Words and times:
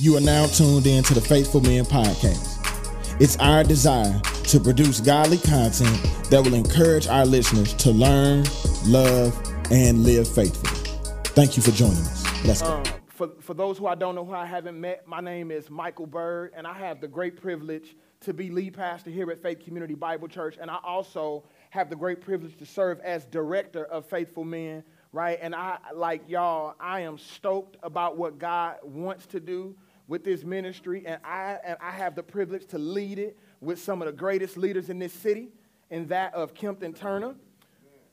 You 0.00 0.16
are 0.16 0.20
now 0.22 0.46
tuned 0.46 0.86
in 0.86 1.04
to 1.04 1.12
the 1.12 1.20
Faithful 1.20 1.60
Men 1.60 1.84
Podcast. 1.84 3.20
It's 3.20 3.36
our 3.36 3.62
desire 3.62 4.18
to 4.44 4.58
produce 4.58 4.98
godly 4.98 5.36
content 5.36 5.94
that 6.30 6.40
will 6.42 6.54
encourage 6.54 7.06
our 7.06 7.26
listeners 7.26 7.74
to 7.74 7.90
learn, 7.90 8.46
love, 8.86 9.38
and 9.70 10.02
live 10.02 10.26
faithfully. 10.26 11.02
Thank 11.34 11.58
you 11.58 11.62
for 11.62 11.70
joining 11.72 11.98
us. 11.98 12.46
Let's 12.46 12.62
go. 12.62 12.76
Um, 12.76 12.84
for, 13.08 13.28
for 13.40 13.52
those 13.52 13.76
who 13.76 13.88
I 13.88 13.94
don't 13.94 14.14
know 14.14 14.24
who 14.24 14.32
I 14.32 14.46
haven't 14.46 14.80
met, 14.80 15.06
my 15.06 15.20
name 15.20 15.50
is 15.50 15.68
Michael 15.68 16.06
Byrd, 16.06 16.52
and 16.56 16.66
I 16.66 16.72
have 16.78 17.02
the 17.02 17.08
great 17.08 17.36
privilege 17.36 17.94
to 18.20 18.32
be 18.32 18.48
lead 18.48 18.72
pastor 18.72 19.10
here 19.10 19.30
at 19.30 19.42
Faith 19.42 19.62
Community 19.62 19.94
Bible 19.94 20.28
Church, 20.28 20.56
and 20.58 20.70
I 20.70 20.78
also 20.82 21.44
have 21.68 21.90
the 21.90 21.96
great 21.96 22.22
privilege 22.22 22.56
to 22.56 22.64
serve 22.64 23.00
as 23.00 23.26
director 23.26 23.84
of 23.84 24.06
Faithful 24.06 24.44
Men, 24.44 24.82
right? 25.12 25.38
And 25.42 25.54
I, 25.54 25.76
like 25.94 26.22
y'all, 26.26 26.74
I 26.80 27.00
am 27.00 27.18
stoked 27.18 27.76
about 27.82 28.16
what 28.16 28.38
God 28.38 28.76
wants 28.82 29.26
to 29.26 29.40
do 29.40 29.76
with 30.10 30.24
this 30.24 30.42
ministry, 30.42 31.04
and 31.06 31.20
I, 31.24 31.56
and 31.64 31.76
I 31.80 31.92
have 31.92 32.16
the 32.16 32.22
privilege 32.24 32.66
to 32.66 32.78
lead 32.78 33.20
it 33.20 33.38
with 33.60 33.80
some 33.80 34.02
of 34.02 34.06
the 34.06 34.12
greatest 34.12 34.56
leaders 34.56 34.90
in 34.90 34.98
this 34.98 35.12
city, 35.12 35.50
and 35.88 36.08
that 36.08 36.34
of 36.34 36.52
Kempton 36.52 36.92
Turner, 36.92 37.36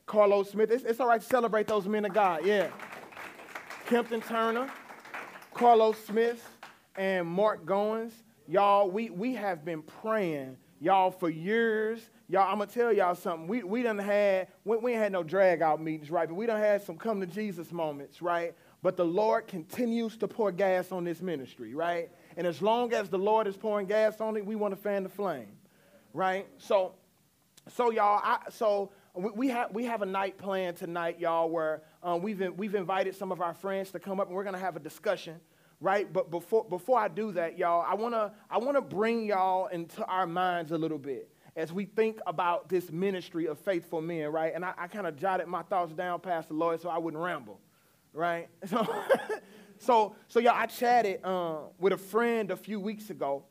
Carlos 0.05 0.51
Smith. 0.51 0.69
It's, 0.69 0.83
it's 0.83 0.99
all 0.99 1.07
right 1.07 1.19
to 1.19 1.27
celebrate 1.27 1.65
those 1.65 1.87
men 1.87 2.05
of 2.05 2.13
God, 2.13 2.45
yeah. 2.45 2.69
Kempton 3.87 4.21
Turner, 4.21 4.71
Carlos 5.55 5.97
Smith, 6.05 6.47
and 6.97 7.27
Mark 7.27 7.65
Goins. 7.65 8.11
Y'all, 8.47 8.91
we, 8.91 9.09
we 9.09 9.33
have 9.33 9.65
been 9.65 9.81
praying, 9.81 10.55
y'all, 10.79 11.09
for 11.09 11.31
years. 11.31 12.11
Y'all, 12.29 12.43
I'm 12.43 12.59
gonna 12.59 12.69
tell 12.69 12.93
y'all 12.93 13.15
something. 13.15 13.47
We, 13.47 13.63
we 13.63 13.81
done 13.81 13.97
had, 13.97 14.49
we, 14.65 14.77
we 14.77 14.91
ain't 14.91 15.01
had 15.01 15.11
no 15.11 15.23
drag 15.23 15.63
out 15.63 15.81
meetings, 15.81 16.11
right? 16.11 16.29
But 16.29 16.35
we 16.35 16.45
done 16.45 16.59
had 16.59 16.83
some 16.83 16.95
come 16.95 17.21
to 17.21 17.25
Jesus 17.25 17.71
moments, 17.71 18.21
right? 18.21 18.53
But 18.83 18.95
the 18.95 19.05
Lord 19.05 19.47
continues 19.47 20.17
to 20.17 20.27
pour 20.27 20.51
gas 20.51 20.91
on 20.91 21.03
this 21.03 21.21
ministry, 21.21 21.73
right? 21.73 22.09
And 22.35 22.45
as 22.45 22.61
long 22.61 22.93
as 22.93 23.09
the 23.09 23.17
Lord 23.17 23.47
is 23.47 23.57
pouring 23.57 23.87
gas 23.87 24.21
on 24.21 24.37
it, 24.37 24.45
we 24.45 24.55
want 24.55 24.75
to 24.75 24.79
fan 24.79 25.03
the 25.03 25.09
flame, 25.09 25.51
right? 26.13 26.47
So, 26.59 26.93
so 27.67 27.89
y'all, 27.89 28.21
I, 28.23 28.39
so 28.51 28.91
we, 29.15 29.31
we 29.31 29.47
have 29.47 29.73
we 29.73 29.85
have 29.85 30.03
a 30.03 30.05
night 30.05 30.37
planned 30.37 30.77
tonight, 30.77 31.19
y'all, 31.19 31.49
where 31.49 31.81
um, 32.03 32.21
we've 32.21 32.39
in, 32.39 32.55
we've 32.55 32.75
invited 32.75 33.15
some 33.15 33.31
of 33.31 33.41
our 33.41 33.55
friends 33.55 33.91
to 33.91 33.99
come 33.99 34.19
up, 34.19 34.27
and 34.27 34.35
we're 34.35 34.43
gonna 34.43 34.59
have 34.59 34.75
a 34.75 34.79
discussion, 34.79 35.39
right? 35.81 36.11
But 36.13 36.29
before 36.29 36.63
before 36.63 36.99
I 36.99 37.07
do 37.07 37.31
that, 37.31 37.57
y'all, 37.57 37.83
I 37.85 37.95
wanna 37.95 38.31
I 38.47 38.59
wanna 38.59 38.81
bring 38.81 39.25
y'all 39.25 39.67
into 39.67 40.05
our 40.05 40.27
minds 40.27 40.71
a 40.71 40.77
little 40.77 40.99
bit 40.99 41.31
as 41.55 41.73
we 41.73 41.85
think 41.85 42.19
about 42.27 42.69
this 42.69 42.91
ministry 42.91 43.47
of 43.47 43.57
faithful 43.57 43.99
men, 43.99 44.31
right? 44.31 44.53
And 44.53 44.63
I, 44.63 44.73
I 44.77 44.87
kind 44.87 45.07
of 45.07 45.17
jotted 45.17 45.47
my 45.47 45.63
thoughts 45.63 45.93
down, 45.93 46.19
Pastor 46.19 46.53
Loyd, 46.53 46.79
so 46.79 46.89
I 46.89 46.99
wouldn't 46.99 47.21
ramble 47.21 47.59
right? 48.17 48.49
So, 48.67 48.87
so, 49.79 50.15
so 50.27 50.39
y'all, 50.39 50.55
I 50.55 50.65
chatted 50.65 51.19
uh, 51.23 51.57
with 51.79 51.93
a 51.93 51.97
friend 51.97 52.49
a 52.49 52.57
few 52.57 52.79
weeks 52.79 53.11
ago, 53.11 53.43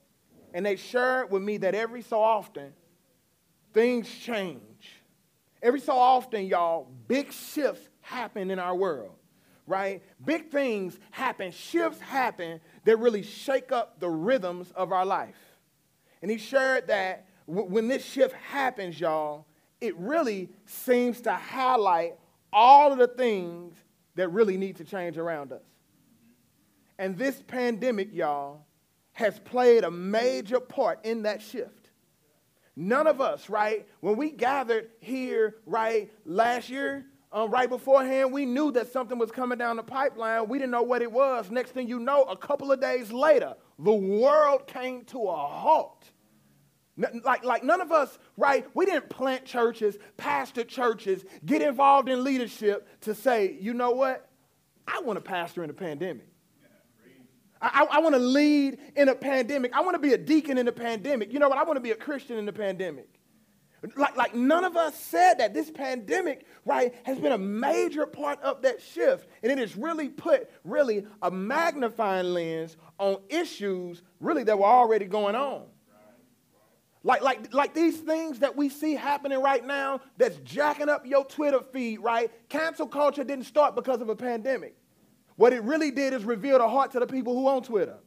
and 0.53 0.67
they 0.67 0.75
shared 0.75 1.31
with 1.31 1.41
me 1.41 1.57
that 1.59 1.75
every 1.75 2.03
so 2.03 2.21
often, 2.21 2.73
things 3.73 4.09
change. 4.09 5.01
Every 5.63 5.79
so 5.79 5.93
often, 5.97 6.47
y'all, 6.47 6.89
big 7.07 7.33
shifts 7.33 7.89
happen 8.01 8.51
in 8.51 8.59
our 8.59 8.75
world, 8.75 9.15
right? 9.69 10.03
Big 10.25 10.51
things 10.51 10.99
happen, 11.13 11.53
shifts 11.53 12.01
happen 12.01 12.61
that 12.85 12.97
really 12.99 13.23
shake 13.23 13.71
up 13.71 14.01
the 14.01 14.09
rhythms 14.09 14.73
of 14.75 14.91
our 14.93 15.07
life. 15.07 15.39
And 16.23 16.31
he 16.31 16.39
shared 16.39 16.89
that 16.89 17.27
w- 17.47 17.69
when 17.69 17.87
this 17.87 18.05
shift 18.05 18.35
happens, 18.35 18.99
y'all, 18.99 19.47
it 19.81 19.97
really 19.97 20.49
seems 20.65 21.21
to 21.23 21.33
highlight 21.33 22.17
all 22.53 22.93
of 22.93 22.99
the 22.99 23.09
things 23.09 23.77
that 24.17 24.29
really 24.29 24.57
need 24.57 24.77
to 24.77 24.85
change 24.85 25.17
around 25.17 25.53
us. 25.53 25.63
And 26.99 27.17
this 27.17 27.43
pandemic, 27.47 28.13
y'all, 28.13 28.67
has 29.13 29.39
played 29.39 29.85
a 29.85 29.91
major 29.91 30.61
part 30.61 31.05
in 31.05 31.23
that 31.23 31.41
shift. 31.41 31.91
None 32.75 33.07
of 33.07 33.21
us, 33.21 33.49
right, 33.49 33.87
when 34.01 34.17
we 34.17 34.31
gathered 34.31 34.91
here, 35.01 35.57
right, 35.65 36.13
last 36.27 36.69
year, 36.69 37.07
um, 37.33 37.51
right 37.51 37.69
beforehand, 37.69 38.33
we 38.33 38.45
knew 38.45 38.71
that 38.73 38.93
something 38.93 39.19
was 39.19 39.31
coming 39.31 39.59
down 39.59 39.77
the 39.77 39.83
pipeline. 39.83 40.49
We 40.49 40.59
didn't 40.59 40.71
know 40.71 40.83
what 40.83 41.03
it 41.03 41.11
was. 41.11 41.51
Next 41.51 41.73
thing 41.73 41.89
you 41.89 41.99
know, 41.99 42.23
a 42.25 42.37
couple 42.37 42.71
of 42.71 42.81
days 42.81 43.11
later, 43.11 43.55
the 43.79 43.93
world 43.93 44.67
came 44.67 45.05
to 45.07 45.23
a 45.29 45.37
halt. 45.37 46.11
Like, 46.97 47.45
like 47.45 47.63
none 47.63 47.81
of 47.81 47.93
us, 47.93 48.19
right? 48.37 48.67
We 48.75 48.87
didn't 48.87 49.11
plant 49.11 49.45
churches, 49.45 49.99
pastor 50.17 50.65
churches, 50.65 51.25
get 51.45 51.61
involved 51.61 52.09
in 52.09 52.25
leadership 52.25 52.89
to 53.03 53.15
say, 53.15 53.57
you 53.61 53.75
know 53.75 53.91
what? 53.91 54.29
I 54.89 55.01
want 55.01 55.19
to 55.19 55.21
pastor 55.21 55.63
in 55.63 55.71
a 55.71 55.75
pandemic. 55.75 56.29
I, 57.61 57.87
I, 57.91 58.01
want 58.01 58.15
to 58.15 58.21
lead 58.21 58.79
in 58.97 59.09
a 59.09 59.15
pandemic. 59.15 59.73
I 59.75 59.81
want 59.81 59.95
to 59.95 59.99
be 59.99 60.13
a 60.13 60.19
deacon 60.19 60.59
in 60.59 60.69
a 60.69 60.73
pandemic. 60.73 61.33
You 61.33 61.39
know 61.39 61.49
what? 61.49 61.59
I 61.59 61.65
want 61.65 61.77
to 61.79 61.81
be 61.81 61.91
a 61.91 61.97
Christian 61.97 62.37
in 62.37 62.45
the 62.45 62.53
pandemic. 62.53 63.09
Like, 63.95 64.17
like 64.17 64.35
none 64.35 64.65
of 64.65 64.77
us 64.77 64.99
said 64.99 65.35
that 65.39 65.55
this 65.55 65.71
pandemic, 65.71 66.47
right, 66.65 66.95
has 67.05 67.19
been 67.19 67.33
a 67.33 67.39
major 67.39 68.07
part 68.07 68.41
of 68.43 68.63
that 68.63 68.83
shift. 68.83 69.29
And 69.43 69.51
it 69.51 69.59
has 69.59 69.77
really 69.77 70.09
put 70.09 70.51
really 70.65 71.07
a 71.23 71.31
magnifying 71.31 72.33
lens 72.33 72.77
on 72.99 73.19
issues 73.29 74.03
really 74.21 74.45
that 74.45 74.59
were 74.59 74.65
already 74.65 75.07
going 75.07 75.35
on. 75.35 75.65
Like, 77.07 77.23
like, 77.23 77.55
like 77.55 77.73
these 77.73 77.99
things 77.99 78.41
that 78.41 78.57
we 78.57 78.69
see 78.69 78.95
happening 78.95 79.41
right 79.41 79.65
now 79.65 80.01
that's 80.17 80.39
jacking 80.39 80.89
up 80.89 81.07
your 81.07 81.25
Twitter 81.25 81.61
feed, 81.73 82.01
right? 82.01 82.33
Cancel 82.49 82.89
culture 82.89 83.23
didn't 83.23 83.45
start 83.45 83.77
because 83.77 84.01
of 84.01 84.09
a 84.09 84.17
pandemic. 84.17 84.75
What 85.37 85.53
it 85.53 85.63
really 85.63 85.93
did 85.93 86.15
is 86.15 86.25
reveal 86.25 86.59
the 86.59 86.69
hearts 86.69 86.97
of 86.97 87.03
the 87.03 87.07
people 87.07 87.33
who 87.33 87.49
own 87.49 87.63
Twitter. 87.63 87.99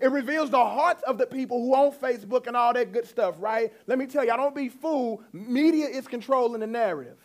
It 0.00 0.10
reveals 0.10 0.50
the 0.50 0.64
hearts 0.64 1.04
of 1.04 1.16
the 1.16 1.26
people 1.26 1.60
who 1.60 1.76
own 1.76 1.92
Facebook 1.92 2.48
and 2.48 2.56
all 2.56 2.72
that 2.72 2.92
good 2.92 3.06
stuff, 3.06 3.36
right? 3.38 3.72
Let 3.86 4.00
me 4.00 4.06
tell 4.06 4.24
you, 4.24 4.32
I 4.32 4.36
don't 4.36 4.52
be 4.54 4.68
fooled. 4.68 5.22
Media 5.32 5.86
is 5.86 6.08
controlling 6.08 6.60
the 6.60 6.66
narrative, 6.66 7.18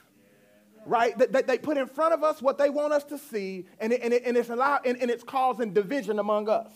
right? 0.85 1.17
They, 1.17 1.41
they 1.41 1.57
put 1.57 1.79
in 1.79 1.87
front 1.87 2.13
of 2.13 2.23
us 2.23 2.39
what 2.39 2.59
they 2.59 2.69
want 2.69 2.93
us 2.93 3.03
to 3.05 3.17
see, 3.17 3.65
and, 3.79 3.93
it, 3.93 4.01
and, 4.03 4.13
it, 4.13 4.21
and, 4.27 4.37
it's, 4.37 4.49
allow, 4.49 4.79
and, 4.85 4.95
and 5.01 5.09
it's 5.09 5.23
causing 5.23 5.73
division 5.73 6.19
among 6.19 6.49
us, 6.49 6.71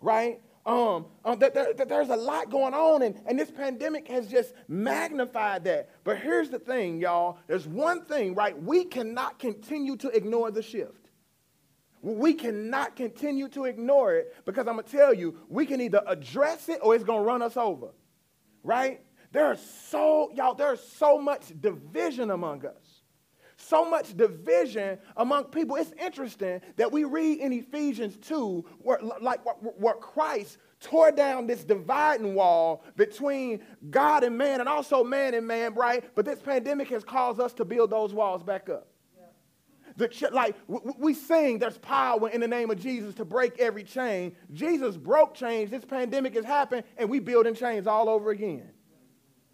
right? 0.00 0.40
Um, 0.64 1.06
um 1.24 1.38
that, 1.40 1.54
there, 1.54 1.74
that 1.74 1.88
there's 1.88 2.10
a 2.10 2.16
lot 2.16 2.50
going 2.50 2.74
on, 2.74 3.02
and, 3.02 3.20
and 3.26 3.38
this 3.38 3.50
pandemic 3.50 4.06
has 4.08 4.28
just 4.28 4.54
magnified 4.68 5.64
that. 5.64 5.90
But 6.04 6.18
here's 6.18 6.50
the 6.50 6.58
thing, 6.58 7.00
y'all. 7.00 7.38
There's 7.48 7.66
one 7.66 8.04
thing, 8.04 8.34
right? 8.34 8.60
We 8.60 8.84
cannot 8.84 9.38
continue 9.38 9.96
to 9.96 10.08
ignore 10.08 10.50
the 10.50 10.62
shift. 10.62 11.10
We 12.00 12.34
cannot 12.34 12.96
continue 12.96 13.48
to 13.50 13.64
ignore 13.64 14.14
it 14.14 14.34
because 14.44 14.66
I'm 14.66 14.74
going 14.74 14.86
to 14.86 14.90
tell 14.90 15.14
you, 15.14 15.38
we 15.48 15.66
can 15.66 15.80
either 15.80 16.02
address 16.06 16.68
it 16.68 16.80
or 16.82 16.94
it's 16.94 17.04
going 17.04 17.20
to 17.20 17.24
run 17.24 17.42
us 17.42 17.56
over, 17.56 17.88
right? 18.64 19.00
There's 19.30 19.60
so, 19.60 20.30
y'all, 20.34 20.54
there's 20.54 20.82
so 20.82 21.18
much 21.18 21.52
division 21.60 22.30
among 22.30 22.66
us 22.66 23.01
so 23.72 23.88
much 23.88 24.14
division 24.14 24.98
among 25.16 25.44
people. 25.44 25.76
It's 25.76 25.92
interesting 25.98 26.60
that 26.76 26.92
we 26.92 27.04
read 27.04 27.38
in 27.38 27.54
Ephesians 27.54 28.18
2 28.18 28.66
where, 28.80 28.98
like, 29.00 29.40
where 29.62 29.94
Christ 29.94 30.58
tore 30.78 31.10
down 31.10 31.46
this 31.46 31.64
dividing 31.64 32.34
wall 32.34 32.84
between 32.96 33.62
God 33.88 34.24
and 34.24 34.36
man 34.36 34.60
and 34.60 34.68
also 34.68 35.02
man 35.02 35.32
and 35.32 35.46
man, 35.46 35.72
right? 35.72 36.04
But 36.14 36.26
this 36.26 36.42
pandemic 36.42 36.90
has 36.90 37.02
caused 37.02 37.40
us 37.40 37.54
to 37.54 37.64
build 37.64 37.88
those 37.88 38.12
walls 38.12 38.42
back 38.42 38.68
up. 38.68 38.88
The 39.96 40.08
ch- 40.08 40.32
like 40.32 40.54
we 40.68 41.14
sing, 41.14 41.58
there's 41.58 41.78
power 41.78 42.28
in 42.28 42.42
the 42.42 42.48
name 42.48 42.70
of 42.70 42.78
Jesus 42.78 43.14
to 43.14 43.24
break 43.24 43.58
every 43.58 43.84
chain. 43.84 44.36
Jesus 44.52 44.98
broke 44.98 45.34
chains. 45.34 45.70
This 45.70 45.84
pandemic 45.84 46.34
has 46.34 46.44
happened, 46.44 46.84
and 46.98 47.08
we 47.08 47.20
building 47.20 47.54
chains 47.54 47.86
all 47.86 48.08
over 48.08 48.30
again. 48.30 48.70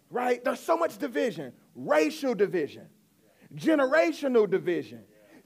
Right? 0.09 0.43
There's 0.43 0.59
so 0.59 0.77
much 0.77 0.97
division, 0.97 1.53
racial 1.75 2.35
division, 2.35 2.87
generational 3.55 4.49
division, 4.49 5.03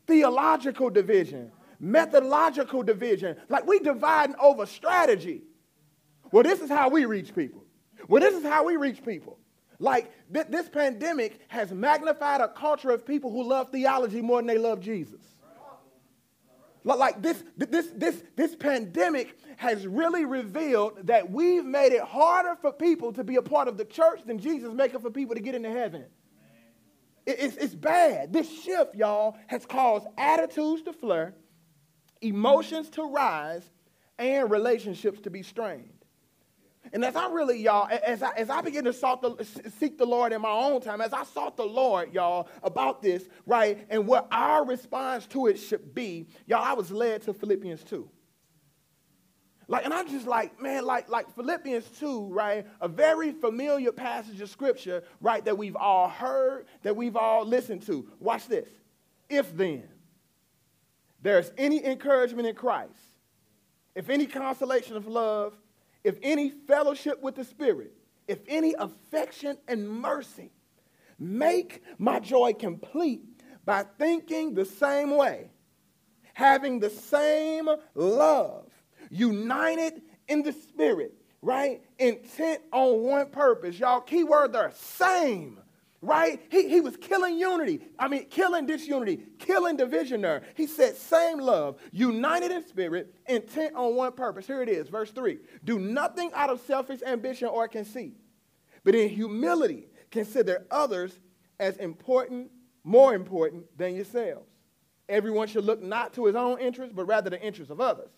theological 0.07 0.89
division, 0.89 1.51
methodological 1.79 2.83
division. 2.83 3.37
Like 3.49 3.67
we 3.67 3.79
dividing 3.79 4.35
over 4.39 4.65
strategy. 4.65 5.43
Well, 6.31 6.43
this 6.43 6.61
is 6.61 6.69
how 6.69 6.89
we 6.89 7.05
reach 7.05 7.35
people. 7.35 7.63
Well, 8.07 8.21
this 8.21 8.33
is 8.33 8.43
how 8.43 8.65
we 8.65 8.75
reach 8.75 9.03
people. 9.03 9.39
Like 9.79 10.11
th- 10.33 10.47
this 10.47 10.69
pandemic 10.69 11.39
has 11.47 11.71
magnified 11.71 12.41
a 12.41 12.47
culture 12.47 12.91
of 12.91 13.05
people 13.05 13.31
who 13.31 13.43
love 13.43 13.71
theology 13.71 14.21
more 14.21 14.39
than 14.39 14.47
they 14.47 14.57
love 14.57 14.79
Jesus. 14.79 15.21
Like 16.85 17.21
this, 17.21 17.41
this, 17.55 17.87
this, 17.95 18.23
this 18.35 18.55
pandemic 18.55 19.37
has 19.55 19.87
really 19.87 20.25
revealed 20.25 21.07
that 21.07 21.31
we've 21.31 21.63
made 21.63 21.93
it 21.93 22.01
harder 22.01 22.57
for 22.59 22.73
people 22.73 23.13
to 23.13 23.23
be 23.23 23.37
a 23.37 23.41
part 23.41 23.69
of 23.69 23.77
the 23.77 23.85
church 23.85 24.21
than 24.25 24.37
Jesus 24.37 24.73
making 24.73 24.99
for 24.99 25.09
people 25.09 25.33
to 25.35 25.41
get 25.41 25.55
into 25.55 25.71
heaven. 25.71 26.05
It's, 27.25 27.55
it's 27.57 27.75
bad. 27.75 28.33
This 28.33 28.49
shift, 28.63 28.95
y'all, 28.95 29.37
has 29.47 29.65
caused 29.65 30.07
attitudes 30.17 30.81
to 30.83 30.93
flare, 30.93 31.35
emotions 32.21 32.89
to 32.91 33.03
rise, 33.03 33.69
and 34.19 34.51
relationships 34.51 35.21
to 35.21 35.29
be 35.29 35.41
strained. 35.41 35.89
And 36.91 37.03
as 37.05 37.15
I 37.15 37.31
really, 37.31 37.59
y'all, 37.59 37.87
as 38.05 38.21
I, 38.21 38.31
as 38.35 38.49
I 38.49 38.61
begin 38.61 38.83
to 38.83 38.91
the, 38.91 39.71
seek 39.79 39.97
the 39.97 40.05
Lord 40.05 40.33
in 40.33 40.41
my 40.41 40.51
own 40.51 40.81
time, 40.81 40.99
as 41.01 41.13
I 41.13 41.23
sought 41.23 41.55
the 41.55 41.65
Lord, 41.65 42.13
y'all, 42.13 42.49
about 42.61 43.01
this, 43.01 43.27
right, 43.45 43.85
and 43.89 44.05
what 44.05 44.27
our 44.31 44.65
response 44.65 45.25
to 45.27 45.47
it 45.47 45.57
should 45.57 45.95
be, 45.95 46.27
y'all, 46.45 46.63
I 46.63 46.73
was 46.73 46.91
led 46.91 47.21
to 47.23 47.33
Philippians 47.33 47.83
2. 47.85 48.09
Like, 49.73 49.85
and 49.85 49.93
I'm 49.95 50.07
just 50.07 50.27
like, 50.27 50.61
man, 50.61 50.85
like, 50.85 51.09
like 51.09 51.33
Philippians 51.33 51.89
2, 51.97 52.27
right? 52.27 52.63
A 52.79 52.87
very 52.87 53.31
familiar 53.31 53.91
passage 53.91 54.39
of 54.39 54.47
scripture, 54.51 55.03
right, 55.19 55.43
that 55.45 55.57
we've 55.57 55.75
all 55.75 56.09
heard, 56.09 56.67
that 56.83 56.95
we've 56.95 57.15
all 57.15 57.43
listened 57.43 57.81
to. 57.87 58.07
Watch 58.19 58.47
this. 58.47 58.69
If 59.31 59.57
then 59.57 59.85
there's 61.23 61.51
any 61.57 61.83
encouragement 61.83 62.47
in 62.47 62.53
Christ, 62.53 62.93
if 63.95 64.11
any 64.11 64.27
consolation 64.27 64.95
of 64.95 65.07
love, 65.07 65.55
if 66.03 66.19
any 66.21 66.51
fellowship 66.51 67.23
with 67.23 67.33
the 67.33 67.43
Spirit, 67.43 67.93
if 68.27 68.41
any 68.47 68.75
affection 68.77 69.57
and 69.67 69.89
mercy, 69.89 70.51
make 71.17 71.81
my 71.97 72.19
joy 72.19 72.53
complete 72.53 73.23
by 73.65 73.85
thinking 73.97 74.53
the 74.53 74.65
same 74.65 75.17
way, 75.17 75.49
having 76.35 76.79
the 76.79 76.91
same 76.91 77.67
love, 77.95 78.67
united 79.13 80.01
in 80.27 80.43
the 80.43 80.51
Spirit, 80.51 81.13
right? 81.41 81.81
Intent 81.99 82.61
on 82.71 83.03
one 83.03 83.29
purpose. 83.29 83.79
Y'all, 83.79 84.01
keyword 84.01 84.53
there, 84.53 84.71
same 84.75 85.59
right? 86.03 86.41
He, 86.51 86.67
he 86.67 86.81
was 86.81 86.97
killing 86.97 87.39
unity. 87.39 87.79
I 87.97 88.09
mean, 88.09 88.25
killing 88.25 88.65
disunity, 88.65 89.23
killing 89.39 89.77
division 89.77 90.21
there. 90.21 90.43
He 90.55 90.67
said, 90.67 90.97
same 90.97 91.39
love, 91.39 91.77
united 91.91 92.51
in 92.51 92.67
spirit, 92.67 93.15
intent 93.27 93.73
on 93.75 93.95
one 93.95 94.11
purpose. 94.11 94.45
Here 94.45 94.61
it 94.61 94.67
is, 94.67 94.89
verse 94.89 95.11
3. 95.11 95.39
Do 95.63 95.79
nothing 95.79 96.29
out 96.33 96.49
of 96.49 96.59
selfish 96.61 97.01
ambition 97.07 97.47
or 97.47 97.69
conceit, 97.69 98.17
but 98.83 98.95
in 98.95 99.09
humility 99.09 99.87
consider 100.11 100.65
others 100.69 101.17
as 101.59 101.77
important, 101.77 102.51
more 102.83 103.15
important 103.15 103.65
than 103.77 103.95
yourselves. 103.95 104.49
Everyone 105.07 105.47
should 105.47 105.63
look 105.63 105.81
not 105.81 106.13
to 106.15 106.25
his 106.25 106.35
own 106.35 106.59
interests, 106.59 106.93
but 106.93 107.05
rather 107.05 107.29
the 107.29 107.41
interests 107.41 107.71
of 107.71 107.79
others. 107.79 108.09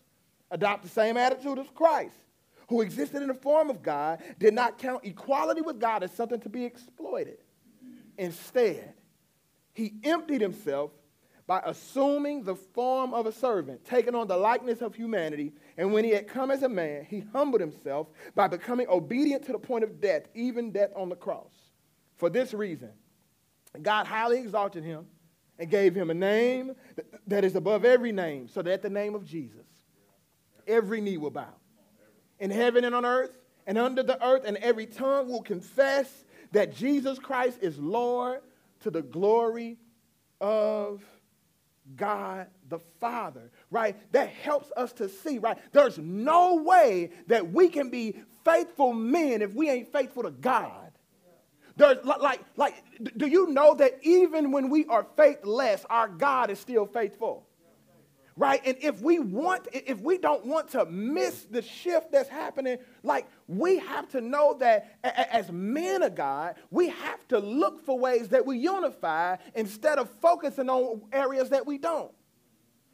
Adopt 0.51 0.83
the 0.83 0.89
same 0.89 1.17
attitude 1.17 1.59
as 1.59 1.67
Christ, 1.73 2.15
who 2.67 2.81
existed 2.81 3.21
in 3.21 3.27
the 3.27 3.33
form 3.33 3.69
of 3.69 3.81
God, 3.81 4.21
did 4.39 4.53
not 4.53 4.77
count 4.77 5.05
equality 5.05 5.61
with 5.61 5.79
God 5.79 6.03
as 6.03 6.11
something 6.11 6.39
to 6.41 6.49
be 6.49 6.65
exploited 6.65 7.37
Instead, 8.17 8.93
he 9.73 9.93
emptied 10.03 10.41
himself 10.41 10.91
by 11.47 11.61
assuming 11.65 12.43
the 12.43 12.55
form 12.55 13.13
of 13.13 13.27
a 13.27 13.31
servant, 13.31 13.85
taking 13.85 14.15
on 14.15 14.27
the 14.27 14.37
likeness 14.37 14.81
of 14.81 14.95
humanity. 14.95 15.53
And 15.77 15.93
when 15.93 16.03
he 16.03 16.09
had 16.11 16.27
come 16.27 16.49
as 16.49 16.63
a 16.63 16.69
man, 16.69 17.05
he 17.05 17.23
humbled 17.33 17.61
himself 17.61 18.07
by 18.33 18.47
becoming 18.47 18.87
obedient 18.89 19.45
to 19.45 19.51
the 19.51 19.59
point 19.59 19.83
of 19.83 20.01
death, 20.01 20.23
even 20.33 20.71
death 20.71 20.89
on 20.95 21.09
the 21.09 21.15
cross. 21.15 21.51
For 22.15 22.29
this 22.29 22.53
reason, 22.53 22.89
God 23.79 24.07
highly 24.07 24.39
exalted 24.39 24.83
him 24.83 25.05
and 25.59 25.69
gave 25.69 25.93
him 25.93 26.09
a 26.09 26.15
name 26.15 26.75
that 27.27 27.43
is 27.43 27.55
above 27.55 27.85
every 27.85 28.11
name, 28.11 28.47
so 28.47 28.61
that 28.63 28.81
the 28.81 28.89
name 28.89 29.13
of 29.13 29.23
Jesus, 29.23 29.64
every 30.67 31.01
knee 31.01 31.17
will 31.17 31.31
bow. 31.31 31.53
In 32.39 32.51
heaven 32.51 32.83
and 32.83 32.93
on 32.93 33.05
earth 33.05 33.37
and 33.67 33.77
under 33.77 34.03
the 34.03 34.23
earth, 34.25 34.43
and 34.45 34.57
every 34.57 34.85
tongue 34.85 35.29
will 35.29 35.41
confess 35.41 36.25
that 36.51 36.75
Jesus 36.75 37.17
Christ 37.17 37.59
is 37.61 37.77
Lord 37.79 38.41
to 38.81 38.91
the 38.91 39.01
glory 39.01 39.77
of 40.39 41.03
God 41.95 42.47
the 42.69 42.79
Father, 42.99 43.51
right? 43.69 43.95
That 44.11 44.29
helps 44.29 44.71
us 44.75 44.93
to 44.93 45.07
see, 45.09 45.37
right? 45.37 45.57
There's 45.71 45.97
no 45.97 46.55
way 46.55 47.11
that 47.27 47.51
we 47.51 47.69
can 47.69 47.89
be 47.89 48.15
faithful 48.43 48.93
men 48.93 49.41
if 49.41 49.53
we 49.53 49.69
ain't 49.69 49.91
faithful 49.91 50.23
to 50.23 50.31
God. 50.31 50.91
There's 51.77 52.03
like, 52.05 52.41
like, 52.55 52.75
do 53.17 53.27
you 53.27 53.49
know 53.49 53.75
that 53.75 53.99
even 54.01 54.51
when 54.51 54.69
we 54.69 54.85
are 54.85 55.05
faithless, 55.17 55.85
our 55.89 56.07
God 56.07 56.49
is 56.49 56.59
still 56.59 56.85
faithful? 56.85 57.45
Right? 58.37 58.61
And 58.65 58.75
if 58.81 59.01
we 59.01 59.19
want, 59.19 59.67
if 59.71 59.99
we 60.01 60.17
don't 60.17 60.45
want 60.45 60.69
to 60.71 60.85
miss 60.85 61.43
the 61.43 61.61
shift 61.61 62.11
that's 62.11 62.29
happening, 62.29 62.77
like 63.03 63.27
we 63.47 63.79
have 63.79 64.09
to 64.09 64.21
know 64.21 64.55
that 64.59 64.97
as 65.03 65.51
men 65.51 66.03
of 66.03 66.15
God, 66.15 66.55
we 66.69 66.89
have 66.89 67.25
to 67.29 67.39
look 67.39 67.85
for 67.85 67.97
ways 67.97 68.29
that 68.29 68.45
we 68.45 68.57
unify 68.57 69.37
instead 69.53 69.99
of 69.99 70.09
focusing 70.21 70.69
on 70.69 71.01
areas 71.13 71.49
that 71.49 71.65
we 71.65 71.77
don't. 71.77 72.11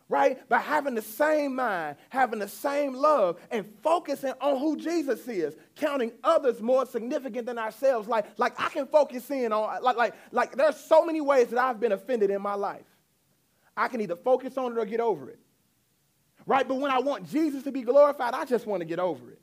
Right? 0.09 0.47
By 0.49 0.59
having 0.59 0.93
the 0.93 1.01
same 1.01 1.55
mind, 1.55 1.95
having 2.09 2.39
the 2.39 2.47
same 2.49 2.93
love, 2.93 3.39
and 3.49 3.65
focusing 3.81 4.33
on 4.41 4.59
who 4.59 4.75
Jesus 4.75 5.25
is, 5.25 5.55
counting 5.77 6.11
others 6.21 6.61
more 6.61 6.85
significant 6.85 7.45
than 7.45 7.57
ourselves. 7.57 8.09
Like, 8.09 8.25
like 8.37 8.59
I 8.59 8.67
can 8.67 8.87
focus 8.87 9.31
in 9.31 9.53
on, 9.53 9.81
like, 9.81 9.95
like, 9.95 10.13
like 10.31 10.57
there's 10.57 10.75
so 10.75 11.05
many 11.05 11.21
ways 11.21 11.47
that 11.47 11.59
I've 11.59 11.79
been 11.79 11.93
offended 11.93 12.29
in 12.29 12.41
my 12.41 12.55
life. 12.55 12.83
I 13.75 13.87
can 13.87 14.01
either 14.01 14.15
focus 14.15 14.57
on 14.57 14.73
it 14.73 14.77
or 14.77 14.85
get 14.85 14.99
over 14.99 15.29
it. 15.29 15.39
Right? 16.45 16.67
But 16.67 16.75
when 16.75 16.91
I 16.91 16.99
want 16.99 17.29
Jesus 17.29 17.63
to 17.63 17.71
be 17.71 17.81
glorified, 17.81 18.33
I 18.33 18.45
just 18.45 18.65
want 18.65 18.81
to 18.81 18.85
get 18.85 18.99
over 18.99 19.29
it. 19.31 19.41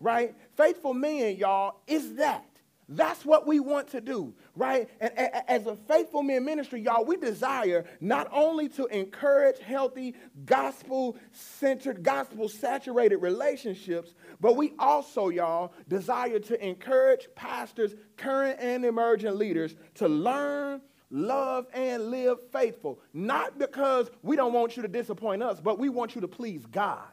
Right? 0.00 0.34
Faithful 0.56 0.94
men, 0.94 1.36
y'all, 1.36 1.80
is 1.86 2.14
that. 2.14 2.44
That's 2.88 3.24
what 3.24 3.48
we 3.48 3.58
want 3.58 3.88
to 3.88 4.00
do, 4.00 4.32
right? 4.54 4.88
And 5.00 5.12
as 5.48 5.66
a 5.66 5.74
faithful 5.74 6.22
men 6.22 6.44
ministry, 6.44 6.80
y'all, 6.80 7.04
we 7.04 7.16
desire 7.16 7.84
not 8.00 8.28
only 8.30 8.68
to 8.70 8.86
encourage 8.86 9.58
healthy, 9.58 10.14
gospel 10.44 11.16
centered, 11.32 12.04
gospel 12.04 12.48
saturated 12.48 13.16
relationships, 13.16 14.14
but 14.40 14.54
we 14.56 14.72
also, 14.78 15.30
y'all, 15.30 15.72
desire 15.88 16.38
to 16.38 16.64
encourage 16.64 17.26
pastors, 17.34 17.96
current 18.16 18.60
and 18.60 18.84
emerging 18.84 19.36
leaders 19.36 19.74
to 19.94 20.06
learn 20.06 20.80
love, 21.10 21.66
and 21.72 22.10
live 22.10 22.38
faithful. 22.52 23.00
Not 23.12 23.58
because 23.58 24.10
we 24.22 24.36
don't 24.36 24.52
want 24.52 24.76
you 24.76 24.82
to 24.82 24.88
disappoint 24.88 25.42
us, 25.42 25.60
but 25.60 25.78
we 25.78 25.88
want 25.88 26.14
you 26.14 26.20
to 26.20 26.28
please 26.28 26.64
God. 26.66 27.08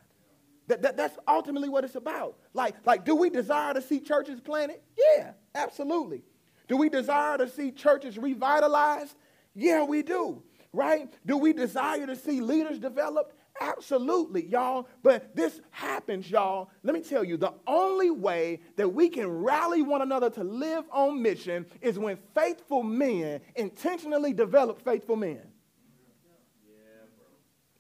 That, 0.68 0.82
that, 0.82 0.98
that's 0.98 1.18
ultimately 1.28 1.70
what 1.70 1.84
it's 1.84 1.96
about. 1.96 2.38
Like, 2.54 2.76
like, 2.86 3.04
do 3.06 3.16
we 3.16 3.30
desire 3.30 3.74
to 3.74 3.82
see 3.82 4.00
churches 4.00 4.40
planted? 4.40 4.80
Yeah, 4.98 5.32
absolutely. 5.56 6.24
Do 6.68 6.78
we 6.78 6.90
desire 6.90 7.38
to 7.38 7.50
see 7.50 7.72
churches 7.72 8.18
revitalized? 8.18 9.16
Yeah, 9.54 9.84
we 9.84 10.02
do. 10.02 10.42
Right? 10.72 11.14
Do 11.26 11.38
we 11.38 11.54
desire 11.54 12.08
to 12.08 12.16
see 12.16 12.42
leaders 12.42 12.80
developed? 12.80 13.36
Absolutely, 13.62 14.46
y'all. 14.48 14.88
But 15.04 15.36
this 15.36 15.62
happens, 15.70 16.30
y'all. 16.30 16.70
Let 16.82 16.94
me 16.96 17.02
tell 17.02 17.24
you 17.24 17.38
the 17.38 17.54
only 17.68 18.10
way 18.10 18.62
that 18.76 18.90
we 18.90 19.10
can 19.10 19.28
rally 19.28 19.82
one 19.82 20.02
another 20.02 20.30
to 20.32 20.44
live 20.44 20.86
on 20.92 21.22
mission 21.22 21.66
is 21.82 22.00
when 22.00 22.18
faithful 22.34 22.84
men 22.84 23.42
intentionally 23.56 24.34
develop 24.34 24.84
faithful 24.84 25.16
men. 25.16 25.42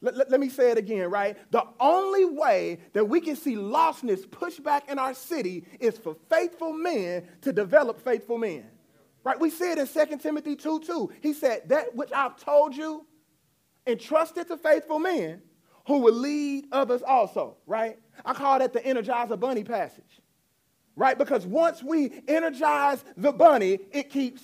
Let, 0.01 0.17
let, 0.17 0.31
let, 0.31 0.39
me 0.41 0.49
say 0.49 0.69
it 0.69 0.77
again, 0.77 1.09
right? 1.09 1.37
The 1.51 1.65
only 1.79 2.25
way 2.25 2.79
that 2.91 3.05
we 3.05 3.21
can 3.21 3.37
see 3.37 3.55
lostness 3.55 4.29
pushed 4.29 4.61
back 4.61 4.91
in 4.91 4.99
our 4.99 5.13
city 5.13 5.65
is 5.79 5.97
for 5.97 6.17
faithful 6.29 6.73
men 6.73 7.25
to 7.41 7.53
develop 7.53 8.03
faithful 8.03 8.37
men. 8.37 8.65
Right? 9.23 9.39
We 9.39 9.49
see 9.49 9.71
it 9.71 9.77
in 9.77 9.87
2 9.87 10.17
Timothy 10.17 10.57
2 10.57 10.81
2. 10.81 11.11
He 11.21 11.31
said, 11.31 11.69
That 11.69 11.95
which 11.95 12.11
I've 12.11 12.35
told 12.35 12.75
you, 12.75 13.05
entrusted 13.87 14.49
to 14.49 14.57
faithful 14.57 14.99
men 14.99 15.41
who 15.85 15.99
will 15.99 16.13
lead 16.13 16.65
others 16.71 17.01
also, 17.01 17.57
right? 17.65 17.99
I 18.25 18.33
call 18.33 18.59
that 18.59 18.73
the 18.73 18.79
energizer 18.79 19.39
bunny 19.39 19.63
passage, 19.63 20.21
right? 20.95 21.17
Because 21.17 21.45
once 21.45 21.83
we 21.83 22.21
energize 22.27 23.03
the 23.17 23.31
bunny, 23.31 23.79
it 23.91 24.09
keeps 24.09 24.41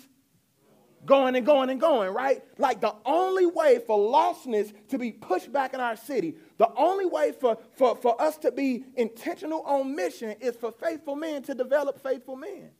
going 1.05 1.35
and 1.35 1.45
going 1.45 1.69
and 1.69 1.79
going, 1.79 2.13
right? 2.13 2.43
Like 2.57 2.81
the 2.81 2.93
only 3.05 3.45
way 3.45 3.79
for 3.85 3.97
lostness 3.97 4.73
to 4.89 4.97
be 4.97 5.11
pushed 5.11 5.51
back 5.51 5.73
in 5.73 5.79
our 5.79 5.95
city, 5.95 6.35
the 6.57 6.69
only 6.75 7.05
way 7.05 7.31
for, 7.31 7.57
for, 7.77 7.95
for 7.95 8.21
us 8.21 8.37
to 8.39 8.51
be 8.51 8.83
intentional 8.95 9.61
on 9.61 9.95
mission 9.95 10.35
is 10.41 10.55
for 10.55 10.71
faithful 10.71 11.15
men 11.15 11.43
to 11.43 11.53
develop 11.53 12.01
faithful 12.01 12.35
men. 12.35 12.71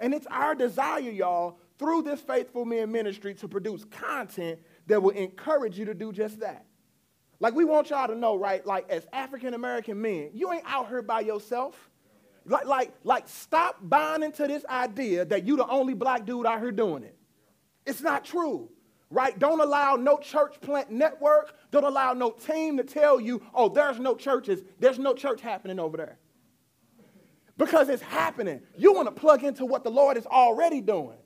And 0.00 0.14
it's 0.14 0.26
our 0.28 0.54
desire, 0.54 1.10
y'all, 1.10 1.58
through 1.78 2.02
this 2.02 2.20
faithful 2.20 2.64
men 2.64 2.90
ministry 2.90 3.34
to 3.34 3.48
produce 3.48 3.84
content 3.84 4.58
that 4.86 5.02
will 5.02 5.10
encourage 5.10 5.78
you 5.78 5.84
to 5.84 5.94
do 5.94 6.12
just 6.12 6.40
that. 6.40 6.66
Like, 7.40 7.54
we 7.54 7.64
want 7.64 7.88
y'all 7.88 8.06
to 8.06 8.14
know, 8.14 8.36
right? 8.36 8.64
Like, 8.66 8.88
as 8.90 9.06
African 9.12 9.54
American 9.54 10.00
men, 10.00 10.30
you 10.34 10.52
ain't 10.52 10.64
out 10.66 10.88
here 10.88 11.02
by 11.02 11.20
yourself. 11.20 11.90
Like, 12.44 12.66
like, 12.66 12.92
like, 13.02 13.28
stop 13.28 13.78
buying 13.82 14.22
into 14.22 14.46
this 14.46 14.64
idea 14.66 15.24
that 15.24 15.46
you 15.46 15.56
the 15.56 15.66
only 15.66 15.94
black 15.94 16.26
dude 16.26 16.46
out 16.46 16.60
here 16.60 16.70
doing 16.70 17.02
it. 17.02 17.16
It's 17.86 18.02
not 18.02 18.24
true, 18.26 18.68
right? 19.08 19.38
Don't 19.38 19.60
allow 19.60 19.96
no 19.96 20.18
church 20.18 20.60
plant 20.60 20.90
network, 20.90 21.54
don't 21.70 21.84
allow 21.84 22.12
no 22.12 22.30
team 22.30 22.76
to 22.76 22.84
tell 22.84 23.18
you, 23.18 23.42
oh, 23.54 23.70
there's 23.70 23.98
no 23.98 24.14
churches, 24.14 24.60
there's 24.78 24.98
no 24.98 25.14
church 25.14 25.40
happening 25.40 25.78
over 25.78 25.96
there. 25.96 26.18
Because 27.56 27.88
it's 27.88 28.02
happening. 28.02 28.60
You 28.76 28.92
want 28.92 29.08
to 29.08 29.12
plug 29.12 29.44
into 29.44 29.64
what 29.64 29.82
the 29.84 29.90
Lord 29.90 30.16
is 30.16 30.26
already 30.26 30.80
doing. 30.80 31.18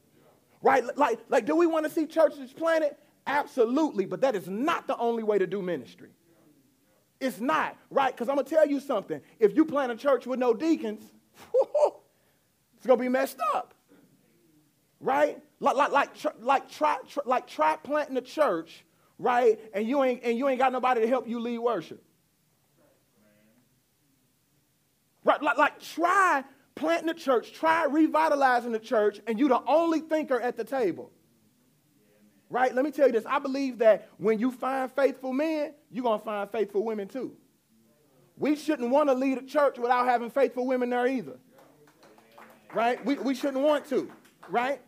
Right? 0.63 0.85
Like, 0.97 1.21
like 1.29 1.45
do 1.45 1.55
we 1.55 1.67
want 1.67 1.87
to 1.87 1.91
see 1.91 2.07
churches 2.07 2.53
planted? 2.53 2.97
Absolutely, 3.27 4.05
but 4.05 4.21
that 4.21 4.37
is 4.37 4.49
not 4.49 4.87
the 4.87 4.97
only 4.99 5.23
way 5.23 5.39
to 5.39 5.47
do 5.47 5.63
ministry. 5.63 6.11
It's 7.21 7.41
not, 7.41 7.77
right? 7.91 8.15
Because 8.15 8.29
I'm 8.29 8.35
going 8.35 8.47
to 8.47 8.55
tell 8.55 8.67
you 8.67 8.81
something. 8.81 9.21
If 9.39 9.57
you 9.57 9.65
plant 9.65 9.93
a 9.93 9.97
church 9.97 10.27
with 10.27 10.39
no 10.39 10.53
deacons, 10.53 11.03
it's 12.77 12.87
going 12.87 12.99
to 12.99 13.03
be 13.03 13.09
messed 13.09 13.39
up. 13.55 13.73
Right? 15.01 15.41
Like, 15.61 15.77
like, 15.77 15.93
like, 15.93 16.11
like, 16.41 16.71
try, 16.71 16.99
try, 17.09 17.23
like 17.25 17.47
try 17.47 17.77
planting 17.77 18.17
a 18.17 18.23
church, 18.23 18.85
right? 19.19 19.59
And 19.73 19.89
you, 19.89 20.03
ain't, 20.03 20.23
and 20.23 20.37
you 20.37 20.49
ain't 20.49 20.59
got 20.59 20.73
nobody 20.73 21.01
to 21.03 21.07
help 21.07 21.29
you 21.29 21.41
lead 21.41 21.59
worship. 21.59 22.03
Right, 25.25 25.41
like, 25.41 25.57
like 25.57 25.81
try 25.81 26.45
planting 26.75 27.09
a 27.09 27.15
church, 27.15 27.53
try 27.55 27.87
revitalizing 27.87 28.73
the 28.73 28.79
church, 28.79 29.21
and 29.27 29.39
you're 29.39 29.49
the 29.49 29.63
only 29.67 30.01
thinker 30.01 30.39
at 30.39 30.57
the 30.59 30.65
table. 30.65 31.11
Right? 32.55 32.73
Let 32.73 32.85
me 32.85 32.93
tell 32.93 33.09
you 33.09 33.13
this. 33.13 33.27
I 33.27 33.41
believe 33.41 33.79
that 33.79 34.09
when 34.17 34.39
you 34.39 34.53
find 34.53 34.89
faithful 34.89 35.33
men, 35.33 35.75
you're 35.91 36.05
going 36.05 36.21
to 36.21 36.25
find 36.25 36.49
faithful 36.49 36.85
women 36.85 37.09
too. 37.09 37.37
We 38.37 38.55
shouldn't 38.55 38.91
want 38.91 39.09
to 39.09 39.13
lead 39.13 39.39
a 39.39 39.43
church 39.43 39.77
without 39.77 40.07
having 40.07 40.31
faithful 40.31 40.65
women 40.65 40.91
there 40.91 41.09
either. 41.09 41.37
Right? 42.73 43.05
We, 43.05 43.17
we 43.17 43.35
shouldn't 43.35 43.65
want 43.65 43.89
to. 43.89 44.09
Right? 44.49 44.81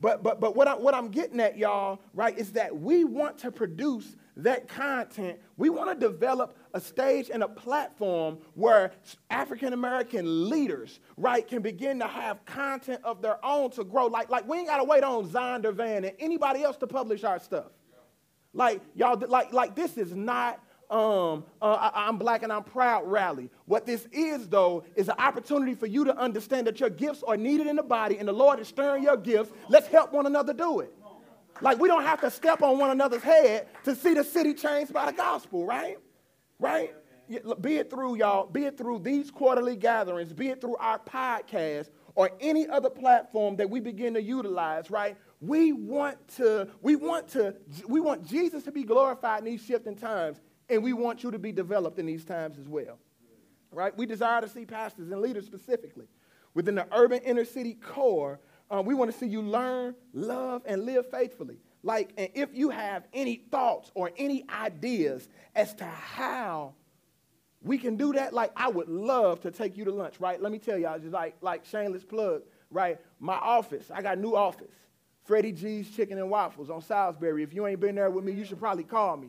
But, 0.00 0.24
but, 0.24 0.40
but 0.40 0.56
what, 0.56 0.66
I, 0.66 0.74
what 0.74 0.92
I'm 0.92 1.06
getting 1.06 1.38
at, 1.38 1.56
y'all, 1.56 2.00
right, 2.14 2.36
is 2.36 2.50
that 2.54 2.76
we 2.76 3.04
want 3.04 3.38
to 3.38 3.52
produce 3.52 4.16
that 4.36 4.68
content. 4.68 5.38
We 5.56 5.70
want 5.70 5.98
to 5.98 6.08
develop 6.08 6.56
a 6.72 6.80
stage 6.80 7.30
and 7.32 7.42
a 7.42 7.48
platform 7.48 8.38
where 8.54 8.92
African 9.30 9.72
American 9.72 10.48
leaders, 10.50 11.00
right, 11.16 11.46
can 11.46 11.62
begin 11.62 12.00
to 12.00 12.06
have 12.06 12.44
content 12.44 13.00
of 13.04 13.22
their 13.22 13.44
own 13.44 13.70
to 13.72 13.84
grow. 13.84 14.06
Like, 14.06 14.30
like 14.30 14.48
we 14.48 14.58
ain't 14.58 14.68
got 14.68 14.78
to 14.78 14.84
wait 14.84 15.04
on 15.04 15.28
Zondervan 15.28 15.74
Van 15.74 16.04
and 16.04 16.16
anybody 16.18 16.62
else 16.62 16.76
to 16.78 16.86
publish 16.86 17.24
our 17.24 17.38
stuff. 17.38 17.66
Like, 18.52 18.80
y'all, 18.94 19.20
like, 19.28 19.52
like 19.52 19.74
this 19.74 19.96
is 19.96 20.14
not 20.14 20.60
um, 20.90 21.44
uh, 21.62 21.90
I, 21.94 22.08
am 22.08 22.18
black 22.18 22.42
and 22.42 22.52
I'm 22.52 22.62
proud 22.62 23.06
rally. 23.06 23.50
What 23.66 23.86
this 23.86 24.06
is, 24.12 24.48
though, 24.48 24.84
is 24.94 25.08
an 25.08 25.16
opportunity 25.18 25.74
for 25.74 25.86
you 25.86 26.04
to 26.04 26.16
understand 26.16 26.66
that 26.66 26.78
your 26.78 26.90
gifts 26.90 27.22
are 27.26 27.36
needed 27.36 27.66
in 27.66 27.76
the 27.76 27.82
body 27.82 28.18
and 28.18 28.28
the 28.28 28.32
Lord 28.32 28.60
is 28.60 28.68
stirring 28.68 29.02
your 29.02 29.16
gifts. 29.16 29.50
Let's 29.68 29.88
help 29.88 30.12
one 30.12 30.26
another 30.26 30.52
do 30.52 30.80
it. 30.80 30.94
Like, 31.60 31.78
we 31.78 31.88
don't 31.88 32.02
have 32.02 32.20
to 32.20 32.30
step 32.30 32.62
on 32.62 32.78
one 32.78 32.90
another's 32.90 33.22
head 33.22 33.68
to 33.84 33.94
see 33.94 34.14
the 34.14 34.24
city 34.24 34.54
changed 34.54 34.92
by 34.92 35.06
the 35.06 35.16
gospel, 35.16 35.64
right? 35.64 35.98
Right? 36.58 36.94
Be 37.60 37.76
it 37.76 37.90
through 37.90 38.16
y'all, 38.16 38.46
be 38.46 38.64
it 38.64 38.76
through 38.76 38.98
these 38.98 39.30
quarterly 39.30 39.76
gatherings, 39.76 40.32
be 40.32 40.48
it 40.48 40.60
through 40.60 40.76
our 40.76 40.98
podcast 40.98 41.88
or 42.14 42.30
any 42.40 42.68
other 42.68 42.90
platform 42.90 43.56
that 43.56 43.68
we 43.68 43.80
begin 43.80 44.14
to 44.14 44.22
utilize, 44.22 44.90
right? 44.90 45.16
We 45.40 45.72
want 45.72 46.28
to, 46.36 46.68
we 46.82 46.96
want 46.96 47.28
to, 47.28 47.54
we 47.88 48.00
want 48.00 48.26
Jesus 48.26 48.62
to 48.64 48.72
be 48.72 48.84
glorified 48.84 49.40
in 49.40 49.46
these 49.46 49.64
shifting 49.64 49.96
times, 49.96 50.40
and 50.68 50.82
we 50.82 50.92
want 50.92 51.22
you 51.22 51.30
to 51.30 51.38
be 51.38 51.52
developed 51.52 51.98
in 51.98 52.06
these 52.06 52.24
times 52.24 52.58
as 52.58 52.68
well. 52.68 52.98
Right? 53.72 53.96
We 53.96 54.06
desire 54.06 54.40
to 54.40 54.48
see 54.48 54.64
pastors 54.64 55.10
and 55.10 55.20
leaders 55.20 55.46
specifically 55.46 56.06
within 56.54 56.76
the 56.76 56.86
urban 56.92 57.20
inner 57.24 57.44
city 57.44 57.74
core 57.74 58.38
um, 58.70 58.86
we 58.86 58.94
want 58.94 59.12
to 59.12 59.16
see 59.16 59.26
you 59.26 59.42
learn, 59.42 59.94
love, 60.12 60.62
and 60.66 60.84
live 60.84 61.10
faithfully. 61.10 61.58
Like, 61.82 62.12
and 62.16 62.30
if 62.34 62.54
you 62.54 62.70
have 62.70 63.06
any 63.12 63.36
thoughts 63.50 63.90
or 63.94 64.10
any 64.16 64.44
ideas 64.48 65.28
as 65.54 65.74
to 65.74 65.84
how 65.84 66.74
we 67.62 67.76
can 67.76 67.96
do 67.96 68.14
that, 68.14 68.32
like, 68.32 68.52
I 68.56 68.68
would 68.68 68.88
love 68.88 69.42
to 69.42 69.50
take 69.50 69.76
you 69.76 69.84
to 69.84 69.92
lunch, 69.92 70.18
right? 70.18 70.40
Let 70.40 70.50
me 70.50 70.58
tell 70.58 70.78
y'all, 70.78 70.98
just 70.98 71.12
like, 71.12 71.36
like 71.42 71.64
shameless 71.66 72.04
plug, 72.04 72.42
right? 72.70 72.98
My 73.20 73.34
office, 73.34 73.90
I 73.92 74.00
got 74.00 74.16
a 74.16 74.20
new 74.20 74.34
office. 74.34 74.70
Freddie 75.24 75.52
G's 75.52 75.90
Chicken 75.90 76.18
and 76.18 76.30
Waffles 76.30 76.70
on 76.70 76.82
Salisbury. 76.82 77.42
If 77.42 77.54
you 77.54 77.66
ain't 77.66 77.80
been 77.80 77.94
there 77.94 78.10
with 78.10 78.24
me, 78.24 78.32
you 78.32 78.44
should 78.44 78.58
probably 78.58 78.84
call 78.84 79.16
me. 79.16 79.28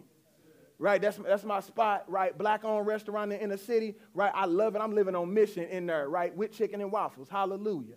Right, 0.77 1.01
that's, 1.01 1.15
that's 1.15 1.46
my 1.46 1.62
spot, 1.62 2.04
right? 2.10 2.38
Black 2.38 2.65
owned 2.65 2.86
restaurant 2.86 3.32
in 3.32 3.50
the 3.50 3.58
city, 3.58 3.96
right? 4.13 4.32
I 4.36 4.46
love 4.46 4.75
it. 4.75 4.82
I'm 4.82 4.94
living 4.94 5.15
on 5.15 5.34
mission 5.34 5.63
in 5.63 5.86
there, 5.86 6.10
right? 6.10 6.36
With 6.36 6.51
chicken 6.51 6.82
and 6.82 6.92
waffles. 6.92 7.30
Hallelujah. 7.30 7.96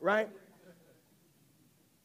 Right? 0.00 0.30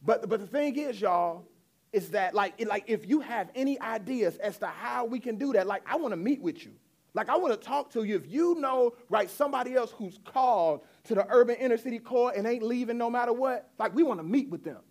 But, 0.05 0.29
but 0.29 0.39
the 0.39 0.47
thing 0.47 0.77
is, 0.77 0.99
y'all, 0.99 1.45
is 1.91 2.09
that 2.11 2.33
like, 2.33 2.53
it, 2.57 2.67
like 2.67 2.83
if 2.87 3.07
you 3.07 3.19
have 3.21 3.49
any 3.55 3.79
ideas 3.81 4.37
as 4.37 4.57
to 4.59 4.67
how 4.67 5.05
we 5.05 5.19
can 5.19 5.37
do 5.37 5.53
that, 5.53 5.67
like 5.67 5.83
I 5.85 5.95
want 5.95 6.11
to 6.11 6.17
meet 6.17 6.41
with 6.41 6.63
you. 6.63 6.71
Like 7.13 7.29
I 7.29 7.37
want 7.37 7.59
to 7.59 7.67
talk 7.67 7.91
to 7.93 8.03
you. 8.03 8.15
If 8.15 8.27
you 8.27 8.55
know, 8.55 8.93
right, 9.09 9.29
somebody 9.29 9.73
else 9.73 9.91
who's 9.91 10.19
called 10.23 10.81
to 11.05 11.15
the 11.15 11.25
urban 11.29 11.55
inner 11.55 11.77
city 11.77 11.99
core 11.99 12.31
and 12.35 12.45
ain't 12.45 12.63
leaving 12.63 12.97
no 12.97 13.09
matter 13.09 13.33
what, 13.33 13.71
like 13.79 13.95
we 13.95 14.03
want 14.03 14.19
to 14.19 14.23
meet 14.23 14.49
with 14.49 14.63
them. 14.63 14.81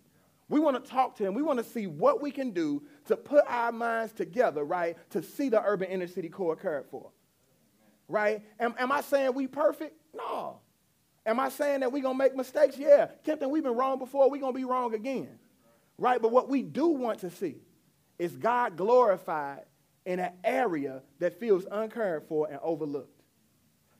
We 0.49 0.59
want 0.59 0.83
to 0.83 0.91
talk 0.91 1.15
to 1.17 1.23
them. 1.23 1.35
We 1.35 1.43
want 1.43 1.59
to 1.59 1.65
see 1.65 1.87
what 1.87 2.21
we 2.21 2.31
can 2.31 2.51
do 2.51 2.81
to 3.05 3.15
put 3.15 3.45
our 3.47 3.71
minds 3.71 4.13
together, 4.13 4.63
right, 4.63 4.97
to 5.11 5.21
see 5.21 5.47
the 5.47 5.63
urban 5.63 5.89
inner 5.89 6.07
city 6.07 6.27
core 6.27 6.55
cared 6.55 6.87
for. 6.89 7.11
Right? 8.07 8.43
Am, 8.59 8.73
am 8.79 8.91
I 8.91 9.01
saying 9.01 9.35
we 9.35 9.45
perfect? 9.45 9.95
No. 10.13 10.59
Am 11.29 11.39
I 11.39 11.49
saying 11.49 11.81
that 11.81 11.91
we're 11.91 12.01
going 12.01 12.15
to 12.15 12.23
make 12.23 12.35
mistakes? 12.35 12.75
Yeah. 12.75 13.09
Kempton, 13.23 13.51
we've 13.51 13.63
been 13.63 13.75
wrong 13.75 13.99
before. 13.99 14.31
We're 14.31 14.41
going 14.41 14.53
to 14.53 14.57
be 14.57 14.65
wrong 14.65 14.95
again. 14.95 15.37
Right? 15.99 16.19
But 16.19 16.31
what 16.31 16.49
we 16.49 16.63
do 16.63 16.87
want 16.87 17.19
to 17.19 17.29
see 17.29 17.57
is 18.17 18.35
God 18.35 18.75
glorified 18.75 19.65
in 20.07 20.19
an 20.19 20.31
area 20.43 21.03
that 21.19 21.39
feels 21.39 21.67
uncared 21.69 22.23
for 22.27 22.49
and 22.49 22.59
overlooked. 22.63 23.21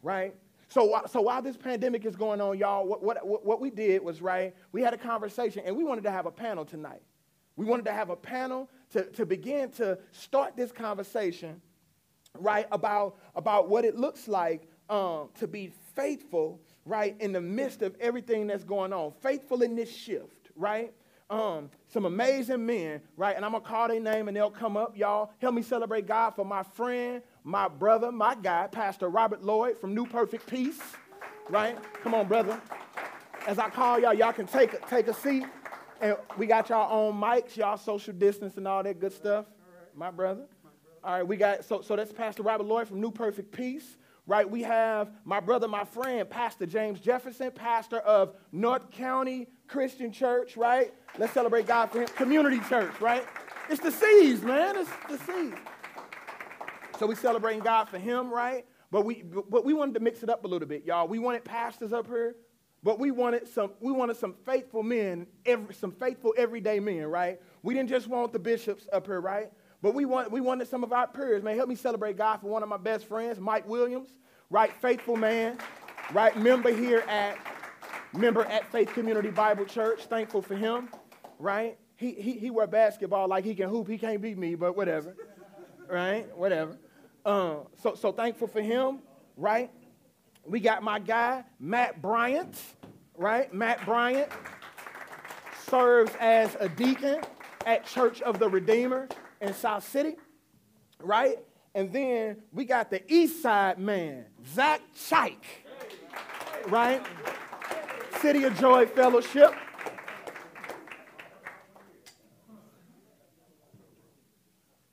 Right? 0.02 0.34
So, 0.70 1.02
so 1.08 1.22
while 1.22 1.44
this 1.44 1.56
pandemic 1.56 2.04
is 2.04 2.16
going 2.16 2.42
on, 2.42 2.58
y'all, 2.58 2.88
what, 2.88 3.04
what, 3.04 3.46
what 3.46 3.62
we 3.62 3.70
did 3.70 4.04
was, 4.04 4.24
right, 4.24 4.56
we 4.72 4.82
had 4.82 4.96
a 4.96 4.98
conversation 4.98 5.62
and 5.66 5.76
we 5.78 5.84
wanted 5.84 6.06
to 6.06 6.12
have 6.12 6.26
a 6.26 6.32
panel 6.32 6.66
tonight. 6.66 7.04
We 7.56 7.66
wanted 7.66 7.86
to 7.86 7.92
have 7.92 8.10
a 8.10 8.16
panel 8.16 8.72
to, 8.92 9.04
to 9.12 9.26
begin 9.26 9.70
to 9.74 10.00
start 10.12 10.58
this 10.58 10.72
conversation, 10.72 11.62
right, 12.40 12.66
about, 12.72 13.18
about 13.36 13.70
what 13.70 13.86
it 13.86 13.96
looks 13.96 14.28
like 14.28 14.68
um, 14.90 15.30
to 15.40 15.48
be 15.48 15.72
faithful 15.96 16.60
right, 16.90 17.16
in 17.20 17.32
the 17.32 17.42
midst 17.42 17.82
of 17.82 17.96
everything 18.00 18.48
that's 18.48 18.64
going 18.64 18.92
on, 18.92 19.14
faithful 19.22 19.62
in 19.62 19.76
this 19.76 19.96
shift, 19.96 20.50
right? 20.56 20.92
Um, 21.30 21.70
some 21.88 22.06
amazing 22.06 22.66
men, 22.66 23.02
right? 23.16 23.36
And 23.36 23.46
I'm 23.46 23.52
gonna 23.52 23.64
call 23.64 23.88
their 23.88 24.00
name 24.00 24.28
and 24.28 24.36
they'll 24.36 24.50
come 24.50 24.76
up. 24.76 24.98
Y'all, 24.98 25.32
help 25.40 25.54
me 25.54 25.62
celebrate 25.62 26.08
God 26.08 26.32
for 26.32 26.44
my 26.44 26.64
friend, 26.64 27.22
my 27.44 27.68
brother, 27.68 28.12
my 28.12 28.34
guy, 28.34 28.68
Pastor 28.68 29.10
Robert 29.10 29.44
Loyd 29.44 29.78
from 29.78 29.94
New 29.94 30.08
Perfect 30.08 30.48
Peace, 30.48 30.82
right? 31.50 31.78
Come 32.02 32.16
on, 32.16 32.28
brother. 32.28 32.60
As 33.46 33.60
I 33.60 33.70
call 33.70 34.00
y'all, 34.00 34.14
y'all 34.14 34.34
can 34.34 34.48
take 34.48 34.74
a, 34.74 34.80
take 34.90 35.08
a 35.08 35.14
seat. 35.14 35.46
And 36.02 36.18
we 36.38 36.48
got 36.48 36.70
y'all 36.70 36.92
own 36.92 37.20
mics, 37.20 37.56
y'all 37.56 37.78
social 37.78 38.14
distance 38.14 38.58
and 38.58 38.68
all 38.68 38.82
that 38.82 39.00
good 39.00 39.14
stuff. 39.14 39.46
My 39.96 40.10
brother. 40.10 40.46
All 41.04 41.14
right, 41.14 41.24
we 41.28 41.38
got 41.38 41.64
so 41.64 41.82
so 41.82 41.96
that's 41.96 42.12
Pastor 42.12 42.42
Robert 42.42 42.66
Loyd 42.66 42.88
from 42.88 43.00
New 43.00 43.12
Perfect 43.12 43.52
Peace 43.52 43.98
right? 44.30 44.48
We 44.48 44.62
have 44.62 45.10
my 45.26 45.40
brother, 45.40 45.68
my 45.68 45.84
friend, 45.84 46.30
Pastor 46.30 46.68
James 46.68 47.00
Jefferson, 47.00 47.50
pastor 47.50 47.98
of 47.98 48.36
North 48.52 48.92
County 48.92 49.48
Christian 49.68 50.12
Church, 50.12 50.56
right? 50.56 50.94
Let's 51.18 51.34
celebrate 51.34 51.66
God 51.66 51.88
for 51.88 52.02
him. 52.02 52.08
Community 52.10 52.60
church, 52.70 53.02
right? 53.02 53.26
It's 53.72 53.82
the 53.82 53.92
seas, 53.92 54.44
man. 54.44 54.76
It's 54.78 54.90
the 55.10 55.18
seas. 55.18 55.56
So 57.00 57.08
we 57.08 57.16
celebrating 57.16 57.62
God 57.62 57.90
for 57.90 57.98
him, 57.98 58.32
right? 58.32 58.66
But 58.92 59.04
we 59.04 59.24
but 59.24 59.66
we 59.66 59.74
wanted 59.74 59.96
to 59.96 60.00
mix 60.00 60.22
it 60.22 60.30
up 60.30 60.46
a 60.46 60.48
little 60.48 60.68
bit, 60.68 60.86
y'all. 60.86 61.08
We 61.08 61.18
wanted 61.18 61.44
pastors 61.44 61.92
up 61.92 62.06
here, 62.06 62.36
but 62.84 63.00
we 63.00 63.10
wanted 63.10 63.48
some 63.48 63.72
we 63.80 63.92
wanted 63.92 64.18
some 64.18 64.36
faithful 64.46 64.84
men, 64.84 65.26
every, 65.46 65.74
some 65.74 65.92
faithful 65.92 66.36
everyday 66.38 66.80
men, 66.80 67.06
right? 67.06 67.40
We 67.64 67.74
didn't 67.74 67.90
just 67.90 68.08
want 68.08 68.34
the 68.34 68.40
bishops 68.40 68.88
up 68.94 69.08
here, 69.08 69.22
right? 69.22 69.52
But 69.82 69.94
we, 69.94 70.06
want, 70.06 70.32
we 70.32 70.42
wanted 70.42 70.68
some 70.68 70.84
of 70.84 70.92
our 70.92 71.08
peers, 71.08 71.42
man. 71.42 71.56
Help 71.56 71.70
me 71.70 71.76
celebrate 71.76 72.18
God 72.18 72.42
for 72.42 72.48
one 72.48 72.64
of 72.64 72.70
my 72.70 72.78
best 72.78 73.08
friends, 73.08 73.40
Mike 73.40 73.68
Williams, 73.68 74.10
right? 74.50 74.72
Faithful 74.82 75.16
man, 75.16 75.58
right? 76.12 76.38
Member 76.38 76.74
here 76.74 77.04
at, 77.08 77.38
member 78.14 78.44
at 78.46 78.70
Faith 78.72 78.94
Community 78.94 79.30
Bible 79.30 79.66
Church. 79.66 80.04
Thankful 80.04 80.42
for 80.42 80.56
him, 80.56 80.90
right? 81.38 81.78
He, 81.96 82.12
he, 82.12 82.34
he 82.34 82.50
wear 82.50 82.68
basketball 82.68 83.30
like 83.30 83.46
he 83.46 83.56
can 83.56 83.70
hoop. 83.70 83.88
He 83.88 83.98
can't 83.98 84.22
beat 84.22 84.38
me, 84.38 84.56
but 84.56 84.76
whatever, 84.76 85.16
right? 85.90 86.26
Whatever. 86.38 86.78
Um, 87.26 87.60
so, 87.82 87.96
so 87.96 88.12
thankful 88.12 88.48
for 88.48 88.62
him, 88.62 89.00
right? 89.38 89.72
We 90.46 90.60
got 90.60 90.84
my 90.84 91.00
guy, 91.00 91.44
Matt 91.60 92.02
Bryant, 92.02 92.60
right? 93.16 93.54
Matt 93.54 93.86
Bryant 93.86 94.30
serves 95.70 96.12
as 96.20 96.56
a 96.60 96.68
deacon 96.68 97.22
at 97.66 97.86
Church 97.86 98.22
of 98.22 98.40
the 98.40 98.50
Redeemer 98.50 99.08
in 99.42 99.54
South 99.54 99.88
City, 99.88 100.16
right? 101.02 101.38
And 101.74 101.92
then 101.94 102.38
we 102.52 102.66
got 102.66 102.90
the 102.90 103.02
East 103.12 103.42
Side 103.42 103.80
man, 103.80 104.26
Zach 104.54 104.82
Chike, 104.96 105.36
right? 106.68 107.06
City 108.22 108.44
of 108.44 108.58
Joy 108.60 108.86
Fellowship. 108.88 109.54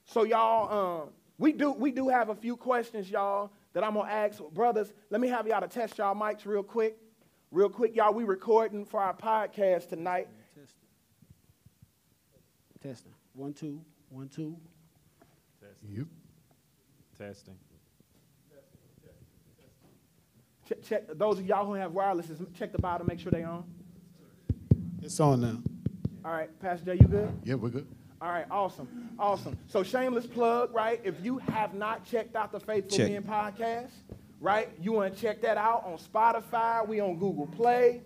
So 0.04 0.22
y'all, 0.24 1.02
um, 1.02 1.08
we 1.38 1.52
do 1.52 1.72
we 1.72 1.90
do 1.90 2.08
have 2.08 2.28
a 2.28 2.34
few 2.34 2.56
questions, 2.56 3.10
y'all, 3.10 3.50
that 3.72 3.84
I'm 3.84 3.94
gonna 3.94 4.10
ask 4.10 4.42
brothers. 4.54 4.92
Let 5.10 5.20
me 5.20 5.28
have 5.28 5.46
y'all 5.46 5.60
to 5.60 5.68
test 5.68 5.98
y'all 5.98 6.14
mics 6.14 6.46
real 6.46 6.62
quick, 6.62 6.96
real 7.50 7.68
quick, 7.68 7.94
y'all. 7.96 8.14
We 8.14 8.24
recording 8.24 8.84
for 8.84 9.00
our 9.00 9.14
podcast 9.14 9.88
tonight. 9.88 10.28
Testing. 10.54 10.88
Testing. 12.80 13.12
One 13.34 13.52
two. 13.52 13.82
One, 14.16 14.30
two. 14.30 14.56
Testing. 15.60 15.94
Yep. 15.94 16.06
Testing. 17.18 17.54
Check, 20.66 20.82
check, 20.82 21.02
those 21.18 21.38
of 21.38 21.44
y'all 21.44 21.66
who 21.66 21.74
have 21.74 21.92
wireless, 21.92 22.28
check 22.58 22.72
the 22.72 22.78
bottom, 22.78 23.06
make 23.06 23.20
sure 23.20 23.30
they 23.30 23.42
on. 23.42 23.62
It's 25.02 25.20
on 25.20 25.42
now. 25.42 25.58
All 26.24 26.32
right, 26.32 26.48
Pastor 26.60 26.86
Jay, 26.86 27.02
you 27.02 27.06
good? 27.06 27.28
Yeah, 27.44 27.56
we're 27.56 27.68
good. 27.68 27.86
All 28.22 28.30
right, 28.30 28.46
awesome, 28.50 29.10
awesome. 29.18 29.58
So 29.66 29.82
shameless 29.82 30.26
plug, 30.26 30.74
right? 30.74 30.98
If 31.04 31.22
you 31.22 31.36
have 31.36 31.74
not 31.74 32.06
checked 32.06 32.36
out 32.36 32.52
the 32.52 32.60
Faithful 32.60 32.96
check. 32.96 33.12
Men 33.12 33.22
podcast, 33.22 33.90
right? 34.40 34.70
You 34.80 34.92
want 34.92 35.14
to 35.14 35.20
check 35.20 35.42
that 35.42 35.58
out 35.58 35.84
on 35.84 35.98
Spotify. 35.98 36.88
We 36.88 37.00
on 37.00 37.18
Google 37.18 37.48
Play. 37.48 38.00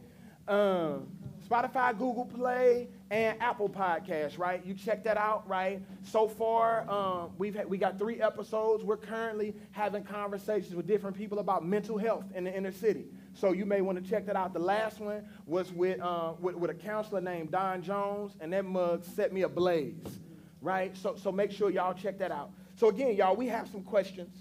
Um, 0.48 1.06
Spotify, 1.48 1.96
Google 1.96 2.26
Play, 2.26 2.88
and 3.10 3.40
Apple 3.42 3.68
Podcasts, 3.68 4.38
right? 4.38 4.64
You 4.64 4.72
check 4.72 5.02
that 5.04 5.16
out, 5.16 5.48
right? 5.48 5.82
So 6.04 6.28
far, 6.28 6.88
um, 6.88 7.30
we've 7.38 7.54
had, 7.56 7.68
we 7.68 7.76
got 7.76 7.98
three 7.98 8.22
episodes. 8.22 8.84
We're 8.84 8.96
currently 8.96 9.54
having 9.72 10.04
conversations 10.04 10.76
with 10.76 10.86
different 10.86 11.16
people 11.16 11.40
about 11.40 11.66
mental 11.66 11.98
health 11.98 12.24
in 12.36 12.44
the 12.44 12.56
inner 12.56 12.70
city. 12.70 13.06
So 13.34 13.52
you 13.52 13.66
may 13.66 13.80
want 13.80 14.02
to 14.02 14.08
check 14.08 14.26
that 14.26 14.36
out. 14.36 14.52
The 14.52 14.60
last 14.60 15.00
one 15.00 15.24
was 15.44 15.72
with, 15.72 16.00
uh, 16.00 16.34
with, 16.38 16.54
with 16.54 16.70
a 16.70 16.74
counselor 16.74 17.20
named 17.20 17.50
Don 17.50 17.82
Jones, 17.82 18.36
and 18.40 18.52
that 18.52 18.64
mug 18.64 19.04
set 19.04 19.32
me 19.32 19.42
ablaze, 19.42 20.20
right? 20.60 20.96
So, 20.96 21.16
so 21.16 21.32
make 21.32 21.50
sure 21.50 21.68
y'all 21.68 21.94
check 21.94 22.16
that 22.18 22.30
out. 22.30 22.52
So 22.76 22.90
again, 22.90 23.16
y'all, 23.16 23.34
we 23.34 23.48
have 23.48 23.68
some 23.68 23.82
questions, 23.82 24.36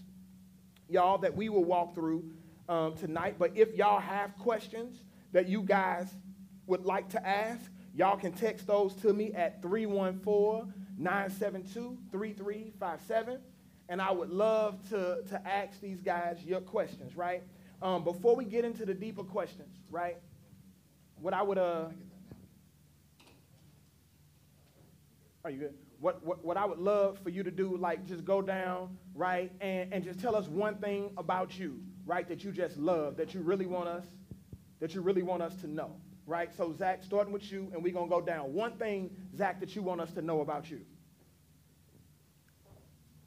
y'all, 0.87 1.17
that 1.17 1.35
we 1.35 1.49
will 1.49 1.65
walk 1.65 1.95
through 1.95 2.23
um, 2.67 2.93
tonight. 2.95 3.35
But 3.39 3.57
if 3.57 3.73
y'all 3.75 3.99
have 3.99 4.37
questions 4.37 5.03
that 5.31 5.47
you 5.47 5.63
guys 5.63 6.07
would 6.67 6.85
like 6.85 7.09
to 7.09 7.27
ask, 7.27 7.71
y'all 7.95 8.17
can 8.17 8.31
text 8.31 8.67
those 8.67 8.93
to 8.95 9.13
me 9.13 9.33
at 9.33 9.61
314 9.61 10.73
972 10.97 11.97
3357. 12.11 13.39
And 13.87 14.01
I 14.01 14.11
would 14.11 14.29
love 14.29 14.77
to, 14.89 15.23
to 15.29 15.47
ask 15.47 15.81
these 15.81 16.01
guys 16.01 16.37
your 16.45 16.61
questions, 16.61 17.15
right? 17.15 17.41
Um, 17.81 18.03
before 18.03 18.35
we 18.35 18.45
get 18.45 18.65
into 18.65 18.85
the 18.85 18.93
deeper 18.93 19.23
questions, 19.23 19.75
right? 19.89 20.17
What 21.21 21.33
I 21.33 21.41
would, 21.41 21.57
uh, 21.57 21.85
are 25.43 25.49
you 25.49 25.59
good? 25.59 25.73
What, 25.99 26.23
what, 26.25 26.45
what 26.45 26.55
I 26.55 26.65
would 26.65 26.79
love 26.79 27.19
for 27.19 27.29
you 27.29 27.43
to 27.43 27.51
do, 27.51 27.75
like 27.75 28.05
just 28.05 28.23
go 28.23 28.41
down, 28.41 28.97
right, 29.15 29.51
and, 29.59 29.91
and 29.93 30.03
just 30.03 30.19
tell 30.19 30.35
us 30.35 30.47
one 30.47 30.75
thing 30.75 31.11
about 31.17 31.57
you, 31.57 31.81
right, 32.05 32.27
that 32.29 32.43
you 32.43 32.51
just 32.51 32.77
love, 32.77 33.17
that 33.17 33.33
you 33.33 33.41
really 33.41 33.65
want 33.65 33.89
us, 33.89 34.05
that 34.79 34.93
you 34.95 35.01
really 35.01 35.23
want 35.23 35.41
us 35.41 35.55
to 35.55 35.67
know, 35.67 35.95
right? 36.29 36.55
So 36.55 36.73
Zach, 36.77 37.03
starting 37.03 37.33
with 37.33 37.51
you, 37.51 37.69
and 37.73 37.83
we're 37.83 37.93
gonna 37.93 38.07
go 38.07 38.21
down. 38.21 38.53
One 38.53 38.73
thing, 38.73 39.09
Zach, 39.35 39.59
that 39.59 39.75
you 39.75 39.81
want 39.81 39.99
us 39.99 40.11
to 40.13 40.21
know 40.21 40.41
about 40.41 40.69
you. 40.69 40.81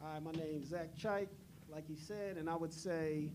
Hi, 0.00 0.18
my 0.21 0.32
name's 0.32 0.68
Zach 0.68 0.97
Chike, 0.97 1.28
like 1.71 1.87
he 1.87 1.97
said, 1.97 2.37
and 2.37 2.49
I 2.49 2.56
would 2.56 2.73
say 2.73 3.30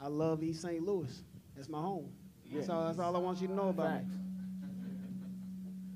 I 0.00 0.08
love 0.08 0.42
East 0.42 0.62
St. 0.62 0.82
Louis. 0.82 1.22
That's 1.56 1.68
my 1.68 1.80
home. 1.80 2.10
Yeah. 2.46 2.62
So 2.62 2.84
that's 2.84 2.98
all 2.98 3.14
I 3.14 3.18
want 3.18 3.40
you 3.40 3.48
to 3.48 3.54
know 3.54 3.68
about 3.68 3.98
Facts. 3.98 4.14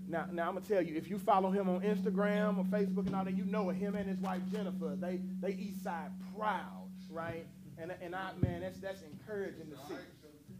Now, 0.08 0.26
now 0.30 0.48
I'm 0.48 0.54
gonna 0.54 0.66
tell 0.66 0.82
you, 0.82 0.94
if 0.96 1.08
you 1.08 1.18
follow 1.18 1.50
him 1.50 1.68
on 1.70 1.80
Instagram 1.80 2.58
or 2.58 2.64
Facebook 2.64 3.06
and 3.06 3.16
all 3.16 3.24
that, 3.24 3.34
you 3.34 3.44
know 3.44 3.70
it. 3.70 3.76
Him 3.76 3.94
and 3.94 4.06
his 4.08 4.18
wife 4.18 4.42
Jennifer, 4.50 4.94
they 5.00 5.20
they 5.40 5.52
East 5.52 5.84
Side 5.84 6.10
proud, 6.36 6.90
right? 7.10 7.46
And 7.78 7.94
and 8.02 8.14
I 8.14 8.32
man, 8.42 8.60
that's 8.60 8.78
that's 8.78 9.02
encouraging 9.02 9.70
to 9.70 9.76
see. 9.88 9.94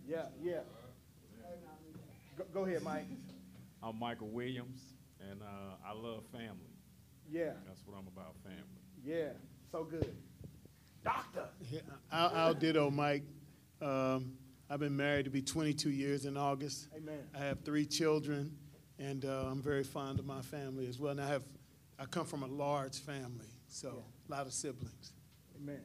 Yeah, 0.09 0.27
yeah. 0.43 0.61
Go, 2.53 2.63
go 2.63 2.67
ahead, 2.67 2.83
Mike. 2.83 3.07
I'm 3.83 3.99
Michael 3.99 4.29
Williams, 4.29 4.81
and 5.31 5.43
uh, 5.43 5.77
I 5.87 5.93
love 5.93 6.25
family. 6.33 6.73
Yeah, 7.31 7.53
That's 7.67 7.83
what 7.87 7.97
I'm 7.97 8.07
about, 8.09 8.35
family. 8.43 8.63
yeah. 9.05 9.31
So 9.71 9.85
good. 9.85 10.15
Doctor. 11.05 11.45
Yeah, 11.71 11.81
I'll, 12.11 12.33
I'll 12.35 12.55
ditto, 12.55 12.91
Mike. 12.91 13.23
Um, 13.81 14.33
I've 14.69 14.81
been 14.81 14.97
married 14.97 15.25
to 15.25 15.31
be 15.31 15.43
22 15.43 15.91
years 15.91 16.25
in 16.27 16.37
August. 16.37 16.89
Amen. 16.97 17.21
I 17.35 17.39
have 17.39 17.61
three 17.65 17.87
children, 17.87 18.57
and 18.99 19.25
uh, 19.25 19.47
I'm 19.51 19.63
very 19.63 19.85
fond 19.85 20.19
of 20.19 20.27
my 20.27 20.43
family 20.43 20.87
as 20.89 20.99
well. 20.99 21.13
And 21.13 21.21
I 21.21 21.29
have, 21.29 21.45
I 21.99 22.07
come 22.07 22.27
from 22.27 22.43
a 22.43 22.49
large 22.49 22.99
family, 22.99 23.47
so 23.69 24.05
a 24.29 24.33
lot 24.33 24.47
of 24.47 24.53
siblings. 24.53 25.13
Amen. 25.57 25.81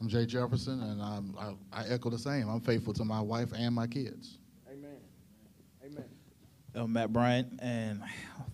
I'm 0.00 0.08
Jay 0.08 0.26
Jefferson, 0.26 0.80
and 0.82 1.02
I'm, 1.02 1.36
I, 1.72 1.80
I 1.80 1.88
echo 1.88 2.10
the 2.10 2.18
same. 2.18 2.48
I'm 2.48 2.60
faithful 2.60 2.92
to 2.94 3.04
my 3.04 3.20
wife 3.20 3.52
and 3.56 3.74
my 3.74 3.86
kids. 3.86 4.38
Uh, 6.78 6.82
Amen. 6.82 6.88
I'm 6.88 6.92
Matt 6.92 7.12
Bryant, 7.12 7.60
and 7.60 8.02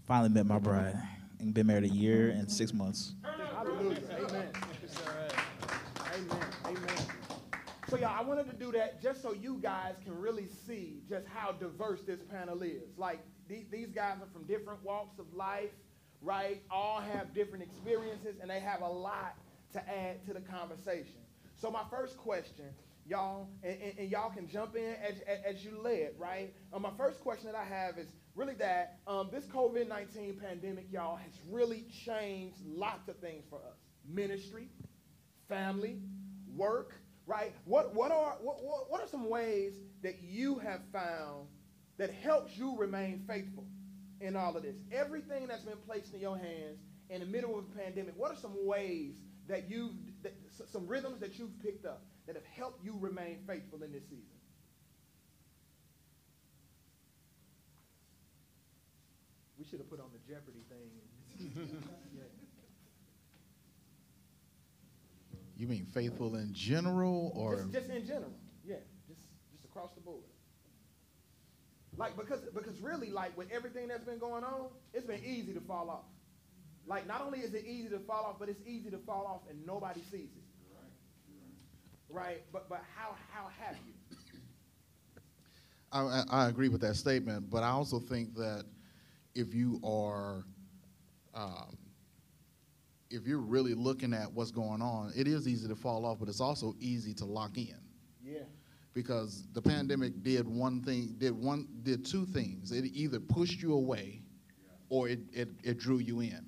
finally 0.06 0.30
met 0.30 0.46
my 0.46 0.58
bride, 0.58 0.96
and 1.40 1.52
been 1.52 1.66
married 1.66 1.84
a 1.84 1.88
year 1.88 2.30
and 2.30 2.50
six 2.50 2.72
months. 2.72 3.14
Hallelujah. 3.22 3.98
Amen. 4.18 4.48
Amen. 6.14 6.38
Amen. 6.64 6.96
So, 7.88 7.96
y'all, 7.96 8.16
I 8.18 8.22
wanted 8.22 8.50
to 8.50 8.56
do 8.56 8.72
that 8.72 9.02
just 9.02 9.20
so 9.20 9.32
you 9.32 9.58
guys 9.60 9.94
can 10.02 10.18
really 10.18 10.46
see 10.66 11.02
just 11.08 11.26
how 11.26 11.52
diverse 11.52 12.02
this 12.02 12.20
panel 12.22 12.62
is. 12.62 12.96
Like, 12.96 13.20
these, 13.48 13.66
these 13.70 13.90
guys 13.90 14.16
are 14.22 14.28
from 14.32 14.44
different 14.44 14.82
walks 14.82 15.18
of 15.18 15.32
life, 15.34 15.70
right? 16.22 16.62
All 16.70 17.00
have 17.00 17.34
different 17.34 17.62
experiences, 17.62 18.36
and 18.40 18.50
they 18.50 18.60
have 18.60 18.80
a 18.80 18.88
lot 18.88 19.36
to 19.72 19.80
add 19.88 20.24
to 20.26 20.32
the 20.32 20.40
conversation. 20.40 21.20
So, 21.56 21.70
my 21.70 21.84
first 21.90 22.16
question, 22.16 22.66
y'all, 23.06 23.48
and, 23.62 23.76
and, 23.82 23.98
and 23.98 24.10
y'all 24.10 24.30
can 24.30 24.48
jump 24.48 24.76
in 24.76 24.94
as, 25.06 25.14
as, 25.26 25.56
as 25.56 25.64
you 25.64 25.78
led, 25.82 26.12
right? 26.18 26.52
Um, 26.72 26.82
my 26.82 26.90
first 26.96 27.20
question 27.20 27.46
that 27.46 27.54
I 27.54 27.64
have 27.64 27.98
is 27.98 28.08
really 28.34 28.54
that 28.54 28.98
um, 29.06 29.28
this 29.32 29.44
COVID 29.44 29.88
19 29.88 30.40
pandemic, 30.40 30.86
y'all, 30.90 31.16
has 31.16 31.32
really 31.50 31.84
changed 32.04 32.56
lots 32.66 33.08
of 33.08 33.16
things 33.18 33.44
for 33.50 33.58
us 33.58 33.78
ministry, 34.06 34.68
family, 35.48 35.98
work, 36.54 36.92
right? 37.26 37.54
What, 37.64 37.94
what, 37.94 38.10
are, 38.10 38.36
what, 38.42 38.56
what, 38.88 39.00
are 39.00 39.08
some 39.10 39.30
ways 39.30 39.72
that 40.02 40.22
you 40.22 40.58
have 40.58 40.80
found 40.92 41.46
that 41.96 42.10
helps 42.10 42.56
you 42.56 42.76
remain 42.76 43.24
faithful 43.26 43.64
in 44.20 44.36
all 44.36 44.56
of 44.56 44.62
this? 44.62 44.76
Everything 44.92 45.46
that's 45.46 45.64
been 45.64 45.78
placed 45.86 46.12
in 46.12 46.20
your 46.20 46.36
hands 46.36 46.80
in 47.08 47.20
the 47.20 47.26
middle 47.26 47.58
of 47.58 47.64
a 47.64 47.78
pandemic, 47.78 48.14
what 48.16 48.30
are 48.30 48.36
some 48.40 48.54
ways 48.66 49.14
that 49.48 49.70
you've, 49.70 49.92
that, 50.22 50.34
some 50.70 50.86
rhythms 50.86 51.20
that 51.20 51.38
you've 51.38 51.58
picked 51.62 51.86
up 51.86 52.02
that 52.26 52.34
have 52.36 52.44
helped 52.44 52.84
you 52.84 52.96
remain 52.98 53.38
faithful 53.46 53.82
in 53.82 53.92
this 53.92 54.04
season? 54.04 54.38
We 59.58 59.64
should 59.64 59.78
have 59.78 59.88
put 59.90 60.00
on 60.00 60.10
the 60.12 60.32
Jeopardy 60.32 60.64
thing. 60.68 61.58
Yeah. 62.16 62.22
You 65.56 65.68
mean 65.68 65.86
faithful 65.94 66.34
in 66.34 66.52
general, 66.52 67.30
or 67.34 67.54
Just, 67.56 67.72
just 67.72 67.88
in 67.88 68.04
general, 68.06 68.32
yeah, 68.66 68.76
just 69.06 69.20
just 69.52 69.64
across 69.64 69.92
the 69.94 70.00
board. 70.00 70.24
Like 71.96 72.16
because 72.16 72.40
because 72.52 72.80
really 72.80 73.10
like 73.10 73.36
with 73.36 73.52
everything 73.52 73.86
that's 73.86 74.02
been 74.04 74.18
going 74.18 74.42
on, 74.42 74.66
it's 74.92 75.06
been 75.06 75.24
easy 75.24 75.52
to 75.54 75.60
fall 75.60 75.90
off. 75.90 76.06
Like 76.86 77.06
not 77.06 77.22
only 77.22 77.38
is 77.38 77.54
it 77.54 77.64
easy 77.66 77.88
to 77.90 78.00
fall 78.00 78.24
off, 78.24 78.36
but 78.40 78.48
it's 78.48 78.60
easy 78.66 78.90
to 78.90 78.98
fall 78.98 79.26
off 79.26 79.48
and 79.48 79.64
nobody 79.64 80.02
sees 80.10 80.30
it. 80.36 80.42
Right, 82.14 82.44
but 82.52 82.68
but 82.68 82.82
how 82.94 83.16
how 83.32 83.48
have 83.58 83.76
you? 83.84 83.92
I, 85.90 86.22
I 86.30 86.48
agree 86.48 86.68
with 86.68 86.80
that 86.82 86.94
statement, 86.94 87.50
but 87.50 87.62
I 87.62 87.68
also 87.68 87.98
think 87.98 88.34
that 88.34 88.64
if 89.34 89.52
you 89.52 89.80
are, 89.84 90.44
um, 91.34 91.76
if 93.10 93.26
you're 93.26 93.38
really 93.40 93.74
looking 93.74 94.12
at 94.12 94.32
what's 94.32 94.52
going 94.52 94.80
on, 94.80 95.12
it 95.16 95.26
is 95.26 95.48
easy 95.48 95.66
to 95.68 95.74
fall 95.74 96.04
off, 96.04 96.18
but 96.20 96.28
it's 96.28 96.40
also 96.40 96.74
easy 96.78 97.14
to 97.14 97.24
lock 97.24 97.58
in. 97.58 97.78
Yeah, 98.24 98.42
because 98.92 99.48
the 99.52 99.60
pandemic 99.60 100.22
did 100.22 100.46
one 100.48 100.82
thing, 100.82 101.16
did 101.18 101.32
one, 101.32 101.66
did 101.82 102.04
two 102.04 102.26
things. 102.26 102.70
It 102.70 102.84
either 102.92 103.18
pushed 103.18 103.60
you 103.60 103.74
away, 103.74 104.22
or 104.88 105.08
it, 105.08 105.18
it, 105.32 105.48
it 105.64 105.78
drew 105.78 105.98
you 105.98 106.20
in. 106.20 106.46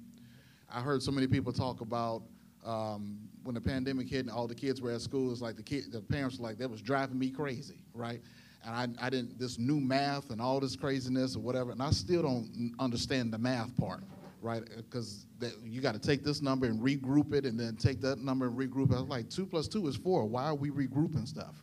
I 0.72 0.80
heard 0.80 1.02
so 1.02 1.10
many 1.10 1.26
people 1.26 1.52
talk 1.52 1.80
about 1.80 2.22
um, 2.64 3.28
when 3.46 3.54
the 3.54 3.60
pandemic 3.60 4.08
hit 4.08 4.20
and 4.20 4.30
all 4.30 4.46
the 4.46 4.54
kids 4.54 4.80
were 4.80 4.90
at 4.90 5.00
school. 5.00 5.32
It's 5.32 5.40
like 5.40 5.56
the 5.56 5.62
kid, 5.62 5.92
the 5.92 6.00
parents 6.00 6.38
were 6.38 6.46
like, 6.46 6.58
that 6.58 6.70
was 6.70 6.82
driving 6.82 7.18
me 7.18 7.30
crazy, 7.30 7.84
right? 7.94 8.20
And 8.64 8.98
I, 9.00 9.06
I 9.06 9.10
didn't 9.10 9.38
this 9.38 9.58
new 9.58 9.80
math 9.80 10.30
and 10.30 10.40
all 10.40 10.60
this 10.60 10.76
craziness 10.76 11.36
or 11.36 11.40
whatever, 11.40 11.70
and 11.70 11.82
I 11.82 11.90
still 11.90 12.22
don't 12.22 12.74
understand 12.78 13.32
the 13.32 13.38
math 13.38 13.76
part, 13.76 14.02
right? 14.42 14.62
Because 14.76 15.26
you 15.64 15.80
got 15.80 15.94
to 15.94 16.00
take 16.00 16.24
this 16.24 16.42
number 16.42 16.66
and 16.66 16.80
regroup 16.80 17.32
it, 17.32 17.44
and 17.44 17.58
then 17.58 17.76
take 17.76 18.00
that 18.00 18.18
number 18.18 18.46
and 18.46 18.58
regroup 18.58 18.90
it. 18.90 18.96
I 18.96 19.00
was 19.00 19.08
like, 19.08 19.30
two 19.30 19.46
plus 19.46 19.68
two 19.68 19.86
is 19.86 19.96
four. 19.96 20.24
Why 20.26 20.44
are 20.44 20.54
we 20.54 20.70
regrouping 20.70 21.28
stuff? 21.28 21.54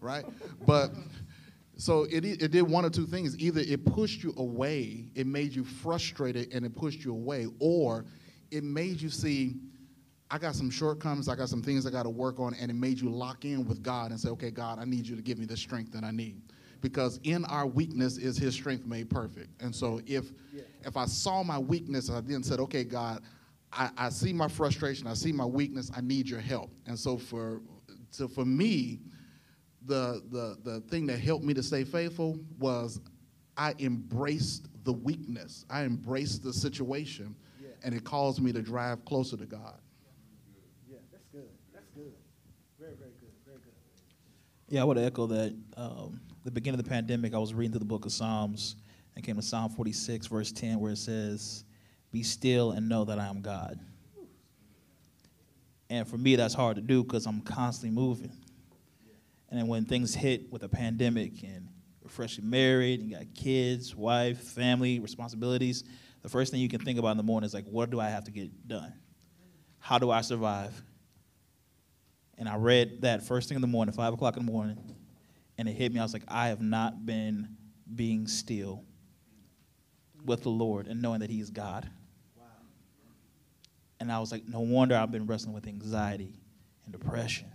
right? 0.00 0.24
But 0.66 0.92
so 1.76 2.04
it, 2.04 2.24
it 2.24 2.50
did 2.50 2.62
one 2.62 2.84
or 2.84 2.90
two 2.90 3.06
things. 3.06 3.38
Either 3.38 3.60
it 3.60 3.84
pushed 3.84 4.22
you 4.22 4.34
away, 4.36 5.10
it 5.14 5.26
made 5.26 5.54
you 5.54 5.64
frustrated, 5.64 6.52
and 6.52 6.64
it 6.64 6.74
pushed 6.74 7.04
you 7.04 7.12
away, 7.12 7.46
or 7.58 8.04
it 8.50 8.64
made 8.64 9.00
you 9.00 9.10
see, 9.10 9.56
I 10.30 10.38
got 10.38 10.54
some 10.54 10.70
shortcomings, 10.70 11.28
I 11.28 11.34
got 11.36 11.48
some 11.48 11.62
things 11.62 11.86
I 11.86 11.90
got 11.90 12.02
to 12.02 12.10
work 12.10 12.38
on, 12.38 12.54
and 12.54 12.70
it 12.70 12.74
made 12.74 13.00
you 13.00 13.08
lock 13.08 13.44
in 13.44 13.66
with 13.66 13.82
God 13.82 14.10
and 14.10 14.20
say, 14.20 14.28
okay, 14.30 14.50
God, 14.50 14.78
I 14.78 14.84
need 14.84 15.06
you 15.06 15.16
to 15.16 15.22
give 15.22 15.38
me 15.38 15.46
the 15.46 15.56
strength 15.56 15.92
that 15.92 16.04
I 16.04 16.10
need. 16.10 16.42
Because 16.80 17.18
in 17.24 17.44
our 17.46 17.66
weakness 17.66 18.18
is 18.18 18.36
His 18.36 18.54
strength 18.54 18.86
made 18.86 19.08
perfect. 19.10 19.48
And 19.62 19.74
so 19.74 20.00
if 20.06 20.26
if 20.84 20.96
I 20.96 21.06
saw 21.06 21.42
my 21.42 21.58
weakness, 21.58 22.08
I 22.10 22.20
then 22.20 22.42
said, 22.42 22.60
okay, 22.60 22.84
God, 22.84 23.22
I, 23.72 23.90
I 23.96 24.08
see 24.10 24.32
my 24.32 24.48
frustration, 24.48 25.06
I 25.06 25.14
see 25.14 25.32
my 25.32 25.44
weakness, 25.44 25.90
I 25.96 26.00
need 26.02 26.28
your 26.28 26.40
help. 26.40 26.70
And 26.86 26.96
so 26.98 27.16
for 27.18 27.60
so 28.10 28.28
for 28.28 28.44
me, 28.44 29.00
the, 29.86 30.22
the, 30.30 30.56
the 30.62 30.80
thing 30.82 31.06
that 31.06 31.18
helped 31.18 31.44
me 31.44 31.54
to 31.54 31.62
stay 31.62 31.84
faithful 31.84 32.38
was 32.58 33.00
I 33.56 33.74
embraced 33.78 34.68
the 34.84 34.92
weakness. 34.92 35.64
I 35.70 35.82
embraced 35.84 36.42
the 36.42 36.52
situation, 36.52 37.34
Yeah. 37.60 37.68
and 37.82 37.94
it 37.94 38.04
caused 38.04 38.40
me 38.40 38.52
to 38.52 38.62
drive 38.62 39.04
closer 39.04 39.36
to 39.36 39.46
God. 39.46 39.78
yeah, 40.88 40.98
that's 41.12 41.26
good. 41.32 41.48
That's 41.74 41.88
good. 41.94 42.12
Very 42.78 42.94
Yeah, 44.68 44.82
I 44.82 44.84
would 44.84 44.98
echo 44.98 45.26
that. 45.28 45.56
Um, 45.76 46.20
the 46.44 46.50
beginning 46.50 46.78
of 46.78 46.84
the 46.84 46.90
pandemic, 46.90 47.34
I 47.34 47.38
was 47.38 47.54
reading 47.54 47.72
through 47.72 47.80
the 47.80 47.86
book 47.86 48.04
of 48.04 48.12
Psalms 48.12 48.76
and 49.16 49.24
came 49.24 49.36
to 49.36 49.42
Psalm 49.42 49.70
46, 49.70 50.26
verse 50.26 50.52
10, 50.52 50.78
where 50.78 50.92
it 50.92 50.98
says, 50.98 51.64
Be 52.12 52.22
still 52.22 52.72
and 52.72 52.88
know 52.88 53.04
that 53.04 53.18
I 53.18 53.26
am 53.28 53.40
God. 53.40 53.78
And 55.90 56.06
for 56.06 56.18
me, 56.18 56.36
that's 56.36 56.52
hard 56.52 56.76
to 56.76 56.82
do 56.82 57.02
because 57.02 57.26
I'm 57.26 57.40
constantly 57.40 57.94
moving. 57.94 58.32
And 59.50 59.66
when 59.68 59.86
things 59.86 60.14
hit 60.14 60.52
with 60.52 60.62
a 60.62 60.68
pandemic 60.68 61.42
and 61.42 61.68
you're 62.02 62.10
freshly 62.10 62.44
married, 62.44 63.00
and 63.00 63.08
you 63.08 63.16
got 63.16 63.34
kids, 63.34 63.96
wife, 63.96 64.38
family, 64.38 65.00
responsibilities, 65.00 65.84
the 66.20 66.28
first 66.28 66.52
thing 66.52 66.60
you 66.60 66.68
can 66.68 66.80
think 66.80 66.98
about 66.98 67.12
in 67.12 67.16
the 67.16 67.22
morning 67.22 67.46
is 67.46 67.54
like, 67.54 67.64
what 67.66 67.88
do 67.88 68.00
I 68.00 68.10
have 68.10 68.24
to 68.24 68.30
get 68.30 68.68
done? 68.68 68.92
How 69.78 69.98
do 69.98 70.10
I 70.10 70.20
survive? 70.20 70.82
And 72.38 72.48
I 72.48 72.54
read 72.54 73.02
that 73.02 73.24
first 73.24 73.48
thing 73.48 73.56
in 73.56 73.62
the 73.62 73.66
morning, 73.66 73.92
five 73.92 74.14
o'clock 74.14 74.36
in 74.36 74.46
the 74.46 74.50
morning, 74.50 74.78
and 75.58 75.68
it 75.68 75.72
hit 75.72 75.92
me. 75.92 75.98
I 75.98 76.04
was 76.04 76.12
like, 76.12 76.22
I 76.28 76.48
have 76.48 76.60
not 76.60 77.04
been 77.04 77.56
being 77.94 78.28
still 78.28 78.84
with 80.24 80.44
the 80.44 80.50
Lord 80.50 80.86
and 80.86 81.02
knowing 81.02 81.20
that 81.20 81.30
He 81.30 81.40
is 81.40 81.50
God. 81.50 81.90
And 84.00 84.12
I 84.12 84.20
was 84.20 84.30
like, 84.30 84.46
no 84.46 84.60
wonder 84.60 84.94
I've 84.94 85.10
been 85.10 85.26
wrestling 85.26 85.52
with 85.52 85.66
anxiety 85.66 86.38
and 86.84 86.92
depression. 86.92 87.48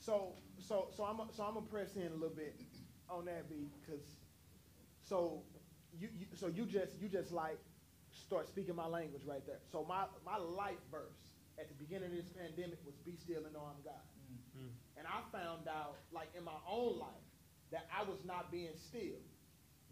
So, 0.00 0.32
so, 0.58 0.88
so 0.96 1.04
I'm, 1.04 1.20
so 1.32 1.44
I'm 1.44 1.54
gonna 1.54 1.66
press 1.66 1.94
in 1.94 2.08
a 2.08 2.14
little 2.14 2.34
bit 2.34 2.60
on 3.08 3.26
that, 3.26 3.48
B, 3.48 3.68
because, 3.80 4.02
so, 5.02 5.42
you, 6.00 6.08
you, 6.18 6.26
so 6.34 6.48
you 6.48 6.64
just, 6.64 7.00
you 7.00 7.08
just 7.08 7.30
like 7.30 7.58
start 8.10 8.48
speaking 8.48 8.74
my 8.74 8.86
language 8.86 9.22
right 9.24 9.46
there. 9.46 9.60
So 9.70 9.86
my, 9.88 10.06
my 10.26 10.36
life 10.36 10.78
verse 10.90 11.29
at 11.60 11.68
the 11.68 11.76
beginning 11.76 12.10
of 12.10 12.16
this 12.16 12.32
pandemic 12.32 12.80
was 12.88 12.96
"Be 13.04 13.14
still 13.20 13.44
and 13.44 13.52
know 13.52 13.68
I'm 13.68 13.84
God," 13.84 14.06
mm-hmm. 14.56 14.72
and 14.96 15.04
I 15.06 15.20
found 15.30 15.68
out, 15.68 16.00
like 16.10 16.32
in 16.36 16.44
my 16.44 16.56
own 16.64 16.98
life, 16.98 17.26
that 17.70 17.86
I 17.92 18.08
was 18.08 18.24
not 18.24 18.50
being 18.50 18.74
still. 18.74 19.20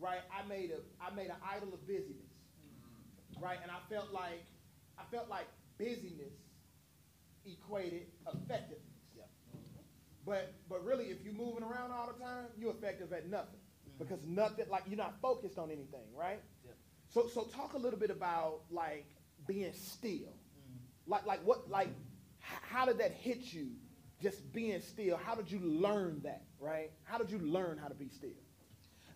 Right? 0.00 0.22
I 0.30 0.46
made 0.46 0.70
a, 0.70 0.78
I 1.02 1.12
made 1.14 1.26
an 1.26 1.42
idol 1.42 1.74
of 1.74 1.82
busyness. 1.86 2.32
Mm-hmm. 2.62 3.44
Right? 3.44 3.58
And 3.62 3.70
I 3.70 3.82
felt 3.90 4.12
like, 4.12 4.46
I 4.96 5.02
felt 5.10 5.28
like 5.28 5.46
busyness 5.76 6.32
equated 7.44 8.06
effectiveness. 8.26 8.88
But 10.28 10.52
but 10.68 10.84
really, 10.84 11.06
if 11.06 11.24
you're 11.24 11.32
moving 11.32 11.62
around 11.62 11.90
all 11.90 12.06
the 12.06 12.22
time, 12.22 12.44
you're 12.58 12.72
effective 12.72 13.12
at 13.14 13.30
nothing 13.30 13.56
mm-hmm. 13.56 13.98
because 13.98 14.18
nothing 14.26 14.66
like 14.68 14.82
you're 14.86 14.98
not 14.98 15.14
focused 15.22 15.58
on 15.58 15.70
anything, 15.70 16.04
right? 16.14 16.40
So 17.08 17.28
so 17.28 17.44
talk 17.44 17.72
a 17.72 17.78
little 17.78 17.98
bit 17.98 18.10
about 18.10 18.60
like 18.70 19.06
being 19.46 19.72
still, 19.72 20.36
like 21.08 21.26
like 21.26 21.40
what 21.44 21.68
like 21.68 21.88
how 22.40 22.86
did 22.86 22.98
that 22.98 23.12
hit 23.12 23.52
you? 23.52 23.68
Just 24.22 24.52
being 24.52 24.80
still. 24.80 25.16
How 25.16 25.34
did 25.34 25.50
you 25.50 25.60
learn 25.60 26.20
that? 26.24 26.42
Right? 26.60 26.90
How 27.04 27.18
did 27.18 27.30
you 27.30 27.38
learn 27.38 27.78
how 27.78 27.88
to 27.88 27.94
be 27.94 28.08
still? 28.08 28.30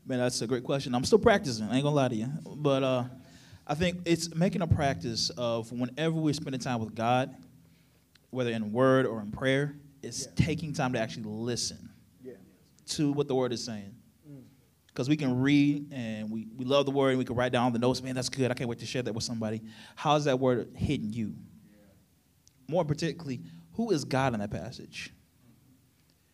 Man, 0.06 0.18
that's 0.18 0.40
a 0.42 0.46
great 0.46 0.64
question. 0.64 0.94
I'm 0.94 1.04
still 1.04 1.18
practicing. 1.18 1.66
I 1.68 1.74
ain't 1.74 1.84
gonna 1.84 1.94
lie 1.94 2.08
to 2.08 2.14
you, 2.14 2.28
but 2.56 2.82
uh, 2.82 3.04
I 3.66 3.74
think 3.74 4.00
it's 4.04 4.34
making 4.34 4.62
a 4.62 4.66
practice 4.66 5.30
of 5.30 5.70
whenever 5.70 6.14
we're 6.16 6.34
spending 6.34 6.60
time 6.60 6.80
with 6.80 6.94
God, 6.94 7.34
whether 8.30 8.50
in 8.50 8.72
word 8.72 9.06
or 9.06 9.20
in 9.20 9.30
prayer, 9.30 9.76
it's 10.02 10.26
Yeah. 10.26 10.44
taking 10.46 10.72
time 10.72 10.92
to 10.94 10.98
actually 10.98 11.24
listen 11.24 11.88
Yeah. 12.24 12.32
to 12.86 13.12
what 13.12 13.28
the 13.28 13.34
word 13.34 13.52
is 13.52 13.64
saying. 13.64 13.94
Because 14.88 15.08
we 15.08 15.16
can 15.16 15.40
read 15.40 15.90
and 15.90 16.30
we, 16.30 16.48
we 16.54 16.66
love 16.66 16.84
the 16.84 16.90
word 16.90 17.10
and 17.10 17.18
we 17.18 17.24
can 17.24 17.34
write 17.34 17.50
down 17.50 17.72
the 17.72 17.78
notes. 17.78 18.02
Man, 18.02 18.14
that's 18.14 18.28
good. 18.28 18.50
I 18.50 18.54
can't 18.54 18.68
wait 18.68 18.80
to 18.80 18.86
share 18.86 19.00
that 19.02 19.14
with 19.14 19.24
somebody. 19.24 19.62
How's 19.96 20.24
that 20.26 20.38
word 20.38 20.68
hitting 20.76 21.10
you? 21.12 21.34
More 22.72 22.86
particularly, 22.86 23.42
who 23.74 23.90
is 23.90 24.02
God 24.02 24.32
in 24.32 24.40
that 24.40 24.50
passage? 24.50 25.12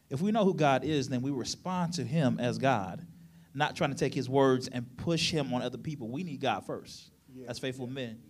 If 0.09 0.23
we 0.23 0.31
know 0.31 0.45
who 0.45 0.55
God 0.55 0.85
is, 0.85 1.09
then 1.09 1.21
we 1.21 1.33
respond 1.33 1.95
to 1.95 2.05
him 2.05 2.39
as 2.39 2.59
God, 2.59 3.05
not 3.55 3.75
trying 3.75 3.91
to 3.91 3.97
take 3.97 4.15
his 4.15 4.29
words 4.29 4.69
and 4.69 4.87
push 4.97 5.33
him 5.33 5.53
on 5.53 5.63
other 5.63 5.77
people. 5.79 6.09
We 6.09 6.23
need 6.23 6.41
God 6.41 6.65
first 6.65 7.11
Yeah, 7.35 7.51
as 7.51 7.59
faithful 7.59 7.89
men. 7.89 8.21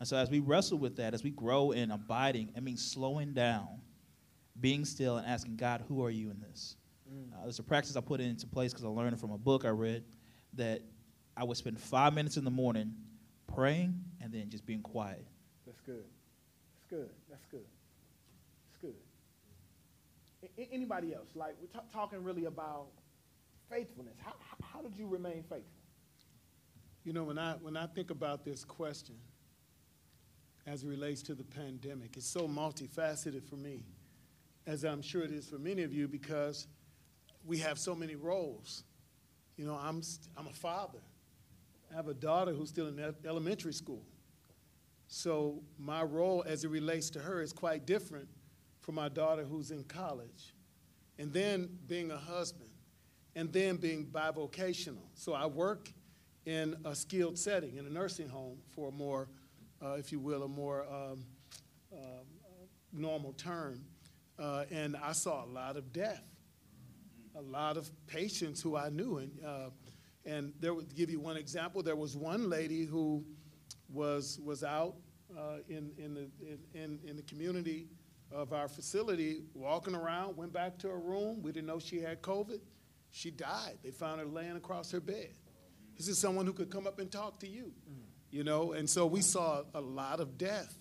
And 0.00 0.08
so 0.08 0.16
as 0.16 0.30
we 0.30 0.40
wrestle 0.40 0.78
with 0.78 0.96
that, 0.96 1.14
as 1.14 1.22
we 1.22 1.30
grow 1.30 1.70
in 1.70 1.92
abiding, 1.92 2.50
I 2.56 2.60
mean 2.60 2.76
slowing 2.76 3.32
down, 3.34 3.68
being 4.60 4.84
still 4.84 5.18
and 5.18 5.26
asking 5.26 5.54
God, 5.54 5.84
who 5.86 6.04
are 6.04 6.10
you 6.10 6.30
in 6.30 6.40
this? 6.40 6.74
Uh, 7.32 7.42
there's 7.44 7.60
a 7.60 7.62
practice 7.62 7.94
I 7.94 8.00
put 8.00 8.20
into 8.20 8.48
place 8.48 8.72
because 8.72 8.84
I 8.84 8.88
learned 8.88 9.20
from 9.20 9.30
a 9.30 9.38
book 9.38 9.64
I 9.64 9.68
read 9.68 10.02
that 10.54 10.82
I 11.36 11.44
would 11.44 11.56
spend 11.56 11.80
five 11.80 12.14
minutes 12.14 12.36
in 12.36 12.42
the 12.42 12.50
morning 12.50 12.94
praying 13.46 13.94
and 14.20 14.32
then 14.32 14.50
just 14.50 14.66
being 14.66 14.82
quiet. 14.82 15.24
That's 15.64 15.80
good. 15.82 16.02
That's 16.74 16.90
good. 16.90 17.10
That's 17.30 17.44
good. 17.50 17.64
That's 18.72 18.80
good. 18.82 18.94
A- 20.42 20.43
a- 20.43 20.43
anybody 20.58 21.14
else? 21.14 21.30
Like 21.34 21.56
we're 21.60 21.68
ta- 21.68 21.86
talking 21.92 22.22
really 22.22 22.44
about 22.44 22.86
faithfulness. 23.70 24.14
How, 24.22 24.34
how, 24.62 24.82
did 24.82 24.96
you 24.96 25.06
remain 25.06 25.42
faithful? 25.42 25.64
You 27.04 27.12
know, 27.12 27.24
when 27.24 27.38
I, 27.38 27.54
when 27.54 27.76
I 27.76 27.86
think 27.86 28.10
about 28.10 28.44
this 28.44 28.64
question 28.64 29.16
as 30.66 30.84
it 30.84 30.88
relates 30.88 31.22
to 31.22 31.34
the 31.34 31.44
pandemic, 31.44 32.16
it's 32.16 32.26
so 32.26 32.48
multifaceted 32.48 33.44
for 33.44 33.56
me, 33.56 33.84
as 34.66 34.84
I'm 34.84 35.02
sure 35.02 35.22
it 35.22 35.30
is 35.30 35.46
for 35.46 35.58
many 35.58 35.82
of 35.82 35.92
you, 35.92 36.08
because 36.08 36.66
we 37.44 37.58
have 37.58 37.78
so 37.78 37.94
many 37.94 38.14
roles. 38.14 38.84
You 39.56 39.66
know, 39.66 39.74
I'm, 39.74 40.02
I'm 40.36 40.46
a 40.46 40.52
father. 40.52 41.00
I 41.92 41.96
have 41.96 42.08
a 42.08 42.14
daughter 42.14 42.52
who's 42.52 42.70
still 42.70 42.88
in 42.88 43.14
elementary 43.26 43.74
school. 43.74 44.02
So 45.06 45.62
my 45.78 46.02
role 46.02 46.42
as 46.46 46.64
it 46.64 46.70
relates 46.70 47.10
to 47.10 47.20
her 47.20 47.42
is 47.42 47.52
quite 47.52 47.86
different 47.86 48.28
from 48.84 48.96
my 48.96 49.08
daughter 49.08 49.44
who's 49.44 49.70
in 49.70 49.82
college. 49.84 50.54
And 51.18 51.32
then 51.32 51.78
being 51.88 52.10
a 52.10 52.18
husband, 52.18 52.68
and 53.34 53.50
then 53.50 53.76
being 53.76 54.06
bivocational. 54.06 55.06
So 55.14 55.32
I 55.32 55.46
work 55.46 55.90
in 56.44 56.76
a 56.84 56.94
skilled 56.94 57.38
setting, 57.38 57.78
in 57.78 57.86
a 57.86 57.90
nursing 57.90 58.28
home 58.28 58.58
for 58.74 58.88
a 58.88 58.92
more, 58.92 59.28
uh, 59.82 59.92
if 59.92 60.12
you 60.12 60.20
will, 60.20 60.42
a 60.42 60.48
more 60.48 60.84
um, 60.92 61.24
uh, 61.92 61.96
normal 62.92 63.32
term. 63.32 63.80
Uh, 64.38 64.64
and 64.70 64.96
I 65.02 65.12
saw 65.12 65.44
a 65.44 65.48
lot 65.48 65.76
of 65.76 65.92
death, 65.92 66.22
a 67.36 67.42
lot 67.42 67.78
of 67.78 67.88
patients 68.06 68.60
who 68.60 68.76
I 68.76 68.90
knew. 68.90 69.16
And, 69.18 69.32
uh, 69.44 69.70
and 70.26 70.52
there 70.60 70.74
would 70.74 70.94
give 70.94 71.08
you 71.08 71.20
one 71.20 71.38
example. 71.38 71.82
There 71.82 71.96
was 71.96 72.16
one 72.16 72.50
lady 72.50 72.84
who 72.84 73.24
was, 73.88 74.38
was 74.44 74.62
out 74.62 74.96
uh, 75.36 75.58
in, 75.68 75.92
in, 75.96 76.14
the, 76.14 76.28
in, 76.74 76.98
in 77.04 77.16
the 77.16 77.22
community 77.22 77.86
of 78.32 78.52
our 78.52 78.68
facility, 78.68 79.42
walking 79.54 79.94
around, 79.94 80.36
went 80.36 80.52
back 80.52 80.78
to 80.78 80.88
her 80.88 80.98
room. 80.98 81.42
We 81.42 81.52
didn't 81.52 81.66
know 81.66 81.78
she 81.78 82.00
had 82.00 82.22
COVID. 82.22 82.60
She 83.10 83.30
died. 83.30 83.78
They 83.82 83.90
found 83.90 84.20
her 84.20 84.26
laying 84.26 84.56
across 84.56 84.90
her 84.90 85.00
bed. 85.00 85.30
This 85.96 86.08
is 86.08 86.18
someone 86.18 86.46
who 86.46 86.52
could 86.52 86.70
come 86.70 86.86
up 86.86 86.98
and 86.98 87.10
talk 87.10 87.38
to 87.40 87.48
you, 87.48 87.72
you 88.30 88.42
know. 88.42 88.72
And 88.72 88.90
so 88.90 89.06
we 89.06 89.20
saw 89.20 89.62
a 89.74 89.80
lot 89.80 90.18
of 90.18 90.36
death. 90.36 90.76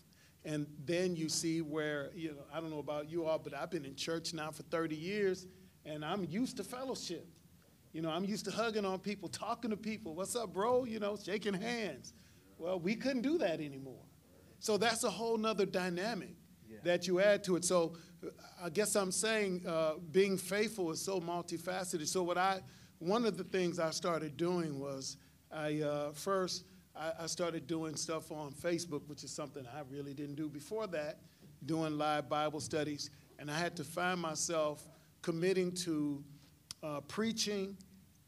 And 0.45 0.67
then 0.83 1.15
you 1.15 1.29
see 1.29 1.61
where, 1.61 2.09
you 2.15 2.29
know, 2.31 2.43
I 2.51 2.59
don't 2.59 2.71
know 2.71 2.79
about 2.79 3.09
you 3.09 3.25
all, 3.25 3.39
but 3.39 3.53
I've 3.53 3.69
been 3.69 3.85
in 3.85 3.95
church 3.95 4.33
now 4.33 4.51
for 4.51 4.63
30 4.63 4.95
years, 4.95 5.45
and 5.85 6.03
I'm 6.03 6.25
used 6.25 6.57
to 6.57 6.63
fellowship. 6.63 7.27
You 7.93 8.01
know, 8.01 8.09
I'm 8.09 8.25
used 8.25 8.45
to 8.45 8.51
hugging 8.51 8.83
on 8.83 8.99
people, 8.99 9.29
talking 9.29 9.69
to 9.69 9.77
people. 9.77 10.15
What's 10.15 10.35
up, 10.35 10.51
bro? 10.51 10.83
You 10.83 10.99
know, 10.99 11.15
shaking 11.15 11.53
hands. 11.53 12.13
Well, 12.57 12.79
we 12.79 12.95
couldn't 12.95 13.21
do 13.21 13.37
that 13.37 13.61
anymore. 13.61 14.03
So 14.59 14.77
that's 14.77 15.03
a 15.03 15.09
whole 15.09 15.37
nother 15.37 15.65
dynamic 15.65 16.35
that 16.83 17.07
you 17.07 17.19
add 17.19 17.43
to 17.45 17.55
it. 17.55 17.65
So 17.65 17.93
I 18.61 18.69
guess 18.69 18.95
I'm 18.95 19.11
saying 19.11 19.65
uh, 19.67 19.93
being 20.11 20.37
faithful 20.37 20.91
is 20.91 21.01
so 21.01 21.19
multifaceted. 21.19 22.07
So 22.07 22.23
what 22.23 22.37
I, 22.37 22.61
one 22.99 23.25
of 23.25 23.37
the 23.37 23.43
things 23.43 23.79
I 23.79 23.91
started 23.91 24.37
doing 24.37 24.79
was 24.79 25.17
I 25.51 25.81
uh, 25.81 26.11
first 26.13 26.65
I, 26.95 27.11
I 27.21 27.25
started 27.25 27.67
doing 27.67 27.95
stuff 27.95 28.31
on 28.31 28.51
Facebook, 28.51 29.07
which 29.07 29.23
is 29.23 29.31
something 29.31 29.65
I 29.75 29.81
really 29.89 30.13
didn't 30.13 30.35
do 30.35 30.47
before 30.47 30.87
that, 30.87 31.19
doing 31.65 31.97
live 31.97 32.29
Bible 32.29 32.59
studies, 32.59 33.09
and 33.39 33.49
I 33.49 33.57
had 33.57 33.75
to 33.77 33.83
find 33.83 34.19
myself 34.19 34.87
committing 35.21 35.71
to 35.71 36.23
uh, 36.81 37.01
preaching 37.01 37.77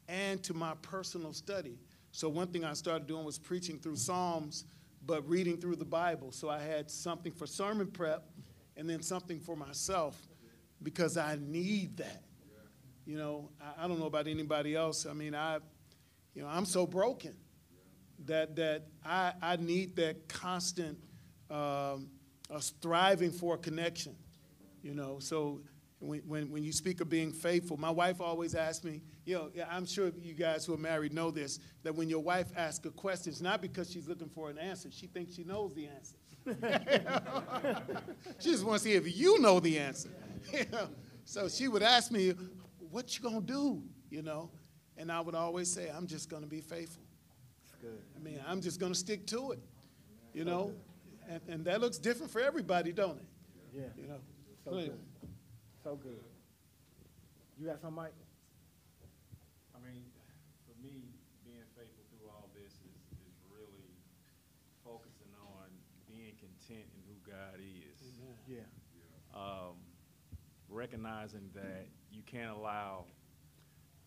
and 0.08 0.42
to 0.44 0.54
my 0.54 0.74
personal 0.82 1.32
study. 1.32 1.78
So 2.12 2.28
one 2.28 2.48
thing 2.48 2.64
I 2.64 2.72
started 2.72 3.06
doing 3.06 3.24
was 3.24 3.38
preaching 3.38 3.78
through 3.78 3.96
Psalms, 3.96 4.64
but 5.06 5.28
reading 5.28 5.58
through 5.58 5.76
the 5.76 5.84
Bible. 5.84 6.32
So 6.32 6.48
I 6.48 6.58
had 6.58 6.90
something 6.90 7.32
for 7.32 7.46
sermon 7.46 7.86
prep 7.86 8.24
and 8.76 8.90
then 8.90 9.02
something 9.02 9.40
for 9.40 9.56
myself 9.56 10.20
because 10.82 11.16
I 11.16 11.38
need 11.40 11.96
that. 11.98 12.22
You 13.06 13.16
know, 13.16 13.50
I, 13.60 13.84
I 13.84 13.88
don't 13.88 14.00
know 14.00 14.06
about 14.06 14.26
anybody 14.26 14.74
else. 14.74 15.06
I 15.06 15.12
mean, 15.12 15.34
I, 15.34 15.58
you 16.34 16.42
know, 16.42 16.48
I'm 16.48 16.64
so 16.64 16.86
broken 16.86 17.34
that 18.24 18.56
that 18.56 18.86
I, 19.04 19.32
I 19.40 19.56
need 19.56 19.96
that 19.96 20.28
constant 20.28 20.98
um, 21.50 22.08
striving 22.58 23.30
for 23.30 23.54
a 23.54 23.58
connection. 23.58 24.16
You 24.82 24.94
know, 24.94 25.18
so 25.20 25.60
when, 25.98 26.20
when, 26.20 26.50
when 26.50 26.62
you 26.62 26.72
speak 26.72 27.00
of 27.00 27.08
being 27.08 27.32
faithful, 27.32 27.76
my 27.76 27.90
wife 27.90 28.20
always 28.20 28.54
asks 28.54 28.84
me, 28.84 29.00
you 29.24 29.34
know, 29.34 29.50
I'm 29.70 29.86
sure 29.86 30.12
you 30.20 30.34
guys 30.34 30.66
who 30.66 30.74
are 30.74 30.78
married 30.78 31.12
know 31.12 31.30
this, 31.30 31.58
that 31.84 31.94
when 31.94 32.08
your 32.08 32.20
wife 32.22 32.48
asks 32.56 32.84
a 32.84 32.90
question, 32.90 33.32
it's 33.32 33.40
not 33.40 33.62
because 33.62 33.90
she's 33.90 34.06
looking 34.06 34.28
for 34.28 34.50
an 34.50 34.58
answer. 34.58 34.90
She 34.90 35.06
thinks 35.06 35.34
she 35.34 35.44
knows 35.44 35.72
the 35.74 35.86
answer. 35.88 36.16
she 38.38 38.50
just 38.50 38.64
wants 38.64 38.84
to 38.84 38.90
see 38.90 38.94
if 38.94 39.16
you 39.18 39.40
know 39.40 39.58
the 39.58 39.78
answer. 39.78 40.10
You 40.52 40.64
know? 40.72 40.88
So 41.24 41.48
she 41.48 41.66
would 41.66 41.82
ask 41.82 42.12
me, 42.12 42.34
"What 42.90 43.16
you 43.18 43.24
gonna 43.24 43.40
do?" 43.40 43.82
You 44.10 44.22
know, 44.22 44.50
and 44.96 45.10
I 45.10 45.20
would 45.20 45.34
always 45.34 45.68
say, 45.72 45.90
"I'm 45.90 46.06
just 46.06 46.30
gonna 46.30 46.46
be 46.46 46.60
faithful." 46.60 47.02
That's 47.64 47.82
good. 47.82 48.00
I 48.14 48.20
mean, 48.20 48.40
I'm 48.46 48.60
just 48.60 48.78
gonna 48.78 48.94
stick 48.94 49.26
to 49.28 49.50
it. 49.52 49.58
You 50.32 50.44
know, 50.44 50.72
and, 51.28 51.40
and 51.48 51.64
that 51.64 51.80
looks 51.80 51.98
different 51.98 52.30
for 52.30 52.40
everybody, 52.40 52.92
don't 52.92 53.18
it? 53.18 53.26
Yeah. 53.74 53.82
You 53.96 54.06
know. 54.06 54.20
So 54.64 54.70
Go 54.70 54.76
good. 54.76 54.88
ahead. 54.88 54.98
So 55.86 55.94
good. 55.94 56.18
You 57.56 57.70
got 57.70 57.78
something, 57.78 57.94
Mike? 57.94 58.18
I 59.70 59.78
mean, 59.86 60.02
for 60.66 60.74
me, 60.82 61.14
being 61.46 61.62
faithful 61.78 62.02
through 62.10 62.26
all 62.26 62.50
this 62.58 62.74
is, 62.82 62.98
is 63.22 63.38
really 63.54 63.94
focusing 64.82 65.30
on 65.38 65.70
being 66.10 66.34
content 66.42 66.90
in 66.90 67.00
who 67.06 67.14
God 67.22 67.62
is. 67.62 68.02
Yeah. 68.50 68.66
Um, 69.32 69.78
recognizing 70.68 71.50
that 71.54 71.86
you 72.10 72.22
can't 72.26 72.50
allow 72.50 73.04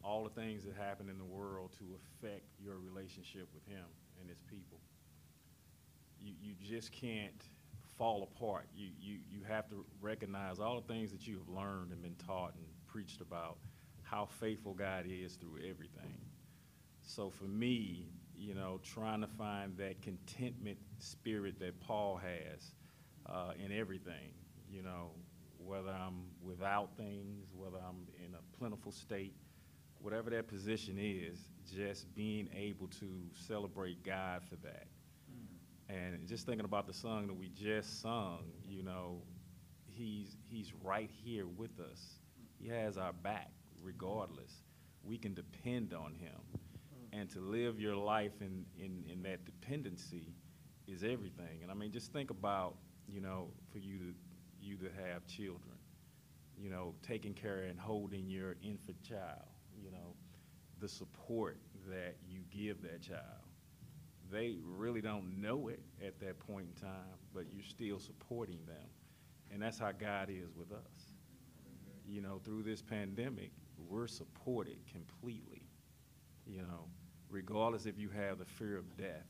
all 0.03 0.25
the 0.25 0.35
things 0.35 0.65
that 0.65 0.75
happen 0.75 1.07
in 1.07 1.17
the 1.17 1.31
world 1.31 1.71
to 1.79 1.95
affect 1.95 2.43
your 2.59 2.75
relationship 2.75 3.47
with 3.53 3.63
Him 3.63 3.87
and 4.19 4.27
His 4.27 4.41
people. 4.51 4.81
You, 6.19 6.33
you 6.41 6.55
just 6.59 6.91
can't 6.91 7.47
fall 7.99 8.23
apart. 8.23 8.65
You, 8.75 8.87
you, 8.99 9.19
you 9.29 9.41
have 9.47 9.69
to 9.69 9.85
recognize 10.01 10.59
all 10.59 10.81
the 10.81 10.91
things 10.91 11.11
that 11.11 11.27
you 11.27 11.37
have 11.37 11.49
learned 11.49 11.91
and 11.91 12.01
been 12.01 12.15
taught 12.25 12.55
and 12.55 12.65
preached 12.87 13.21
about, 13.21 13.57
how 14.01 14.25
faithful 14.25 14.73
God 14.73 15.05
is 15.07 15.35
through 15.35 15.57
everything. 15.69 16.17
So 17.03 17.29
for 17.29 17.43
me, 17.43 18.07
you 18.35 18.55
know, 18.55 18.79
trying 18.83 19.21
to 19.21 19.27
find 19.27 19.77
that 19.77 20.01
contentment 20.01 20.77
spirit 20.97 21.59
that 21.59 21.79
Paul 21.81 22.17
has 22.17 22.71
uh, 23.27 23.51
in 23.63 23.77
everything, 23.77 24.33
you 24.71 24.81
know, 24.81 25.11
whether 25.57 25.89
I'm 25.89 26.23
without 26.41 26.95
things, 26.95 27.47
whether 27.53 27.77
I'm 27.77 28.07
in 28.25 28.33
a 28.33 28.57
plentiful 28.57 28.93
state, 28.93 29.35
whatever 29.99 30.29
that 30.29 30.47
position 30.47 30.97
is, 30.97 31.37
just 31.75 32.15
being 32.15 32.49
able 32.55 32.87
to 32.99 33.07
celebrate 33.33 34.03
God 34.03 34.41
for 34.49 34.55
that. 34.57 34.87
And 35.89 36.27
just 36.27 36.45
thinking 36.45 36.65
about 36.65 36.85
the 36.85 36.93
song 36.93 37.25
that 37.27 37.33
we 37.33 37.49
just 37.49 38.01
sung, 38.01 38.43
you 38.67 38.83
know, 38.83 39.23
he's 39.87 40.37
he's 40.47 40.71
right 40.83 41.09
here 41.23 41.47
with 41.47 41.79
us. 41.79 42.19
He 42.59 42.67
has 42.67 42.97
our 42.97 43.13
back 43.13 43.51
regardless. 43.81 44.63
We 45.03 45.17
can 45.17 45.33
depend 45.33 45.93
on 45.93 46.13
him. 46.13 46.39
And 47.11 47.27
to 47.31 47.39
live 47.39 47.79
your 47.79 47.95
life 47.95 48.33
in, 48.39 48.65
in, 48.77 49.03
in 49.11 49.23
that 49.23 49.43
dependency 49.45 50.35
is 50.87 51.03
everything. 51.03 51.63
And 51.63 51.71
I 51.71 51.73
mean, 51.73 51.91
just 51.91 52.13
think 52.13 52.29
about, 52.29 52.75
you 53.07 53.19
know, 53.19 53.47
for 53.71 53.79
you 53.79 53.97
to 53.97 54.13
you 54.61 54.77
to 54.77 54.89
have 55.07 55.25
children, 55.25 55.77
you 56.55 56.69
know, 56.69 56.93
taking 57.01 57.33
care 57.33 57.63
and 57.63 57.79
holding 57.79 58.29
your 58.29 58.57
infant 58.61 59.01
child, 59.01 59.47
you 59.81 59.89
know, 59.89 60.13
the 60.79 60.87
support 60.87 61.57
that 61.87 62.17
you 62.27 62.41
give 62.51 62.81
that 62.83 63.01
child 63.01 63.48
they 64.31 64.57
really 64.63 65.01
don't 65.01 65.41
know 65.41 65.67
it 65.67 65.81
at 66.05 66.19
that 66.19 66.39
point 66.39 66.67
in 66.75 66.81
time, 66.81 67.17
but 67.33 67.45
you're 67.53 67.63
still 67.63 67.99
supporting 67.99 68.59
them. 68.65 68.87
And 69.51 69.61
that's 69.61 69.79
how 69.79 69.91
God 69.91 70.29
is 70.29 70.49
with 70.55 70.71
us. 70.71 71.13
You 72.07 72.21
know, 72.21 72.39
through 72.43 72.63
this 72.63 72.81
pandemic, 72.81 73.51
we're 73.87 74.07
supported 74.07 74.77
completely. 74.91 75.63
You 76.45 76.59
know, 76.59 76.85
regardless 77.29 77.85
if 77.85 77.97
you 77.97 78.09
have 78.09 78.39
the 78.39 78.45
fear 78.45 78.77
of 78.77 78.97
death 78.97 79.27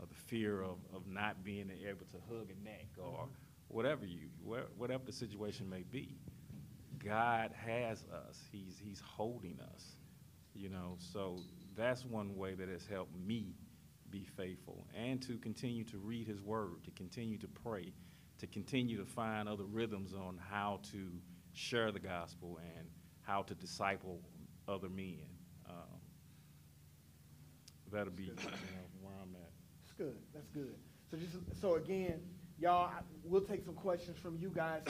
or 0.00 0.06
the 0.06 0.14
fear 0.14 0.62
of, 0.62 0.78
of 0.94 1.06
not 1.06 1.44
being 1.44 1.70
able 1.86 2.06
to 2.06 2.16
hug 2.28 2.48
a 2.50 2.64
neck 2.64 2.88
or 2.98 3.28
whatever 3.68 4.04
you 4.04 4.28
whatever 4.76 5.02
the 5.04 5.12
situation 5.12 5.68
may 5.68 5.82
be. 5.90 6.18
God 7.02 7.52
has 7.52 8.04
us. 8.28 8.38
He's 8.50 8.80
he's 8.82 9.00
holding 9.00 9.58
us. 9.74 9.96
You 10.54 10.68
know, 10.68 10.96
so 10.98 11.38
that's 11.74 12.04
one 12.04 12.36
way 12.36 12.54
that 12.54 12.68
has 12.68 12.86
helped 12.86 13.16
me 13.26 13.54
be 14.12 14.24
faithful 14.36 14.86
and 14.94 15.20
to 15.22 15.38
continue 15.38 15.82
to 15.84 15.98
read 15.98 16.28
his 16.28 16.40
word, 16.40 16.84
to 16.84 16.92
continue 16.92 17.38
to 17.38 17.48
pray, 17.48 17.92
to 18.38 18.46
continue 18.46 18.96
to 18.98 19.06
find 19.06 19.48
other 19.48 19.64
rhythms 19.64 20.12
on 20.12 20.38
how 20.50 20.78
to 20.92 21.08
share 21.54 21.90
the 21.90 21.98
gospel 21.98 22.60
and 22.76 22.86
how 23.22 23.42
to 23.42 23.54
disciple 23.54 24.20
other 24.68 24.88
men. 24.88 25.24
Um, 25.68 25.98
that'll 27.90 28.12
be 28.12 28.24
you 28.24 28.34
know, 28.34 28.42
where 29.00 29.14
I'm 29.20 29.34
at. 29.34 29.50
That's 29.80 29.92
good. 29.96 30.16
That's 30.34 30.50
good. 30.50 30.76
So 31.10 31.16
just 31.16 31.36
so 31.60 31.74
again, 31.74 32.20
y'all, 32.58 32.92
we'll 33.24 33.40
take 33.40 33.64
some 33.64 33.74
questions 33.74 34.18
from 34.18 34.36
you 34.38 34.52
guys. 34.54 34.82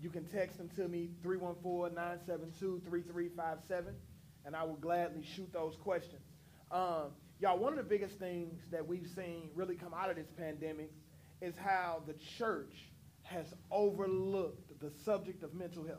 You 0.00 0.10
can 0.10 0.24
text 0.26 0.58
them 0.58 0.68
to 0.76 0.88
me 0.88 1.10
314-972-3357, 1.24 3.94
and 4.44 4.54
I 4.54 4.62
will 4.62 4.74
gladly 4.74 5.24
shoot 5.24 5.50
those 5.52 5.74
questions. 5.76 6.22
Um, 6.70 7.12
y'all, 7.40 7.58
one 7.58 7.72
of 7.72 7.78
the 7.78 7.84
biggest 7.84 8.18
things 8.18 8.60
that 8.70 8.86
we've 8.86 9.08
seen 9.14 9.50
really 9.54 9.74
come 9.74 9.94
out 9.94 10.10
of 10.10 10.16
this 10.16 10.30
pandemic 10.36 10.90
is 11.40 11.54
how 11.56 12.02
the 12.06 12.14
church 12.38 12.90
has 13.22 13.46
overlooked 13.70 14.78
the 14.80 14.90
subject 15.04 15.42
of 15.42 15.54
mental 15.54 15.84
health. 15.84 15.98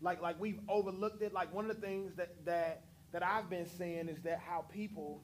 Like, 0.00 0.20
like 0.20 0.38
we've 0.38 0.60
overlooked 0.68 1.22
it. 1.22 1.32
Like 1.32 1.52
one 1.52 1.68
of 1.68 1.74
the 1.74 1.86
things 1.86 2.14
that 2.16 2.44
that 2.44 2.84
that 3.12 3.22
I've 3.22 3.48
been 3.48 3.66
seeing 3.66 4.08
is 4.08 4.20
that 4.22 4.40
how 4.40 4.62
people 4.72 5.22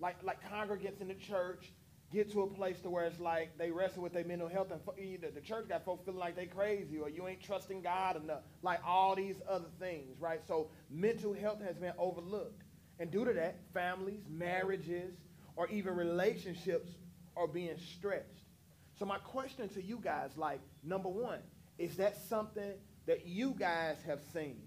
like 0.00 0.16
like 0.22 0.38
congregants 0.50 1.00
in 1.00 1.08
the 1.08 1.14
church 1.14 1.72
get 2.10 2.32
to 2.32 2.42
a 2.42 2.46
place 2.46 2.80
to 2.80 2.90
where 2.90 3.04
it's 3.04 3.20
like 3.20 3.56
they 3.56 3.70
wrestle 3.70 4.02
with 4.02 4.12
their 4.12 4.24
mental 4.24 4.48
health 4.48 4.72
and 4.72 4.80
either 4.98 5.30
the 5.30 5.40
church 5.40 5.68
got 5.68 5.84
folks 5.84 6.04
feeling 6.04 6.18
like 6.18 6.34
they 6.34 6.46
crazy 6.46 6.98
or 6.98 7.08
you 7.08 7.28
ain't 7.28 7.40
trusting 7.40 7.82
God 7.82 8.16
enough, 8.16 8.42
like 8.62 8.80
all 8.84 9.14
these 9.14 9.36
other 9.48 9.68
things, 9.78 10.18
right? 10.18 10.40
So 10.48 10.70
mental 10.90 11.32
health 11.32 11.62
has 11.62 11.76
been 11.76 11.92
overlooked. 11.98 12.62
And 13.00 13.10
due 13.10 13.24
to 13.24 13.32
that, 13.32 13.56
families, 13.74 14.20
marriages, 14.28 15.14
or 15.56 15.66
even 15.68 15.96
relationships 15.96 16.90
are 17.36 17.48
being 17.48 17.76
stretched. 17.96 18.44
So 18.98 19.06
my 19.06 19.18
question 19.18 19.68
to 19.70 19.82
you 19.82 19.98
guys, 20.02 20.36
like, 20.36 20.60
number 20.84 21.08
one, 21.08 21.40
is 21.78 21.96
that 21.96 22.16
something 22.28 22.74
that 23.06 23.26
you 23.26 23.54
guys 23.58 23.96
have 24.06 24.20
seen? 24.34 24.60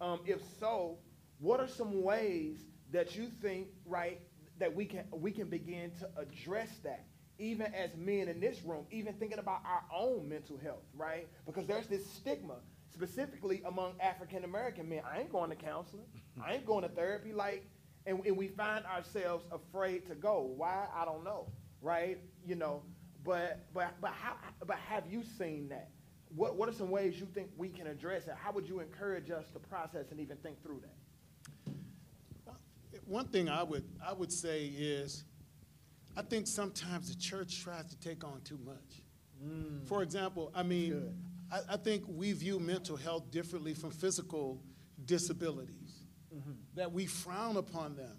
Um, 0.00 0.20
if 0.26 0.40
so, 0.58 0.96
what 1.38 1.60
are 1.60 1.68
some 1.68 2.02
ways 2.02 2.56
that 2.92 3.14
you 3.14 3.30
think, 3.42 3.68
right, 3.84 4.20
that 4.58 4.74
we 4.74 4.86
can 4.86 5.04
we 5.12 5.30
can 5.30 5.48
begin 5.48 5.90
to 6.00 6.08
address 6.18 6.70
that, 6.82 7.04
even 7.38 7.66
as 7.74 7.90
men 7.96 8.28
in 8.28 8.40
this 8.40 8.62
room, 8.62 8.86
even 8.90 9.12
thinking 9.14 9.38
about 9.38 9.60
our 9.66 9.84
own 9.94 10.26
mental 10.26 10.56
health, 10.56 10.84
right? 10.96 11.28
Because 11.44 11.66
there's 11.66 11.86
this 11.86 12.10
stigma, 12.10 12.56
specifically 12.96 13.62
among 13.66 13.92
African 14.00 14.44
American 14.44 14.88
men. 14.88 15.02
I 15.10 15.20
ain't 15.20 15.32
going 15.32 15.50
to 15.50 15.56
counseling. 15.56 16.06
I 16.42 16.54
ain't 16.54 16.66
going 16.66 16.82
to 16.82 16.88
therapy. 16.88 17.32
Like, 17.32 17.66
and, 18.06 18.24
and 18.24 18.36
we 18.36 18.48
find 18.48 18.84
ourselves 18.86 19.44
afraid 19.52 20.06
to 20.08 20.14
go. 20.14 20.52
Why? 20.56 20.86
I 20.94 21.04
don't 21.04 21.24
know, 21.24 21.46
right? 21.82 22.18
You 22.46 22.54
know, 22.54 22.82
but 23.24 23.66
but 23.74 23.94
but 24.00 24.12
how? 24.12 24.36
But 24.66 24.78
have 24.88 25.04
you 25.10 25.22
seen 25.38 25.68
that? 25.68 25.90
What 26.34 26.56
what 26.56 26.68
are 26.68 26.72
some 26.72 26.90
ways 26.90 27.20
you 27.20 27.26
think 27.34 27.50
we 27.56 27.68
can 27.68 27.86
address 27.86 28.26
it? 28.26 28.34
How 28.42 28.52
would 28.52 28.68
you 28.68 28.80
encourage 28.80 29.30
us 29.30 29.50
to 29.52 29.58
process 29.58 30.06
and 30.10 30.20
even 30.20 30.36
think 30.38 30.62
through 30.62 30.80
that? 30.82 31.74
One 33.04 33.26
thing 33.26 33.48
I 33.48 33.62
would, 33.62 33.84
I 34.04 34.12
would 34.12 34.32
say 34.32 34.64
is, 34.66 35.24
I 36.16 36.22
think 36.22 36.48
sometimes 36.48 37.08
the 37.08 37.20
church 37.20 37.62
tries 37.62 37.84
to 37.90 38.00
take 38.00 38.24
on 38.24 38.40
too 38.42 38.58
much. 38.64 39.02
Mm. 39.44 39.86
For 39.86 40.02
example, 40.02 40.50
I 40.54 40.64
mean, 40.64 40.90
good. 40.90 41.14
I, 41.52 41.74
I 41.74 41.76
think 41.76 42.04
we 42.06 42.32
view 42.32 42.58
mental 42.58 42.96
health 42.96 43.30
differently 43.30 43.74
from 43.74 43.90
physical 43.90 44.62
disabilities, 45.04 46.04
that 46.74 46.90
we 46.92 47.06
frown 47.06 47.56
upon 47.56 47.96
them. 47.96 48.16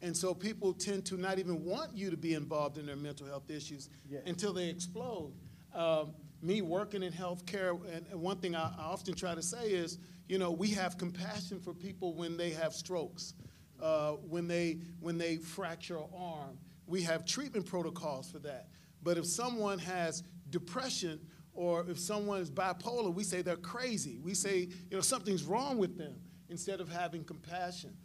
And 0.00 0.16
so 0.16 0.32
people 0.32 0.72
tend 0.72 1.04
to 1.06 1.16
not 1.16 1.38
even 1.38 1.64
want 1.64 1.96
you 1.96 2.10
to 2.10 2.16
be 2.16 2.34
involved 2.34 2.78
in 2.78 2.86
their 2.86 2.96
mental 2.96 3.26
health 3.26 3.50
issues 3.50 3.88
Yes. 4.08 4.22
until 4.26 4.52
they 4.52 4.68
explode. 4.68 5.32
Um, 5.74 6.14
me 6.40 6.62
working 6.62 7.02
in 7.02 7.12
healthcare, 7.12 7.78
and, 7.92 8.06
and 8.10 8.20
one 8.20 8.36
thing 8.38 8.54
I, 8.54 8.72
I 8.78 8.84
often 8.84 9.14
try 9.14 9.34
to 9.34 9.42
say 9.42 9.70
is, 9.70 9.98
you 10.28 10.38
know, 10.38 10.52
we 10.52 10.68
have 10.68 10.96
compassion 10.96 11.58
for 11.58 11.74
people 11.74 12.14
when 12.14 12.36
they 12.36 12.50
have 12.50 12.72
strokes, 12.74 13.34
uh, 13.82 14.12
when 14.12 14.46
they 14.46 14.78
when 15.00 15.18
they 15.18 15.36
fracture 15.38 15.96
an 15.96 16.04
arm. 16.16 16.58
We 16.86 17.02
have 17.02 17.24
treatment 17.24 17.66
protocols 17.66 18.30
for 18.30 18.38
that. 18.40 18.68
But 19.02 19.18
if 19.18 19.26
someone 19.26 19.78
has 19.80 20.22
depression 20.50 21.18
or 21.58 21.84
if 21.88 21.98
someone 21.98 22.40
is 22.40 22.52
bipolar, 22.52 23.12
we 23.12 23.24
say 23.24 23.42
they're 23.42 23.56
crazy. 23.56 24.20
We 24.22 24.32
say, 24.32 24.58
you 24.60 24.96
know, 24.96 25.00
something's 25.00 25.42
wrong 25.42 25.76
with 25.76 25.98
them 25.98 26.14
instead 26.48 26.80
of 26.80 26.88
having 26.88 27.24
compassion. 27.24 27.96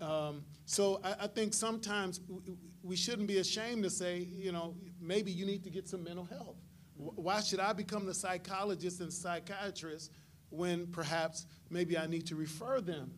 Um, 0.00 0.44
so 0.64 1.00
I, 1.02 1.24
I 1.24 1.26
think 1.26 1.52
sometimes 1.52 2.20
we 2.84 2.94
shouldn't 2.94 3.26
be 3.26 3.38
ashamed 3.38 3.82
to 3.82 3.90
say, 3.90 4.28
you 4.38 4.52
know, 4.52 4.76
maybe 5.00 5.32
you 5.32 5.44
need 5.44 5.64
to 5.64 5.70
get 5.70 5.88
some 5.88 6.04
mental 6.04 6.24
health. 6.24 6.54
Why 6.94 7.40
should 7.40 7.58
I 7.58 7.72
become 7.72 8.06
the 8.06 8.14
psychologist 8.14 9.00
and 9.00 9.12
psychiatrist 9.12 10.12
when 10.50 10.86
perhaps 10.86 11.46
maybe 11.68 11.98
I 11.98 12.06
need 12.06 12.28
to 12.28 12.36
refer 12.36 12.80
them 12.80 13.10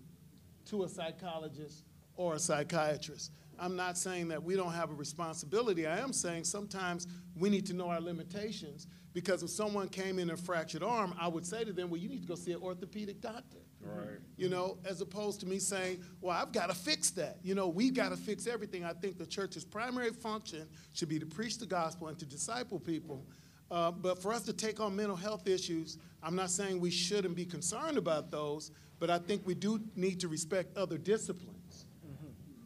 to 0.71 0.85
a 0.85 0.89
psychologist 0.89 1.85
or 2.17 2.37
a 2.37 2.39
psychiatrist? 2.39 3.31
I'm 3.59 3.77
not 3.77 3.99
saying 3.99 4.29
that 4.29 4.43
we 4.43 4.57
don't 4.57 4.73
have 4.73 4.91
a 4.91 4.95
responsibility. 4.95 5.87
I 5.87 5.99
am 5.99 6.15
saying 6.15 6.45
sometimes 6.45 7.07
we 7.37 7.51
need 7.51 7.67
to 7.67 7.75
know 7.75 7.91
our 7.91 8.01
limitations 8.01 8.87
because 9.13 9.43
if 9.43 9.51
someone 9.51 9.89
came 9.89 10.19
in 10.19 10.31
a 10.31 10.37
fractured 10.37 10.83
arm, 10.83 11.15
I 11.21 11.29
would 11.29 11.47
say 11.47 11.65
to 11.65 11.73
them, 11.73 11.91
well, 11.91 12.01
you 12.01 12.09
need 12.09 12.23
to 12.23 12.29
go 12.29 12.35
see 12.35 12.53
an 12.53 12.61
orthopedic 12.63 13.21
doctor. 13.21 13.59
Right. 13.85 14.19
You 14.37 14.49
know, 14.49 14.79
as 14.85 15.01
opposed 15.01 15.41
to 15.41 15.47
me 15.47 15.59
saying, 15.59 16.03
well, 16.21 16.37
I've 16.37 16.53
got 16.53 16.69
to 16.69 16.75
fix 16.75 17.11
that. 17.13 17.39
You 17.43 17.55
know, 17.55 17.69
we've 17.69 17.95
got 17.95 18.11
to 18.11 18.17
fix 18.17 18.47
everything. 18.47 18.85
I 18.85 18.93
think 18.93 19.19
the 19.19 19.27
church's 19.27 19.65
primary 19.65 20.11
function 20.11 20.69
should 20.93 21.09
be 21.09 21.19
to 21.19 21.27
preach 21.27 21.59
the 21.59 21.67
gospel 21.67 22.09
and 22.09 22.19
to 22.19 22.25
disciple 22.25 22.79
people. 22.79 23.25
Uh, 23.71 23.91
but 23.91 24.21
for 24.21 24.33
us 24.33 24.43
to 24.43 24.53
take 24.53 24.81
on 24.81 24.95
mental 24.95 25.17
health 25.17 25.49
issues, 25.49 25.99
I'm 26.23 26.37
not 26.37 26.51
saying 26.51 26.79
we 26.79 26.91
shouldn't 26.91 27.35
be 27.35 27.45
concerned 27.45 27.99
about 27.99 28.31
those, 28.31 28.71
but 29.01 29.11
I 29.11 29.19
think 29.19 29.43
we 29.47 29.55
do 29.55 29.81
need 29.97 30.21
to 30.21 30.29
respect 30.29 30.77
other 30.77 30.99
disciplines. 30.99 31.87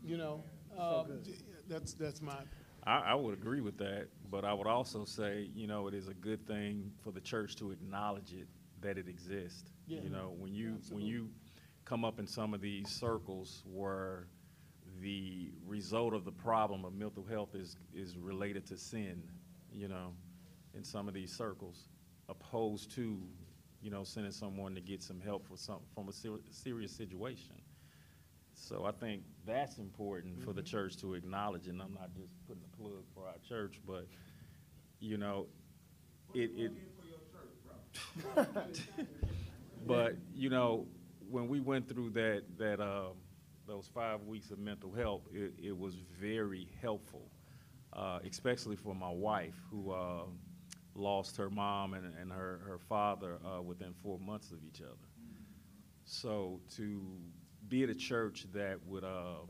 You 0.04 0.18
know, 0.18 0.44
uh, 0.78 1.04
that's, 1.68 1.94
that's 1.94 2.20
my, 2.20 2.36
I, 2.86 2.98
I 2.98 3.14
would 3.14 3.34
agree 3.34 3.60
with 3.60 3.78
that, 3.78 4.06
but 4.30 4.44
I 4.44 4.52
would 4.52 4.66
also 4.66 5.04
say, 5.04 5.48
you 5.54 5.66
know, 5.66 5.86
it 5.88 5.94
is 5.94 6.08
a 6.08 6.14
good 6.14 6.46
thing 6.46 6.90
for 7.02 7.10
the 7.10 7.20
church 7.20 7.56
to 7.56 7.70
acknowledge 7.70 8.32
it, 8.32 8.48
that 8.80 8.98
it 8.98 9.08
exists. 9.08 9.70
Yeah. 9.86 10.00
You 10.02 10.10
know, 10.10 10.34
when 10.38 10.54
you, 10.54 10.78
when 10.90 11.04
you 11.04 11.30
come 11.84 12.04
up 12.04 12.18
in 12.18 12.26
some 12.26 12.54
of 12.54 12.60
these 12.60 12.88
circles 12.88 13.62
where 13.64 14.26
the 15.00 15.50
result 15.66 16.14
of 16.14 16.24
the 16.24 16.32
problem 16.32 16.84
of 16.84 16.94
mental 16.94 17.24
health 17.24 17.54
is, 17.54 17.76
is 17.94 18.16
related 18.16 18.66
to 18.66 18.76
sin, 18.76 19.22
you 19.72 19.88
know, 19.88 20.12
in 20.74 20.84
some 20.84 21.08
of 21.08 21.14
these 21.14 21.32
circles, 21.32 21.88
opposed 22.28 22.90
to, 22.92 23.18
you 23.80 23.90
know, 23.90 24.04
sending 24.04 24.32
someone 24.32 24.74
to 24.74 24.80
get 24.80 25.02
some 25.02 25.20
help 25.20 25.46
for 25.46 25.56
some, 25.56 25.78
from 25.94 26.08
a 26.08 26.12
ser- 26.12 26.40
serious 26.50 26.92
situation. 26.92 27.54
So 28.56 28.84
I 28.84 28.90
think 28.90 29.22
that's 29.46 29.78
important 29.78 30.42
for 30.42 30.52
the 30.52 30.62
church 30.62 30.96
to 30.98 31.14
acknowledge, 31.14 31.68
and 31.68 31.80
I'm 31.80 31.94
not 31.94 32.12
just 32.14 32.32
putting 32.48 32.62
a 32.64 32.76
plug 32.76 33.04
for 33.14 33.26
our 33.26 33.36
church, 33.46 33.80
but, 33.86 34.06
you 34.98 35.18
know, 35.18 35.46
it, 36.34 36.50
it. 36.56 36.72
But, 39.86 40.16
you 40.34 40.50
know, 40.50 40.88
when 41.30 41.46
we 41.46 41.60
went 41.60 41.88
through 41.88 42.10
that, 42.10 42.42
that, 42.58 42.80
um, 42.80 43.12
those 43.68 43.88
five 43.94 44.22
weeks 44.24 44.50
of 44.50 44.58
mental 44.58 44.92
health, 44.92 45.22
it, 45.32 45.52
it 45.62 45.78
was 45.78 45.94
very 46.20 46.66
helpful, 46.82 47.30
uh, 47.92 48.18
especially 48.28 48.74
for 48.74 48.96
my 48.96 49.10
wife, 49.10 49.54
who, 49.70 49.92
uh, 49.92 50.24
lost 50.96 51.36
her 51.36 51.50
mom 51.50 51.94
and, 51.94 52.12
and 52.20 52.32
her, 52.32 52.60
her 52.66 52.78
father, 52.78 53.38
uh, 53.44 53.62
within 53.62 53.94
four 54.02 54.18
months 54.18 54.50
of 54.50 54.64
each 54.64 54.80
other. 54.80 54.96
So 56.04 56.60
to 56.76 57.02
be 57.68 57.82
at 57.84 57.90
a 57.90 57.94
church 57.94 58.46
that 58.52 58.78
would, 58.86 59.04
uh, 59.04 59.40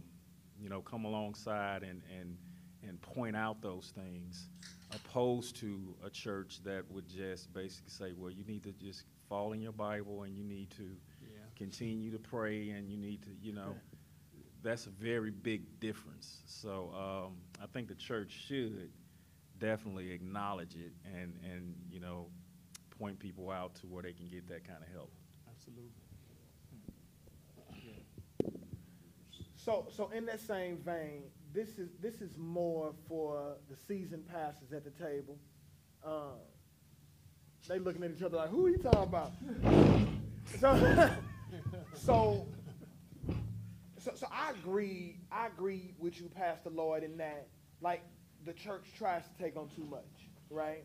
you 0.60 0.68
know, 0.68 0.80
come 0.80 1.04
alongside 1.04 1.82
and, 1.82 2.02
and, 2.18 2.36
and 2.86 3.00
point 3.02 3.36
out 3.36 3.60
those 3.60 3.92
things, 3.94 4.48
opposed 4.94 5.56
to 5.56 5.94
a 6.04 6.10
church 6.10 6.60
that 6.64 6.84
would 6.90 7.08
just 7.08 7.52
basically 7.52 7.90
say, 7.90 8.12
well, 8.16 8.30
you 8.30 8.44
need 8.44 8.62
to 8.62 8.72
just 8.72 9.04
fall 9.28 9.52
in 9.52 9.60
your 9.60 9.72
Bible 9.72 10.22
and 10.22 10.36
you 10.36 10.44
need 10.44 10.70
to 10.70 10.84
Yeah. 11.22 11.40
continue 11.56 12.10
to 12.12 12.18
pray 12.18 12.70
and 12.70 12.88
you 12.90 12.96
need 12.96 13.22
to, 13.22 13.30
you 13.42 13.52
know, 13.52 13.76
that's 14.62 14.86
a 14.86 14.90
very 14.90 15.30
big 15.30 15.78
difference. 15.80 16.42
So 16.46 16.90
um, 16.94 17.36
I 17.62 17.66
think 17.66 17.88
the 17.88 17.94
church 17.94 18.32
should 18.46 18.90
definitely 19.58 20.10
acknowledge 20.12 20.74
it 20.74 20.92
and, 21.04 21.34
and, 21.44 21.74
you 21.90 22.00
know, 22.00 22.26
point 22.98 23.18
people 23.18 23.50
out 23.50 23.74
to 23.76 23.86
where 23.86 24.02
they 24.02 24.12
can 24.12 24.26
get 24.28 24.46
that 24.48 24.64
kind 24.66 24.82
of 24.82 24.88
help. 24.92 25.12
absolutely. 25.50 25.90
So, 29.66 29.84
so 29.90 30.10
in 30.14 30.26
that 30.26 30.40
same 30.40 30.76
vein, 30.76 31.24
this 31.52 31.70
is 31.70 31.90
this 32.00 32.20
is 32.20 32.30
more 32.38 32.94
for 33.08 33.56
the 33.68 33.76
seasoned 33.76 34.28
pastors 34.28 34.72
at 34.72 34.84
the 34.84 34.92
table. 34.92 35.36
Um, 36.04 36.38
they 37.68 37.80
looking 37.80 38.04
at 38.04 38.12
each 38.12 38.22
other 38.22 38.36
like, 38.36 38.50
"Who 38.50 38.66
are 38.66 38.70
you 38.70 38.78
talking 38.78 39.02
about?" 39.02 39.32
so, 40.60 41.10
so, 41.94 42.46
so, 43.98 44.12
so 44.14 44.28
I 44.30 44.52
agree. 44.52 45.18
I 45.32 45.48
agree 45.48 45.94
with 45.98 46.20
you, 46.20 46.28
Pastor 46.28 46.70
Loyd, 46.70 47.02
in 47.02 47.16
that 47.16 47.48
like 47.80 48.02
the 48.44 48.52
church 48.52 48.84
tries 48.96 49.24
to 49.24 49.42
take 49.42 49.56
on 49.56 49.68
too 49.70 49.84
much, 49.90 50.30
right? 50.48 50.84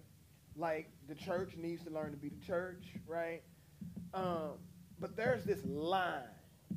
Like 0.56 0.90
the 1.08 1.14
church 1.14 1.52
needs 1.56 1.84
to 1.84 1.92
learn 1.92 2.10
to 2.10 2.18
be 2.18 2.30
the 2.30 2.44
church, 2.44 2.88
right? 3.06 3.44
Um, 4.16 4.54
but 5.00 5.16
there's 5.16 5.44
this 5.44 5.64
line 5.66 6.24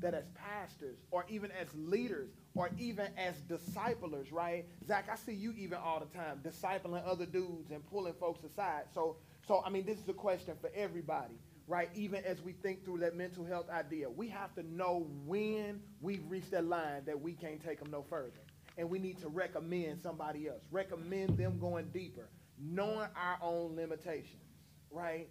that 0.00 0.14
as 0.14 0.24
pastors 0.34 0.98
or 1.10 1.24
even 1.28 1.50
as 1.52 1.68
leaders 1.74 2.30
or 2.54 2.70
even 2.78 3.08
as 3.16 3.34
disciplers, 3.48 4.32
right? 4.32 4.66
Zach, 4.86 5.08
I 5.10 5.16
see 5.16 5.32
you 5.34 5.52
even 5.56 5.78
all 5.78 6.00
the 6.00 6.18
time 6.18 6.40
discipling 6.44 7.06
other 7.06 7.26
dudes 7.26 7.70
and 7.70 7.84
pulling 7.86 8.14
folks 8.14 8.44
aside. 8.44 8.84
So, 8.94 9.16
so 9.46 9.62
I 9.64 9.70
mean, 9.70 9.86
this 9.86 9.98
is 9.98 10.08
a 10.08 10.14
question 10.14 10.54
for 10.60 10.70
everybody, 10.74 11.34
right? 11.66 11.90
Even 11.94 12.24
as 12.24 12.42
we 12.42 12.52
think 12.52 12.84
through 12.84 12.98
that 12.98 13.16
mental 13.16 13.44
health 13.44 13.70
idea, 13.70 14.08
we 14.10 14.28
have 14.28 14.54
to 14.54 14.62
know 14.62 15.06
when 15.24 15.80
we've 16.00 16.24
reached 16.28 16.50
that 16.52 16.64
line 16.64 17.02
that 17.06 17.20
we 17.20 17.32
can't 17.32 17.64
take 17.64 17.80
them 17.80 17.90
no 17.90 18.02
further. 18.02 18.40
And 18.76 18.90
we 18.90 18.98
need 18.98 19.18
to 19.20 19.28
recommend 19.28 20.02
somebody 20.02 20.48
else, 20.48 20.64
recommend 20.70 21.38
them 21.38 21.58
going 21.60 21.90
deeper, 21.92 22.28
knowing 22.58 23.08
our 23.16 23.38
own 23.40 23.76
limitations, 23.76 24.42
right? 24.90 25.28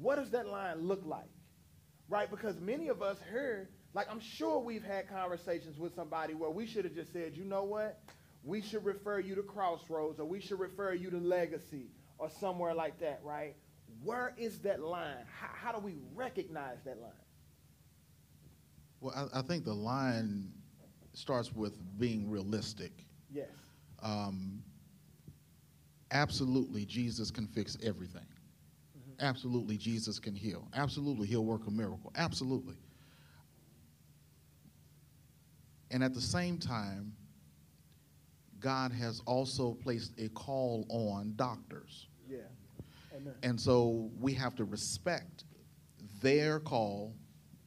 What 0.00 0.16
does 0.16 0.30
that 0.30 0.46
line 0.48 0.80
look 0.80 1.02
like? 1.04 1.28
right? 2.08 2.30
Because 2.30 2.58
many 2.60 2.88
of 2.88 3.02
us 3.02 3.18
here, 3.30 3.68
like 3.94 4.06
I'm 4.10 4.20
sure 4.20 4.58
we've 4.58 4.84
had 4.84 5.08
conversations 5.08 5.78
with 5.78 5.94
somebody 5.94 6.34
where 6.34 6.50
we 6.50 6.66
should 6.66 6.84
have 6.84 6.94
just 6.94 7.12
said, 7.12 7.36
you 7.36 7.44
know 7.44 7.64
what? 7.64 8.00
We 8.44 8.62
should 8.62 8.84
refer 8.84 9.18
you 9.18 9.34
to 9.34 9.42
Crossroads 9.42 10.20
or 10.20 10.24
we 10.24 10.40
should 10.40 10.60
refer 10.60 10.92
you 10.92 11.10
to 11.10 11.18
Legacy 11.18 11.90
or 12.18 12.30
somewhere 12.30 12.74
like 12.74 12.98
that, 13.00 13.20
right? 13.24 13.56
Where 14.02 14.34
is 14.36 14.60
that 14.60 14.80
line? 14.80 15.24
How, 15.32 15.48
how 15.52 15.78
do 15.78 15.84
we 15.84 15.96
recognize 16.14 16.78
that 16.84 17.00
line? 17.00 17.10
Well, 19.00 19.30
I, 19.34 19.40
I 19.40 19.42
think 19.42 19.64
the 19.64 19.74
line 19.74 20.52
starts 21.12 21.52
with 21.52 21.74
being 21.98 22.30
realistic. 22.30 22.92
Yes. 23.32 23.48
Um, 24.02 24.62
absolutely, 26.10 26.84
Jesus 26.84 27.30
can 27.30 27.46
fix 27.46 27.76
everything. 27.82 28.26
Absolutely, 29.20 29.76
Jesus 29.76 30.20
can 30.20 30.34
heal. 30.34 30.68
Absolutely, 30.74 31.26
he'll 31.26 31.44
work 31.44 31.66
a 31.66 31.70
miracle. 31.70 32.12
Absolutely. 32.16 32.76
And 35.90 36.04
at 36.04 36.14
the 36.14 36.20
same 36.20 36.58
time, 36.58 37.12
God 38.60 38.92
has 38.92 39.20
also 39.26 39.74
placed 39.74 40.12
a 40.18 40.28
call 40.30 40.86
on 40.88 41.32
doctors. 41.36 42.08
Yeah. 42.28 42.38
Amen. 43.16 43.34
And 43.42 43.60
so 43.60 44.10
we 44.20 44.34
have 44.34 44.54
to 44.56 44.64
respect 44.64 45.44
their 46.20 46.60
call, 46.60 47.14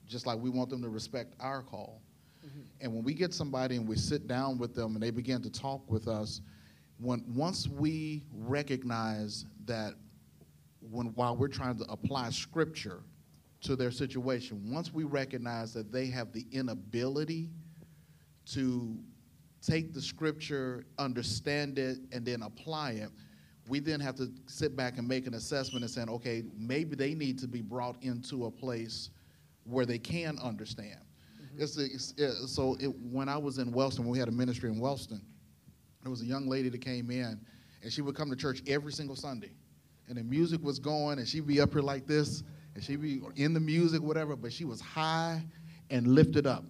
just 0.05 0.25
like 0.25 0.39
we 0.39 0.49
want 0.49 0.69
them 0.69 0.81
to 0.81 0.89
respect 0.89 1.33
our 1.39 1.61
call. 1.61 2.01
Mm-hmm. 2.45 2.61
And 2.81 2.93
when 2.93 3.03
we 3.03 3.13
get 3.13 3.33
somebody 3.33 3.75
and 3.75 3.87
we 3.87 3.95
sit 3.95 4.27
down 4.27 4.57
with 4.57 4.75
them 4.75 4.93
and 4.95 5.03
they 5.03 5.11
begin 5.11 5.41
to 5.43 5.49
talk 5.49 5.89
with 5.89 6.07
us, 6.07 6.41
when 6.99 7.23
once 7.33 7.67
we 7.67 8.23
recognize 8.33 9.45
that 9.65 9.93
when 10.81 11.07
while 11.07 11.35
we're 11.35 11.47
trying 11.47 11.77
to 11.77 11.85
apply 11.85 12.29
scripture 12.29 13.03
to 13.61 13.75
their 13.75 13.91
situation, 13.91 14.71
once 14.71 14.93
we 14.93 15.03
recognize 15.03 15.73
that 15.73 15.91
they 15.91 16.07
have 16.07 16.31
the 16.31 16.45
inability 16.51 17.49
to 18.47 18.97
take 19.61 19.93
the 19.93 20.01
scripture, 20.01 20.85
understand 20.97 21.77
it, 21.77 21.99
and 22.11 22.25
then 22.25 22.41
apply 22.41 22.91
it, 22.91 23.09
we 23.67 23.79
then 23.79 23.99
have 23.99 24.15
to 24.15 24.31
sit 24.47 24.75
back 24.75 24.97
and 24.97 25.07
make 25.07 25.27
an 25.27 25.35
assessment 25.35 25.83
and 25.83 25.91
saying, 25.91 26.09
okay, 26.09 26.43
maybe 26.57 26.95
they 26.95 27.13
need 27.13 27.37
to 27.39 27.47
be 27.47 27.61
brought 27.61 28.01
into 28.01 28.45
a 28.45 28.51
place 28.51 29.11
where 29.63 29.85
they 29.85 29.99
can 29.99 30.37
understand. 30.39 30.99
It's, 31.57 31.77
it's, 31.77 32.13
uh, 32.19 32.47
so 32.47 32.75
it, 32.79 32.87
when 32.87 33.29
I 33.29 33.37
was 33.37 33.59
in 33.59 33.71
Wellston, 33.71 34.05
when 34.05 34.11
we 34.11 34.19
had 34.19 34.27
a 34.27 34.31
ministry 34.31 34.69
in 34.69 34.79
Wellston, 34.79 35.21
there 36.01 36.09
was 36.09 36.21
a 36.21 36.25
young 36.25 36.47
lady 36.47 36.69
that 36.69 36.81
came 36.81 37.11
in, 37.11 37.39
and 37.83 37.91
she 37.91 38.01
would 38.01 38.15
come 38.15 38.29
to 38.29 38.35
church 38.35 38.61
every 38.67 38.91
single 38.91 39.15
Sunday, 39.15 39.51
and 40.07 40.17
the 40.17 40.23
music 40.23 40.63
was 40.63 40.79
going, 40.79 41.19
and 41.19 41.27
she'd 41.27 41.45
be 41.45 41.61
up 41.61 41.71
here 41.73 41.81
like 41.81 42.07
this, 42.07 42.43
and 42.73 42.83
she'd 42.83 43.01
be 43.01 43.21
in 43.35 43.53
the 43.53 43.59
music, 43.59 44.01
whatever, 44.01 44.35
but 44.35 44.51
she 44.51 44.65
was 44.65 44.81
high 44.81 45.43
and 45.89 46.07
lifted 46.07 46.47
up. 46.47 46.63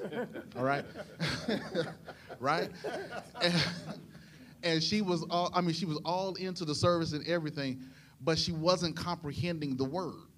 All 0.56 0.64
right, 0.64 0.84
right, 2.40 2.70
and, 3.42 3.54
and 4.62 4.82
she 4.82 5.02
was 5.02 5.24
all, 5.30 5.50
I 5.54 5.60
mean, 5.60 5.74
she 5.74 5.86
was 5.86 5.98
all 6.04 6.34
into 6.34 6.64
the 6.64 6.74
service 6.74 7.12
and 7.12 7.26
everything, 7.26 7.80
but 8.20 8.38
she 8.38 8.52
wasn't 8.52 8.96
comprehending 8.96 9.76
the 9.76 9.84
word 9.84 10.30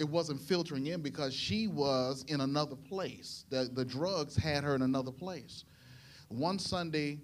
it 0.00 0.08
wasn't 0.08 0.40
filtering 0.40 0.86
in 0.86 1.02
because 1.02 1.34
she 1.34 1.66
was 1.66 2.24
in 2.28 2.40
another 2.40 2.74
place. 2.74 3.44
The, 3.50 3.70
the 3.72 3.84
drugs 3.84 4.34
had 4.34 4.64
her 4.64 4.74
in 4.74 4.80
another 4.80 5.12
place. 5.12 5.64
One 6.28 6.58
Sunday, 6.58 7.18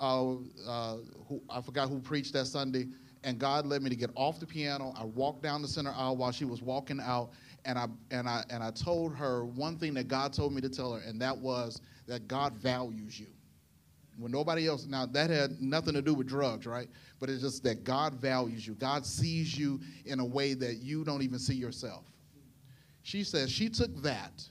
uh, 0.00 0.32
uh, 0.66 0.96
who, 1.28 1.40
I 1.48 1.60
forgot 1.60 1.88
who 1.88 2.00
preached 2.00 2.32
that 2.32 2.46
Sunday, 2.46 2.88
and 3.22 3.38
God 3.38 3.66
led 3.66 3.82
me 3.82 3.90
to 3.90 3.96
get 3.96 4.10
off 4.16 4.40
the 4.40 4.46
piano. 4.46 4.92
I 4.98 5.04
walked 5.04 5.42
down 5.44 5.62
the 5.62 5.68
center 5.68 5.92
aisle 5.96 6.16
while 6.16 6.32
she 6.32 6.44
was 6.44 6.60
walking 6.60 7.00
out, 7.00 7.30
and 7.68 7.78
I, 7.78 7.86
and, 8.10 8.26
I, 8.26 8.42
and 8.48 8.64
I 8.64 8.70
told 8.70 9.14
her 9.14 9.44
one 9.44 9.76
thing 9.76 9.92
that 9.94 10.08
God 10.08 10.32
told 10.32 10.54
me 10.54 10.62
to 10.62 10.70
tell 10.70 10.94
her, 10.94 11.02
and 11.06 11.20
that 11.20 11.36
was 11.36 11.82
that 12.06 12.26
God 12.26 12.54
values 12.54 13.20
you. 13.20 13.26
when 14.16 14.32
nobody 14.32 14.66
else. 14.66 14.86
Now 14.86 15.04
that 15.04 15.28
had 15.28 15.60
nothing 15.60 15.92
to 15.92 16.00
do 16.02 16.14
with 16.14 16.26
drugs, 16.26 16.66
right? 16.66 16.88
But 17.20 17.28
it's 17.28 17.42
just 17.42 17.62
that 17.64 17.84
God 17.84 18.14
values 18.14 18.66
you. 18.66 18.74
God 18.74 19.04
sees 19.04 19.56
you 19.56 19.80
in 20.06 20.18
a 20.18 20.24
way 20.24 20.54
that 20.54 20.76
you 20.76 21.04
don't 21.04 21.20
even 21.20 21.38
see 21.38 21.54
yourself. 21.54 22.06
She 23.02 23.22
says 23.22 23.50
she 23.50 23.68
took 23.68 23.94
that, 24.02 24.42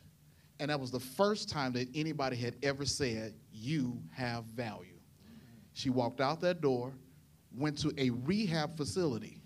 and 0.60 0.70
that 0.70 0.80
was 0.80 0.92
the 0.92 1.00
first 1.00 1.50
time 1.50 1.74
that 1.74 1.88
anybody 1.96 2.38
had 2.38 2.56
ever 2.62 2.86
said, 2.86 3.34
"You 3.52 4.00
have 4.12 4.46
value." 4.46 5.00
She 5.74 5.90
walked 5.90 6.22
out 6.22 6.40
that 6.42 6.62
door, 6.62 6.94
went 7.52 7.80
to 7.80 7.92
a 7.98 8.12
rehab 8.12 8.78
facility 8.78 9.42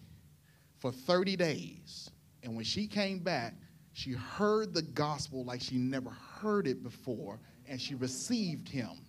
for 0.79 0.91
30 0.91 1.37
days. 1.37 2.10
And 2.43 2.55
when 2.55 2.65
she 2.65 2.87
came 2.87 3.19
back, 3.19 3.53
she 3.93 4.11
heard 4.11 4.73
the 4.73 4.81
gospel 4.81 5.43
like 5.43 5.61
she 5.61 5.77
never 5.77 6.09
heard 6.09 6.67
it 6.67 6.83
before, 6.83 7.39
and 7.67 7.79
she 7.79 7.95
received 7.95 8.69
him. 8.69 9.05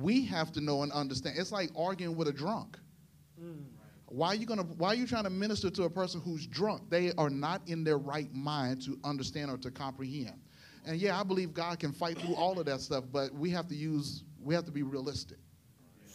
We 0.00 0.24
have 0.26 0.52
to 0.52 0.60
know 0.60 0.82
and 0.82 0.92
understand. 0.92 1.36
It's 1.38 1.52
like 1.52 1.70
arguing 1.76 2.16
with 2.16 2.28
a 2.28 2.32
drunk. 2.32 2.78
Mm. 3.40 3.64
Why 4.06 4.28
are 4.28 4.34
you 4.34 4.44
gonna 4.44 4.62
why 4.62 4.88
are 4.88 4.94
you 4.94 5.06
trying 5.06 5.24
to 5.24 5.30
minister 5.30 5.70
to 5.70 5.84
a 5.84 5.90
person 5.90 6.20
who's 6.20 6.46
drunk? 6.46 6.90
They 6.90 7.12
are 7.14 7.30
not 7.30 7.62
in 7.66 7.82
their 7.82 7.98
right 7.98 8.32
mind 8.34 8.82
to 8.82 8.98
understand 9.04 9.50
or 9.50 9.56
to 9.58 9.70
comprehend. 9.70 10.38
And 10.84 11.00
yeah, 11.00 11.18
I 11.18 11.22
believe 11.22 11.54
God 11.54 11.78
can 11.78 11.92
fight 11.92 12.18
through 12.18 12.34
all 12.34 12.58
of 12.58 12.66
that 12.66 12.80
stuff, 12.80 13.04
but 13.10 13.32
we 13.32 13.48
have 13.50 13.68
to 13.68 13.74
use 13.74 14.24
we 14.42 14.54
have 14.54 14.66
to 14.66 14.72
be 14.72 14.82
realistic. 14.82 15.38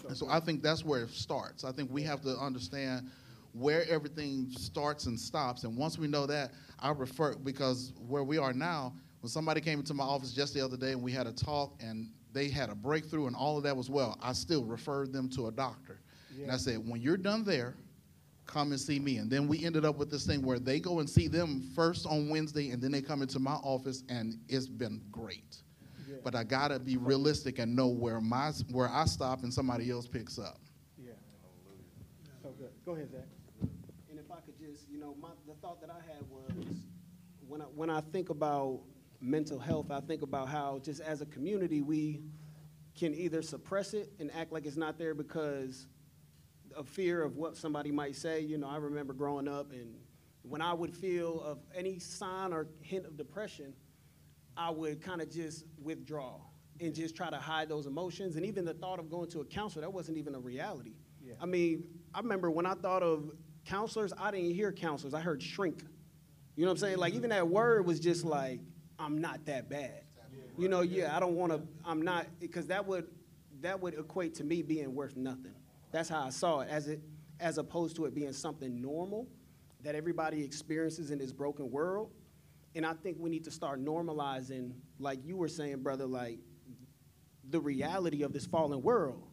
And 0.07 0.15
so 0.15 0.27
I 0.29 0.39
think 0.39 0.61
that's 0.61 0.85
where 0.85 1.03
it 1.03 1.09
starts. 1.09 1.63
I 1.63 1.71
think 1.71 1.89
we 1.91 2.03
have 2.03 2.21
to 2.21 2.37
understand 2.37 3.09
where 3.59 3.87
everything 3.89 4.47
starts 4.51 5.05
and 5.05 5.19
stops. 5.19 5.63
And 5.63 5.77
once 5.77 5.97
we 5.97 6.07
know 6.07 6.25
that, 6.25 6.51
I 6.79 6.91
refer 6.91 7.35
because 7.35 7.93
where 8.07 8.23
we 8.23 8.37
are 8.37 8.53
now, 8.53 8.93
when 9.21 9.29
somebody 9.29 9.61
came 9.61 9.79
into 9.79 9.93
my 9.93 10.03
office 10.03 10.31
just 10.31 10.53
the 10.53 10.63
other 10.63 10.77
day 10.77 10.91
and 10.91 11.01
we 11.01 11.11
had 11.11 11.27
a 11.27 11.33
talk 11.33 11.73
and 11.79 12.09
they 12.33 12.49
had 12.49 12.69
a 12.69 12.75
breakthrough 12.75 13.27
and 13.27 13.35
all 13.35 13.57
of 13.57 13.63
that 13.63 13.75
was 13.75 13.89
well, 13.89 14.17
I 14.21 14.33
still 14.33 14.63
referred 14.63 15.11
them 15.11 15.29
to 15.29 15.47
a 15.47 15.51
doctor. 15.51 15.99
And 16.39 16.51
I 16.51 16.57
said, 16.57 16.87
when 16.87 17.01
you're 17.01 17.17
done 17.17 17.43
there, 17.43 17.75
come 18.45 18.71
and 18.71 18.79
see 18.79 18.99
me. 18.99 19.17
And 19.17 19.29
then 19.29 19.47
we 19.47 19.65
ended 19.65 19.85
up 19.85 19.97
with 19.97 20.11
this 20.11 20.25
thing 20.25 20.43
where 20.43 20.59
they 20.59 20.79
go 20.79 20.99
and 20.99 21.09
see 21.09 21.27
them 21.27 21.71
first 21.75 22.05
on 22.05 22.29
Wednesday 22.29 22.69
and 22.69 22.81
then 22.81 22.91
they 22.91 23.01
come 23.01 23.23
into 23.23 23.39
my 23.39 23.55
office 23.55 24.03
and 24.07 24.37
it's 24.47 24.67
been 24.67 25.01
great. 25.11 25.63
But 26.23 26.35
I 26.35 26.43
gotta 26.43 26.79
be 26.79 26.97
realistic 26.97 27.59
and 27.59 27.75
know 27.75 27.87
where 27.87 28.19
my 28.19 28.51
where 28.71 28.89
I 28.89 29.05
stop 29.05 29.43
and 29.43 29.53
somebody 29.53 29.89
else 29.91 30.07
picks 30.07 30.39
up. 30.39 30.59
Yeah. 30.97 31.11
So 32.43 32.49
good. 32.57 32.71
Go 32.85 32.93
ahead, 32.93 33.11
Zach. 33.11 33.27
And 34.09 34.19
if 34.19 34.31
I 34.31 34.39
could 34.41 34.57
just, 34.59 34.89
you 34.89 34.99
know, 34.99 35.15
my, 35.21 35.29
the 35.45 35.53
thought 35.67 35.81
that 35.81 35.89
I 35.89 35.99
had 36.13 36.23
was 36.29 36.77
when 37.45 37.61
I, 37.61 37.65
when 37.65 37.89
I 37.89 37.99
think 37.99 38.29
about 38.29 38.79
mental 39.19 39.59
health, 39.59 39.91
I 39.91 39.99
think 39.99 40.21
about 40.21 40.47
how 40.47 40.79
just 40.81 41.01
as 41.01 41.19
a 41.19 41.25
community, 41.25 41.81
we 41.81 42.21
can 42.97 43.13
either 43.13 43.41
suppress 43.41 43.93
it 43.93 44.13
and 44.19 44.31
act 44.33 44.53
like 44.53 44.65
it's 44.65 44.77
not 44.77 44.97
there 44.97 45.13
because 45.13 45.87
of 46.73 46.87
fear 46.87 47.21
of 47.21 47.35
what 47.35 47.57
somebody 47.57 47.91
might 47.91 48.15
say. 48.15 48.39
You 48.39 48.57
know, 48.57 48.69
I 48.69 48.77
remember 48.77 49.11
growing 49.11 49.49
up 49.49 49.73
and 49.73 49.95
when 50.43 50.61
I 50.61 50.73
would 50.73 50.95
feel 50.95 51.41
of 51.41 51.59
any 51.75 51.99
sign 51.99 52.53
or 52.53 52.67
hint 52.79 53.05
of 53.05 53.17
depression, 53.17 53.73
I 54.55 54.69
would 54.69 55.01
kind 55.01 55.21
of 55.21 55.29
just 55.29 55.65
withdraw 55.83 56.39
and 56.79 56.95
just 56.95 57.13
try 57.13 57.29
to 57.29 57.37
hide 57.37 57.67
those 57.67 57.87
emotions. 57.87 58.37
And 58.37 58.45
even 58.45 58.63
the 58.63 58.73
thought 58.73 58.99
of 58.99 59.09
going 59.09 59.29
to 59.31 59.41
a 59.41 59.45
counselor, 59.45 59.81
that 59.81 59.91
wasn't 59.91 60.17
even 60.17 60.33
a 60.33 60.39
reality. 60.39 60.93
Yeah. 61.21 61.33
I 61.41 61.45
mean, 61.45 61.89
I 62.13 62.19
remember 62.19 62.49
when 62.49 62.65
I 62.65 62.73
thought 62.75 63.03
of 63.03 63.33
counselors, 63.67 64.13
I 64.17 64.31
didn't 64.31 64.55
hear 64.55 64.71
counselors, 64.71 65.13
I 65.13 65.19
heard 65.19 65.41
shrink. 65.43 65.83
You 66.55 66.65
know 66.65 66.71
what 66.71 66.77
I'm 66.77 66.77
saying? 66.77 66.97
Like, 66.97 67.13
even 67.13 67.29
that 67.29 67.47
word 67.47 67.85
was 67.85 67.99
just 67.99 68.25
like, 68.25 68.59
I'm 68.97 69.19
not 69.19 69.45
that 69.45 69.69
bad. 69.69 70.01
You 70.57 70.69
know, 70.69 70.81
yeah, 70.81 71.15
I 71.15 71.19
don't 71.19 71.35
want 71.35 71.51
to, 71.51 71.61
I'm 71.85 72.01
not, 72.01 72.25
because 72.39 72.65
that 72.67 72.85
would, 72.87 73.07
that 73.61 73.79
would 73.79 73.93
equate 73.93 74.33
to 74.35 74.43
me 74.43 74.63
being 74.63 74.95
worth 74.95 75.15
nothing. 75.15 75.53
That's 75.91 76.09
how 76.09 76.23
I 76.23 76.29
saw 76.29 76.61
it, 76.61 76.69
as 76.69 76.87
it, 76.87 76.99
as 77.39 77.59
opposed 77.59 77.95
to 77.97 78.05
it 78.05 78.15
being 78.15 78.33
something 78.33 78.81
normal 78.81 79.27
that 79.83 79.93
everybody 79.93 80.43
experiences 80.43 81.11
in 81.11 81.19
this 81.19 81.31
broken 81.31 81.69
world. 81.69 82.09
And 82.73 82.85
I 82.85 82.93
think 82.93 83.17
we 83.19 83.29
need 83.29 83.43
to 83.43 83.51
start 83.51 83.83
normalizing, 83.83 84.71
like 84.97 85.19
you 85.23 85.37
were 85.37 85.47
saying, 85.47 85.83
brother, 85.83 86.07
like 86.07 86.39
the 87.49 87.59
reality 87.59 88.23
of 88.23 88.33
this 88.33 88.47
fallen 88.47 88.81
world 88.81 89.27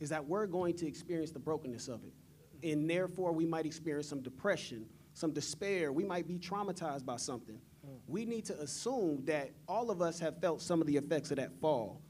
is 0.00 0.08
that 0.08 0.24
we're 0.26 0.46
going 0.46 0.76
to 0.76 0.86
experience 0.86 1.30
the 1.30 1.38
brokenness 1.38 1.88
of 1.88 2.02
it. 2.04 2.12
And 2.64 2.88
therefore, 2.88 3.32
we 3.32 3.44
might 3.44 3.66
experience 3.66 4.08
some 4.08 4.22
depression, 4.22 4.86
some 5.12 5.32
despair. 5.32 5.92
We 5.92 6.02
might 6.02 6.26
be 6.26 6.38
traumatized 6.38 7.04
by 7.04 7.16
something. 7.16 7.58
We 8.08 8.24
need 8.24 8.46
to 8.46 8.58
assume 8.60 9.24
that 9.26 9.50
all 9.68 9.90
of 9.90 10.00
us 10.00 10.18
have 10.20 10.40
felt 10.40 10.62
some 10.62 10.80
of 10.80 10.86
the 10.86 10.96
effects 10.96 11.30
of 11.30 11.36
that 11.36 11.52
fall. 11.60 12.00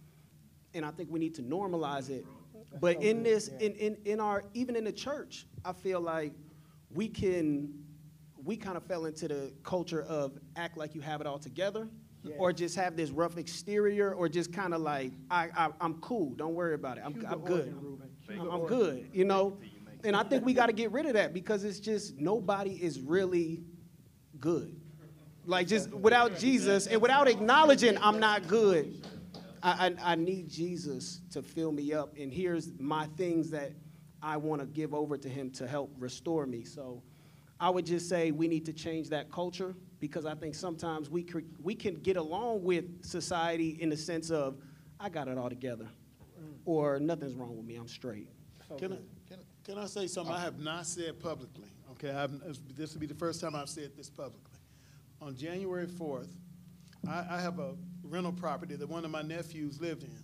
And 0.72 0.84
I 0.84 0.92
think 0.92 1.10
we 1.10 1.18
need 1.18 1.34
to 1.34 1.42
normalize 1.42 2.08
it. 2.08 2.24
But 2.80 3.02
in 3.02 3.22
this, 3.22 3.48
in, 3.48 3.72
in, 3.72 3.96
in 4.04 4.20
our, 4.20 4.44
even 4.54 4.76
in 4.76 4.84
the 4.84 4.92
church, 4.92 5.46
I 5.64 5.72
feel 5.72 6.00
like 6.00 6.32
we 6.92 7.08
can, 7.08 7.72
we 8.44 8.56
kind 8.56 8.76
of 8.76 8.84
fell 8.84 9.06
into 9.06 9.28
the 9.28 9.52
culture 9.64 10.02
of 10.02 10.38
act 10.56 10.76
like 10.76 10.94
you 10.94 11.00
have 11.00 11.20
it 11.20 11.26
all 11.26 11.38
together. 11.38 11.88
Yeah. 12.22 12.36
Or 12.38 12.54
just 12.54 12.74
have 12.76 12.96
this 12.96 13.10
rough 13.10 13.36
exterior, 13.36 14.14
or 14.14 14.30
just 14.30 14.50
kind 14.50 14.72
of 14.72 14.80
like, 14.80 15.12
I, 15.30 15.50
I, 15.54 15.68
I'm 15.78 16.00
cool, 16.00 16.30
don't 16.30 16.54
worry 16.54 16.72
about 16.72 16.96
it, 16.96 17.02
I'm, 17.04 17.14
I'm 17.28 17.40
good. 17.40 17.66
organ, 17.68 17.80
Ruben. 17.82 18.08
Cue 18.26 18.40
I'm, 18.40 18.50
I'm 18.50 18.66
good, 18.66 19.10
you 19.12 19.26
know? 19.26 19.58
And 20.04 20.14
I 20.14 20.22
think 20.22 20.44
we 20.44 20.52
got 20.52 20.66
to 20.66 20.72
get 20.72 20.92
rid 20.92 21.06
of 21.06 21.14
that 21.14 21.32
because 21.32 21.64
it's 21.64 21.80
just 21.80 22.18
nobody 22.20 22.72
is 22.72 23.00
really 23.00 23.62
good. 24.38 24.78
Like 25.46 25.66
just 25.66 25.90
without 25.90 26.38
Jesus 26.38 26.86
and 26.86 27.00
without 27.00 27.28
acknowledging 27.28 27.96
I'm 27.98 28.18
not 28.20 28.46
good, 28.48 29.06
I, 29.62 29.88
I, 29.98 30.12
I 30.12 30.14
need 30.14 30.48
Jesus 30.48 31.20
to 31.32 31.42
fill 31.42 31.72
me 31.72 31.92
up. 31.92 32.14
And 32.18 32.32
here's 32.32 32.70
my 32.78 33.06
things 33.16 33.50
that 33.50 33.72
I 34.22 34.36
want 34.36 34.60
to 34.60 34.66
give 34.66 34.94
over 34.94 35.16
to 35.18 35.28
Him 35.28 35.50
to 35.52 35.66
help 35.66 35.90
restore 35.98 36.46
me. 36.46 36.64
So 36.64 37.02
I 37.60 37.70
would 37.70 37.86
just 37.86 38.08
say 38.08 38.30
we 38.30 38.48
need 38.48 38.64
to 38.66 38.72
change 38.72 39.08
that 39.10 39.30
culture 39.30 39.74
because 40.00 40.26
I 40.26 40.34
think 40.34 40.54
sometimes 40.54 41.08
we, 41.08 41.26
we 41.62 41.74
can 41.74 41.94
get 41.96 42.16
along 42.16 42.62
with 42.62 43.04
society 43.04 43.78
in 43.80 43.88
the 43.88 43.96
sense 43.96 44.30
of, 44.30 44.56
I 45.00 45.08
got 45.08 45.28
it 45.28 45.38
all 45.38 45.48
together, 45.48 45.88
or 46.66 46.98
nothing's 47.00 47.34
wrong 47.34 47.56
with 47.56 47.64
me, 47.66 47.76
I'm 47.76 47.88
straight. 47.88 48.28
I, 48.70 48.74
can, 48.78 48.92
I- 48.94 48.98
can 49.64 49.78
I 49.78 49.86
say 49.86 50.06
something 50.06 50.34
I 50.34 50.40
have 50.40 50.58
not 50.58 50.86
said 50.86 51.18
publicly? 51.20 51.68
Okay, 51.92 52.10
I've, 52.10 52.32
this 52.76 52.92
will 52.92 53.00
be 53.00 53.06
the 53.06 53.14
first 53.14 53.40
time 53.40 53.54
I've 53.54 53.68
said 53.68 53.92
this 53.96 54.10
publicly. 54.10 54.58
On 55.20 55.34
January 55.34 55.86
4th, 55.86 56.28
I, 57.08 57.24
I 57.30 57.40
have 57.40 57.58
a 57.58 57.74
rental 58.02 58.32
property 58.32 58.76
that 58.76 58.88
one 58.88 59.04
of 59.04 59.10
my 59.10 59.22
nephews 59.22 59.80
lived 59.80 60.02
in, 60.02 60.18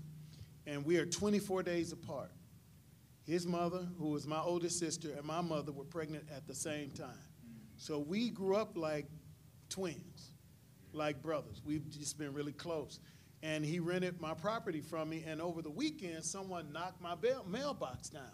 and 0.67 0.85
we 0.85 0.99
are 0.99 1.07
24 1.07 1.63
days 1.63 1.93
apart. 1.93 2.33
His 3.25 3.47
mother, 3.47 3.87
who 3.99 4.09
was 4.09 4.27
my 4.27 4.41
oldest 4.41 4.79
sister, 4.79 5.13
and 5.17 5.25
my 5.25 5.41
mother 5.41 5.73
were 5.73 5.85
pregnant 5.85 6.25
at 6.35 6.47
the 6.47 6.55
same 6.55 6.91
time. 6.91 7.09
So 7.77 7.99
we 7.99 8.29
grew 8.29 8.57
up 8.57 8.77
like 8.77 9.07
twins, 9.69 10.33
like 10.93 11.23
brothers. 11.23 11.63
We've 11.65 11.89
just 11.89 12.19
been 12.19 12.35
really 12.35 12.53
close. 12.53 13.01
And 13.43 13.65
he 13.65 13.79
rented 13.79 14.21
my 14.21 14.35
property 14.35 14.81
from 14.83 15.09
me, 15.09 15.25
and 15.27 15.41
over 15.41 15.63
the 15.63 15.71
weekend, 15.71 16.25
someone 16.25 16.73
knocked 16.73 17.01
my 17.01 17.15
mailbox 17.49 18.11
down. 18.11 18.33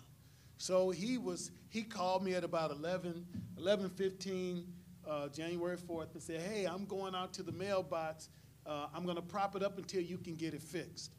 So 0.58 0.90
he 0.90 1.18
was, 1.18 1.50
he 1.68 1.82
called 1.82 2.24
me 2.24 2.34
at 2.34 2.44
about 2.44 2.70
11, 2.70 3.26
11:15, 3.58 4.64
uh, 5.06 5.28
January 5.28 5.76
4th, 5.76 6.14
and 6.14 6.22
said, 6.22 6.40
hey, 6.40 6.64
I'm 6.64 6.84
going 6.86 7.14
out 7.14 7.32
to 7.34 7.42
the 7.42 7.52
mailbox. 7.52 8.28
Uh, 8.64 8.86
I'm 8.94 9.06
gonna 9.06 9.22
prop 9.22 9.54
it 9.54 9.62
up 9.62 9.78
until 9.78 10.00
you 10.00 10.18
can 10.18 10.34
get 10.34 10.54
it 10.54 10.62
fixed. 10.62 11.12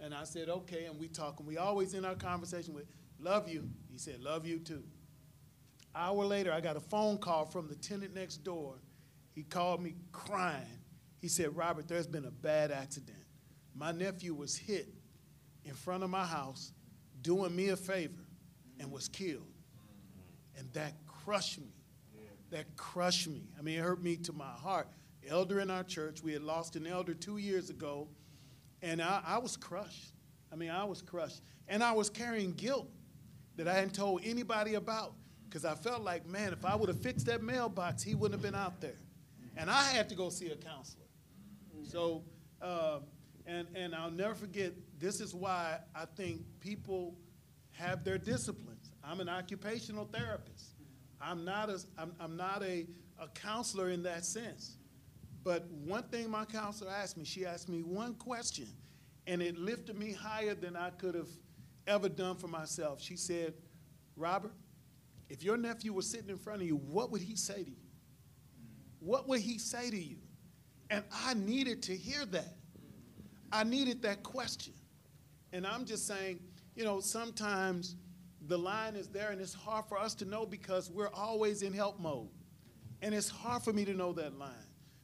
And 0.00 0.14
I 0.14 0.24
said, 0.24 0.48
okay, 0.48 0.86
and 0.86 0.98
we 0.98 1.08
talk, 1.08 1.40
and 1.40 1.46
we 1.46 1.58
always 1.58 1.92
in 1.94 2.04
our 2.04 2.14
conversation 2.14 2.72
with, 2.72 2.86
love 3.18 3.48
you. 3.48 3.68
He 3.90 3.98
said, 3.98 4.22
love 4.22 4.46
you 4.46 4.58
too. 4.58 4.82
Hour 5.94 6.24
later, 6.24 6.52
I 6.52 6.60
got 6.60 6.76
a 6.76 6.80
phone 6.80 7.18
call 7.18 7.44
from 7.44 7.68
the 7.68 7.74
tenant 7.74 8.14
next 8.14 8.38
door. 8.38 8.76
He 9.34 9.42
called 9.42 9.82
me 9.82 9.94
crying. 10.12 10.78
He 11.20 11.28
said, 11.28 11.54
Robert, 11.54 11.86
there's 11.86 12.06
been 12.06 12.24
a 12.24 12.30
bad 12.30 12.70
accident. 12.70 13.18
My 13.74 13.92
nephew 13.92 14.32
was 14.32 14.56
hit 14.56 14.88
in 15.64 15.74
front 15.74 16.02
of 16.02 16.08
my 16.08 16.24
house 16.24 16.72
doing 17.20 17.54
me 17.54 17.68
a 17.68 17.76
favor 17.76 18.24
and 18.80 18.90
was 18.90 19.08
killed. 19.08 19.46
And 20.58 20.72
that 20.72 20.94
crushed 21.06 21.60
me. 21.60 21.72
That 22.50 22.76
crushed 22.76 23.28
me. 23.28 23.42
I 23.56 23.62
mean, 23.62 23.78
it 23.78 23.82
hurt 23.82 24.02
me 24.02 24.16
to 24.16 24.32
my 24.32 24.50
heart. 24.50 24.88
Elder 25.28 25.60
in 25.60 25.70
our 25.70 25.84
church, 25.84 26.22
we 26.22 26.32
had 26.32 26.42
lost 26.42 26.74
an 26.74 26.86
elder 26.86 27.14
two 27.14 27.36
years 27.36 27.70
ago, 27.70 28.08
and 28.82 29.00
I, 29.00 29.20
I 29.24 29.38
was 29.38 29.56
crushed. 29.56 30.14
I 30.52 30.56
mean, 30.56 30.70
I 30.70 30.82
was 30.84 31.02
crushed. 31.02 31.42
And 31.68 31.84
I 31.84 31.92
was 31.92 32.10
carrying 32.10 32.52
guilt 32.52 32.88
that 33.56 33.68
I 33.68 33.74
hadn't 33.74 33.94
told 33.94 34.22
anybody 34.24 34.74
about 34.74 35.12
because 35.48 35.64
I 35.64 35.74
felt 35.74 36.02
like, 36.02 36.26
man, 36.26 36.52
if 36.52 36.64
I 36.64 36.74
would 36.74 36.88
have 36.88 37.00
fixed 37.00 37.26
that 37.26 37.42
mailbox, 37.42 38.02
he 38.02 38.14
wouldn't 38.14 38.40
have 38.40 38.50
been 38.50 38.58
out 38.60 38.80
there. 38.80 38.98
And 39.56 39.70
I 39.70 39.82
had 39.82 40.08
to 40.08 40.14
go 40.14 40.30
see 40.30 40.50
a 40.50 40.56
counselor. 40.56 41.04
So, 41.82 42.22
uh, 42.62 43.00
and, 43.46 43.68
and 43.74 43.94
I'll 43.94 44.10
never 44.10 44.34
forget, 44.34 44.72
this 44.98 45.20
is 45.20 45.34
why 45.34 45.78
I 45.94 46.04
think 46.04 46.42
people 46.60 47.14
have 47.72 48.04
their 48.04 48.18
disciplines. 48.18 48.69
I'm 49.10 49.18
an 49.18 49.28
occupational 49.28 50.04
therapist. 50.04 50.74
I'm 51.20 51.44
not 51.44 51.68
a, 51.68 51.80
I'm, 51.98 52.12
I'm 52.20 52.36
not 52.36 52.62
a, 52.62 52.86
a 53.20 53.26
counselor 53.34 53.90
in 53.90 54.04
that 54.04 54.24
sense. 54.24 54.76
But 55.42 55.66
one 55.84 56.04
thing 56.04 56.30
my 56.30 56.44
counselor 56.44 56.92
asked 56.92 57.16
me, 57.16 57.24
she 57.24 57.44
asked 57.44 57.68
me 57.68 57.82
one 57.82 58.14
question, 58.14 58.68
and 59.26 59.42
it 59.42 59.58
lifted 59.58 59.98
me 59.98 60.12
higher 60.12 60.54
than 60.54 60.76
I 60.76 60.90
could 60.90 61.16
have 61.16 61.28
ever 61.88 62.08
done 62.08 62.36
for 62.36 62.46
myself. 62.46 63.02
She 63.02 63.16
said, 63.16 63.54
Robert, 64.16 64.52
if 65.28 65.42
your 65.42 65.56
nephew 65.56 65.92
was 65.92 66.08
sitting 66.08 66.30
in 66.30 66.36
front 66.36 66.62
of 66.62 66.68
you, 66.68 66.76
what 66.76 67.10
would 67.10 67.22
he 67.22 67.34
say 67.34 67.64
to 67.64 67.70
you? 67.70 67.76
What 69.00 69.26
would 69.28 69.40
he 69.40 69.58
say 69.58 69.90
to 69.90 70.00
you? 70.00 70.18
And 70.88 71.02
I 71.12 71.34
needed 71.34 71.82
to 71.84 71.96
hear 71.96 72.24
that. 72.26 72.54
I 73.50 73.64
needed 73.64 74.02
that 74.02 74.22
question. 74.22 74.74
And 75.52 75.66
I'm 75.66 75.84
just 75.84 76.06
saying, 76.06 76.38
you 76.76 76.84
know, 76.84 77.00
sometimes 77.00 77.96
the 78.50 78.58
line 78.58 78.96
is 78.96 79.06
there 79.06 79.30
and 79.30 79.40
it's 79.40 79.54
hard 79.54 79.86
for 79.86 79.96
us 79.96 80.12
to 80.16 80.24
know 80.24 80.44
because 80.44 80.90
we're 80.90 81.12
always 81.14 81.62
in 81.62 81.72
help 81.72 82.00
mode. 82.00 82.28
And 83.00 83.14
it's 83.14 83.30
hard 83.30 83.62
for 83.62 83.72
me 83.72 83.84
to 83.84 83.94
know 83.94 84.12
that 84.14 84.38
line. 84.38 84.50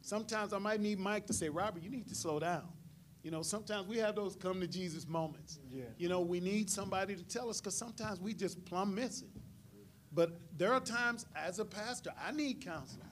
Sometimes 0.03 0.53
I 0.53 0.59
might 0.59 0.81
need 0.81 0.99
Mike 0.99 1.27
to 1.29 1.33
say, 1.33 1.49
Robert, 1.49 1.83
you 1.83 1.89
need 1.89 2.09
to 2.09 2.15
slow 2.15 2.41
down. 2.41 2.69
You 3.23 3.31
know, 3.31 3.43
sometimes 3.43 3.87
we 3.87 3.99
have 3.99 4.17
those 4.17 4.35
come 4.37 4.61
to 4.61 4.67
Jesus 4.67 5.07
moments. 5.07 5.61
Yeah. 5.73 5.85
You 5.97 6.09
know, 6.09 6.21
we 6.21 6.41
need 6.41 6.69
somebody 6.69 7.15
to 7.15 7.23
tell 7.23 7.49
us 7.49 7.61
because 7.61 7.77
sometimes 7.77 8.21
we 8.21 8.35
just 8.35 8.65
plumb 8.65 8.95
miss 8.95 9.23
it. 9.23 9.29
But 10.13 10.41
there 10.57 10.73
are 10.73 10.81
times 10.81 11.25
as 11.37 11.61
a 11.61 11.65
pastor, 11.65 12.13
I 12.21 12.33
need 12.33 12.65
counseling. 12.65 13.07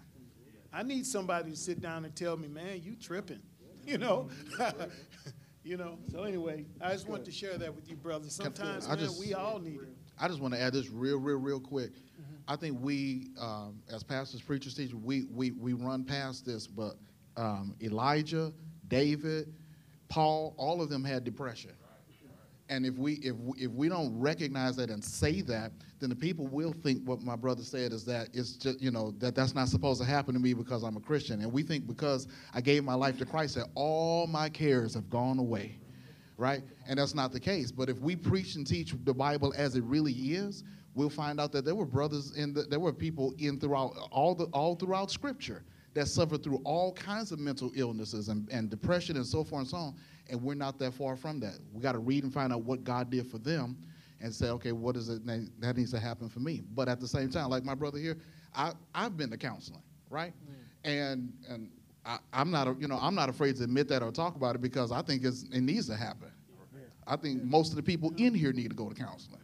I 0.72 0.82
need 0.82 1.07
somebody 1.07 1.53
to 1.53 1.57
sit 1.57 1.80
down 1.80 2.05
and 2.05 2.14
tell 2.14 2.37
me, 2.37 2.49
man, 2.49 2.80
you 2.82 2.97
tripping. 2.97 3.41
You 3.87 3.99
know? 3.99 4.30
you 5.62 5.76
know. 5.76 5.99
So 6.11 6.22
anyway, 6.22 6.64
I 6.80 6.93
just 6.93 7.07
want 7.07 7.26
to 7.26 7.30
share 7.30 7.59
that 7.59 7.76
with 7.76 7.87
you, 7.87 7.97
brothers. 7.97 8.35
Sometimes, 8.35 8.89
man, 8.89 8.99
just- 8.99 9.20
we 9.20 9.35
all 9.35 9.59
need 9.59 9.82
it. 9.82 10.03
I 10.18 10.28
just 10.28 10.40
want 10.40 10.54
to 10.54 10.60
add 10.60 10.72
this 10.72 10.88
real, 10.90 11.18
real, 11.18 11.38
real 11.38 11.60
quick. 11.60 11.90
I 12.46 12.56
think 12.56 12.78
we, 12.80 13.28
um, 13.40 13.80
as 13.90 14.02
pastors, 14.02 14.40
preachers, 14.42 14.74
teachers, 14.74 14.94
we, 14.94 15.24
we, 15.34 15.50
we 15.52 15.72
run 15.72 16.04
past 16.04 16.44
this, 16.44 16.66
but 16.66 16.96
um, 17.36 17.74
Elijah, 17.82 18.52
David, 18.88 19.52
Paul, 20.08 20.54
all 20.56 20.82
of 20.82 20.88
them 20.90 21.02
had 21.04 21.24
depression. 21.24 21.70
And 22.70 22.86
if 22.86 22.96
we, 22.96 23.14
if, 23.14 23.34
we- 23.36 23.58
if 23.58 23.70
we 23.72 23.88
don't 23.88 24.18
recognize 24.18 24.76
that 24.76 24.90
and 24.90 25.02
say 25.04 25.40
that, 25.42 25.72
then 26.00 26.10
the 26.10 26.16
people 26.16 26.46
will 26.46 26.72
think 26.72 27.02
what 27.04 27.22
my 27.22 27.34
brother 27.36 27.62
said 27.62 27.92
is 27.92 28.04
that 28.04 28.28
it's 28.34 28.52
just, 28.52 28.80
you 28.80 28.90
know, 28.90 29.12
that 29.18 29.34
that's 29.34 29.54
not 29.54 29.68
supposed 29.68 30.00
to 30.00 30.06
happen 30.06 30.34
to 30.34 30.40
me 30.40 30.52
because 30.54 30.82
I'm 30.82 30.96
a 30.96 31.00
Christian. 31.00 31.40
And 31.40 31.52
we 31.52 31.62
think 31.62 31.86
because 31.86 32.28
I 32.54 32.60
gave 32.60 32.84
my 32.84 32.94
life 32.94 33.18
to 33.18 33.24
Christ 33.26 33.54
that 33.56 33.66
all 33.74 34.26
my 34.26 34.48
cares 34.48 34.94
have 34.94 35.08
gone 35.10 35.38
away 35.38 35.78
right? 36.37 36.62
And 36.89 36.99
that's 36.99 37.14
not 37.14 37.32
the 37.32 37.41
case. 37.41 37.70
But 37.70 37.89
if 37.89 37.99
we 37.99 38.16
preach 38.16 38.57
and 38.57 38.66
teach 38.66 38.95
the 39.05 39.14
Bible 39.14 39.55
as 39.57 39.76
it 39.76 39.85
really 39.85 40.12
is, 40.12 40.64
we'll 40.95 41.11
find 41.11 41.41
out 41.41 41.53
that 41.53 41.64
there 41.64 41.74
were 41.74 41.87
brothers 41.87 42.37
in 42.37 42.55
the, 42.55 42.62
there 42.62 42.80
were 42.80 42.93
people 42.93 43.35
in 43.39 43.59
throughout 43.59 43.93
all 44.11 44.35
the 44.35 44.45
all 44.47 44.74
throughout 44.74 45.11
Scripture 45.11 45.64
that 45.95 46.09
suffered 46.09 46.43
through 46.43 46.61
all 46.64 46.93
kinds 46.93 47.30
of 47.30 47.39
mental 47.39 47.70
illnesses 47.76 48.28
and, 48.28 48.49
and 48.51 48.68
depression 48.68 49.16
and 49.16 49.24
so 49.26 49.45
forth 49.45 49.61
and 49.61 49.68
so 49.68 49.76
on. 49.76 49.95
And 50.28 50.43
we're 50.43 50.55
not 50.55 50.78
that 50.80 50.95
far 50.95 51.16
from 51.16 51.39
that. 51.41 51.59
We 51.72 51.82
got 51.82 51.93
to 51.93 51.99
read 51.99 52.24
and 52.24 52.32
find 52.32 52.53
out 52.53 52.62
what 52.62 52.82
God 52.82 53.11
did 53.11 53.30
for 53.30 53.39
them, 53.39 53.76
and 54.20 54.35
say, 54.35 54.49
okay, 54.49 54.72
what 54.72 54.97
is 54.97 55.09
it 55.09 55.24
that- 55.26 55.51
that 55.61 55.76
needs 55.76 55.91
to 55.93 56.01
happen 56.01 56.28
for 56.28 56.41
me? 56.41 56.62
But 56.74 56.89
at 56.89 56.99
the 56.99 57.07
same 57.07 57.30
time, 57.30 57.51
like 57.51 57.62
my 57.64 57.74
brother 57.74 57.99
here, 57.99 58.16
I 58.55 58.72
I've 58.95 59.16
been 59.16 59.30
to 59.30 59.37
counseling, 59.37 59.82
right? 60.11 60.32
Mm. 60.32 60.55
And 60.85 61.32
and 61.49 61.70
I, 62.07 62.18
I'm 62.32 62.50
not, 62.50 62.80
you 62.80 62.88
know, 62.88 62.98
I'm 63.00 63.14
not 63.14 63.28
afraid 63.28 63.57
to 63.57 63.64
admit 63.64 63.88
that 63.88 64.02
or 64.02 64.11
talk 64.12 64.36
about 64.36 64.55
it 64.55 64.61
because 64.61 64.92
I 64.92 65.02
think 65.02 65.24
it's, 65.24 65.44
it 65.44 65.61
needs 65.61 65.86
to 65.88 65.96
happen. 65.96 66.30
I 67.07 67.16
think 67.16 67.42
most 67.44 67.70
of 67.70 67.76
the 67.76 67.82
people 67.82 68.12
in 68.16 68.34
here 68.34 68.52
need 68.52 68.70
to 68.70 68.76
go 68.76 68.88
to 68.88 68.94
counseling. 68.94 69.40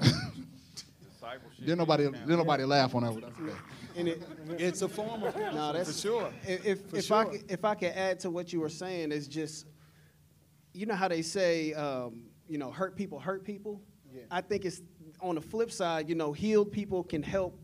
Discipleship. 0.00 1.60
Didn't 1.60 1.78
nobody, 1.78 2.04
didn't 2.04 2.28
nobody 2.28 2.64
laugh 2.64 2.94
on 2.94 3.02
that. 3.04 3.12
one. 3.12 3.24
Okay. 3.24 3.56
And 3.96 4.08
it, 4.08 4.22
it's 4.58 4.82
a 4.82 4.88
form 4.88 5.22
of 5.22 5.34
counseling, 5.34 5.54
No, 5.54 5.72
that's 5.72 5.92
for 5.92 6.08
sure. 6.08 6.32
If 6.46 6.66
if, 6.66 6.80
For 6.90 6.96
if 6.96 7.12
I 7.12 7.24
sure. 7.24 7.32
could, 7.32 7.50
if 7.50 7.64
I 7.64 7.74
could 7.74 7.92
add 7.92 8.20
to 8.20 8.30
what 8.30 8.52
you 8.52 8.60
were 8.60 8.68
saying, 8.68 9.12
is 9.12 9.28
just, 9.28 9.66
you 10.72 10.86
know 10.86 10.94
how 10.94 11.08
they 11.08 11.22
say, 11.22 11.72
um, 11.74 12.24
you 12.48 12.58
know, 12.58 12.70
hurt 12.70 12.96
people 12.96 13.18
hurt 13.18 13.44
people. 13.44 13.80
Yeah. 14.14 14.22
I 14.30 14.40
think 14.40 14.64
it's 14.64 14.80
on 15.20 15.34
the 15.36 15.40
flip 15.40 15.70
side. 15.70 16.08
You 16.08 16.14
know, 16.14 16.32
healed 16.32 16.72
people 16.72 17.02
can 17.02 17.22
help 17.22 17.58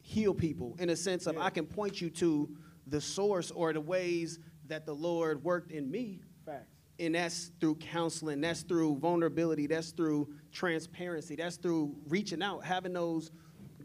heal 0.00 0.34
people 0.34 0.74
in 0.78 0.90
a 0.90 0.96
sense 0.96 1.26
of 1.26 1.36
Yeah. 1.36 1.42
I 1.44 1.50
can 1.50 1.66
point 1.66 2.00
you 2.00 2.10
to 2.10 2.48
the 2.86 3.00
source 3.00 3.50
or 3.50 3.72
the 3.72 3.80
ways 3.80 4.38
that 4.66 4.86
the 4.86 4.94
Lord 4.94 5.42
worked 5.44 5.72
in 5.72 5.90
me. 5.90 6.20
Facts. 6.44 6.66
and 6.98 7.14
that's 7.14 7.52
through 7.60 7.76
counseling 7.76 8.40
that's 8.40 8.62
through 8.62 8.96
vulnerability 8.96 9.68
that's 9.68 9.92
through 9.92 10.28
transparency 10.50 11.36
that's 11.36 11.56
through 11.56 11.94
reaching 12.08 12.42
out 12.42 12.64
having 12.64 12.92
those 12.92 13.30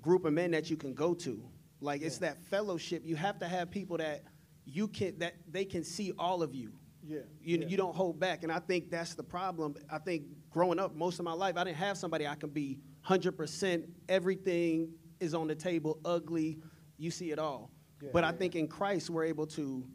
group 0.02 0.26
of 0.26 0.34
men 0.34 0.52
that 0.52 0.70
you 0.70 0.78
can 0.78 0.94
go 0.94 1.14
to. 1.14 1.44
Like 1.82 2.02
it's 2.02 2.18
that 2.20 2.42
fellowship. 2.46 3.04
You 3.06 3.16
have 3.16 3.38
to 3.40 3.48
have 3.48 3.70
people 3.70 3.98
that 3.98 4.24
you 4.66 4.88
can 4.88 5.20
that 5.20 5.36
they 5.50 5.66
can 5.66 5.84
see 5.84 6.14
all 6.18 6.42
of 6.42 6.56
you. 6.56 6.72
Yeah. 7.04 7.20
you, 7.42 7.60
yeah. 7.60 7.68
you 7.68 7.78
don't 7.78 7.96
hold 7.96 8.20
back. 8.20 8.44
And 8.44 8.52
i 8.52 8.60
think 8.60 8.90
that's 8.90 9.14
the 9.14 9.24
problem. 9.24 9.76
I 9.92 10.00
think 10.00 10.24
growing 10.50 10.80
up 10.80 10.96
most 10.96 11.20
of 11.20 11.26
my 11.26 11.34
life 11.34 11.56
i 11.56 11.64
didn't 11.64 11.78
have 11.78 11.98
somebody 11.98 12.26
i 12.26 12.34
can 12.34 12.50
be 12.50 12.80
100% 13.08 13.86
everything 14.10 14.90
is 15.20 15.34
on 15.34 15.48
the 15.48 15.54
table 15.54 16.00
ugly 16.04 16.58
you 16.98 17.12
see 17.12 17.32
it 17.32 17.38
all 17.38 17.70
Yeah. 18.02 18.10
but 18.14 18.24
i 18.24 18.32
think 18.32 18.56
in 18.56 18.68
christ 18.68 19.10
we're 19.10 19.26
able 19.26 19.48
to 19.48 19.86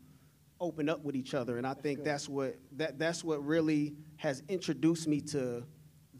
open 0.61 0.89
up 0.89 1.03
with 1.05 1.17
each 1.17 1.35
other 1.35 1.59
and 1.59 1.67
i 1.67 1.75
think 1.75 1.99
good. 1.99 2.07
that's 2.07 2.29
what 2.29 2.57
that, 2.73 2.99
that's 2.99 3.23
what 3.25 3.45
really 3.45 3.95
has 4.17 4.43
introduced 4.49 5.09
me 5.09 5.21
to 5.21 5.65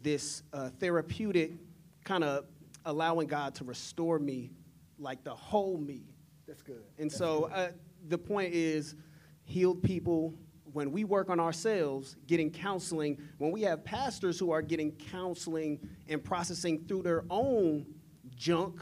this 0.01 0.43
uh, 0.51 0.69
therapeutic 0.79 1.51
kind 2.03 2.23
of 2.23 2.45
allowing 2.85 3.27
god 3.27 3.55
to 3.55 3.63
restore 3.63 4.19
me 4.19 4.51
like 4.99 5.23
the 5.23 5.33
whole 5.33 5.77
me 5.77 6.03
That's 6.47 6.61
good. 6.61 6.83
and 6.97 7.09
That's 7.09 7.17
so 7.17 7.41
good. 7.47 7.51
uh, 7.53 7.67
the 8.09 8.17
point 8.17 8.53
is, 8.53 8.95
healed 9.45 9.81
people, 9.81 10.33
when 10.73 10.91
we 10.91 11.03
work 11.05 11.29
on 11.29 11.39
ourselves, 11.39 12.15
getting 12.27 12.51
counseling, 12.51 13.17
when 13.37 13.51
we 13.51 13.61
have 13.61 13.83
pastors 13.85 14.37
who 14.39 14.51
are 14.51 14.61
getting 14.61 14.91
counseling 14.91 15.79
and 16.09 16.21
processing 16.23 16.83
through 16.87 17.03
their 17.03 17.23
own 17.29 17.85
junk, 18.35 18.81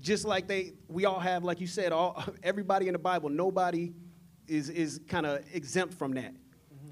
just 0.00 0.24
like 0.24 0.48
they, 0.48 0.72
we 0.88 1.04
all 1.04 1.20
have, 1.20 1.44
like 1.44 1.60
you 1.60 1.66
said, 1.66 1.92
all 1.92 2.22
everybody 2.42 2.88
in 2.88 2.92
the 2.92 2.98
Bible, 2.98 3.28
nobody 3.28 3.92
is 4.48 4.68
is 4.68 5.00
kind 5.08 5.26
of 5.26 5.44
exempt 5.52 5.94
from 5.94 6.12
that. 6.14 6.32
Mm-hmm. 6.32 6.90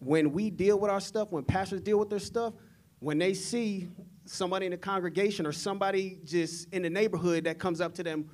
When 0.00 0.32
we 0.32 0.50
deal 0.50 0.78
with 0.78 0.90
our 0.90 1.00
stuff, 1.00 1.30
when 1.30 1.44
pastors 1.44 1.80
deal 1.80 1.98
with 1.98 2.10
their 2.10 2.18
stuff, 2.18 2.54
when 2.98 3.18
they 3.18 3.34
see 3.34 3.88
somebody 4.24 4.66
in 4.66 4.72
the 4.72 4.78
congregation 4.78 5.46
or 5.46 5.52
somebody 5.52 6.18
just 6.24 6.72
in 6.72 6.82
the 6.82 6.90
neighborhood 6.90 7.44
that 7.44 7.58
comes 7.58 7.80
up 7.80 7.94
to 7.94 8.02
them, 8.02 8.28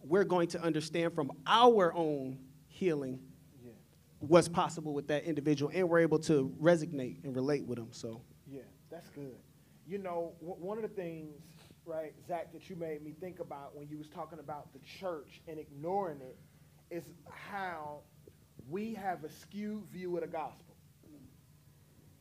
we're 0.00 0.24
going 0.24 0.48
to 0.48 0.62
understand 0.62 1.14
from 1.14 1.32
our 1.46 1.92
own 1.94 2.38
healing 2.68 3.18
yeah. 3.64 3.72
what's 4.20 4.48
possible 4.48 4.94
with 4.94 5.08
that 5.08 5.24
individual, 5.24 5.72
and 5.74 5.88
we're 5.88 5.98
able 5.98 6.18
to 6.20 6.54
resonate 6.60 7.24
and 7.24 7.34
relate 7.34 7.64
with 7.64 7.78
them. 7.78 7.88
So, 7.90 8.22
Yeah, 8.46 8.60
that's 8.90 9.08
good. 9.10 9.36
You 9.86 9.98
know, 9.98 10.34
w- 10.40 10.60
one 10.60 10.78
of 10.78 10.82
the 10.82 10.88
things, 10.88 11.34
right, 11.86 12.12
Zach, 12.26 12.52
that 12.52 12.68
you 12.68 12.76
made 12.76 13.02
me 13.04 13.14
think 13.20 13.40
about 13.40 13.76
when 13.76 13.88
you 13.88 13.98
was 13.98 14.08
talking 14.08 14.38
about 14.38 14.72
the 14.72 14.80
church 15.00 15.40
and 15.48 15.58
ignoring 15.58 16.20
it 16.20 16.36
is 16.90 17.04
how 17.30 18.00
we 18.68 18.94
have 18.94 19.24
a 19.24 19.30
skewed 19.30 19.84
view 19.92 20.14
of 20.16 20.22
the 20.22 20.28
gospel. 20.28 20.74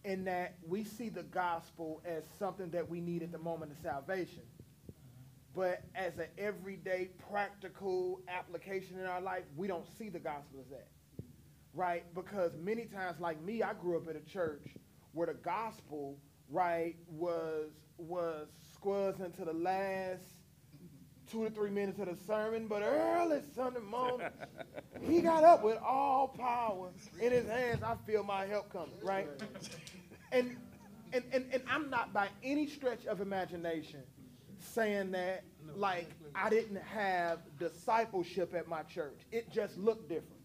In 0.04 0.24
that 0.26 0.56
we 0.68 0.84
see 0.84 1.10
the 1.10 1.24
gospel 1.24 2.02
as 2.06 2.24
something 2.38 2.70
that 2.72 2.88
we 2.88 3.02
need 3.02 3.24
at 3.24 3.32
the 3.32 3.40
moment 3.40 3.72
of 3.72 3.78
salvation. 3.80 4.44
But 5.56 5.84
as 5.96 6.18
an 6.20 6.28
everyday 6.38 7.10
practical 7.32 8.22
application 8.28 9.00
in 9.00 9.06
our 9.08 9.22
life, 9.22 9.44
we 9.56 9.68
don't 9.68 9.88
see 9.98 10.10
the 10.10 10.20
gospel 10.20 10.60
as 10.62 10.70
that 10.70 10.88
right? 11.76 12.04
Because 12.16 12.54
many 12.64 12.86
times, 12.86 13.20
like 13.20 13.42
me, 13.44 13.62
I 13.62 13.74
grew 13.74 13.98
up 13.98 14.08
in 14.08 14.16
a 14.16 14.22
church 14.22 14.66
where 15.12 15.28
the 15.28 15.34
gospel, 15.34 16.18
right, 16.50 16.96
was 17.10 17.72
was 17.98 18.48
squeezed 18.86 19.20
into 19.20 19.44
the 19.44 19.54
last 19.54 20.22
two 21.32 21.44
to 21.44 21.50
three 21.50 21.72
minutes 21.72 22.00
of 22.00 22.06
the 22.06 22.26
sermon, 22.26 22.68
but 22.68 22.84
early 22.84 23.40
Sunday 23.56 23.80
morning, 23.80 24.28
he 25.02 25.22
got 25.22 25.44
up 25.44 25.64
with 25.64 25.80
all 25.80 26.28
power 26.28 26.92
in 27.20 27.32
his 27.32 27.48
hands. 27.48 27.82
I 27.82 27.96
feel 28.06 28.24
my 28.24 28.46
help 28.46 28.72
coming, 28.72 28.94
right? 29.02 29.28
And 30.32 30.58
and, 31.14 31.24
and, 31.32 31.46
and 31.52 31.64
I'm 31.70 31.90
not 31.90 32.14
by 32.14 32.28
any 32.44 32.68
stretch 32.68 33.06
of 33.06 33.22
imagination 33.22 34.04
saying 34.60 35.12
that 35.12 35.44
like 35.76 36.10
I 36.36 36.50
didn't 36.50 36.82
have 36.82 37.40
discipleship 37.58 38.54
at 38.54 38.68
my 38.68 38.84
church. 38.84 39.20
It 39.32 39.52
just 39.52 39.78
looked 39.78 40.10
different. 40.10 40.42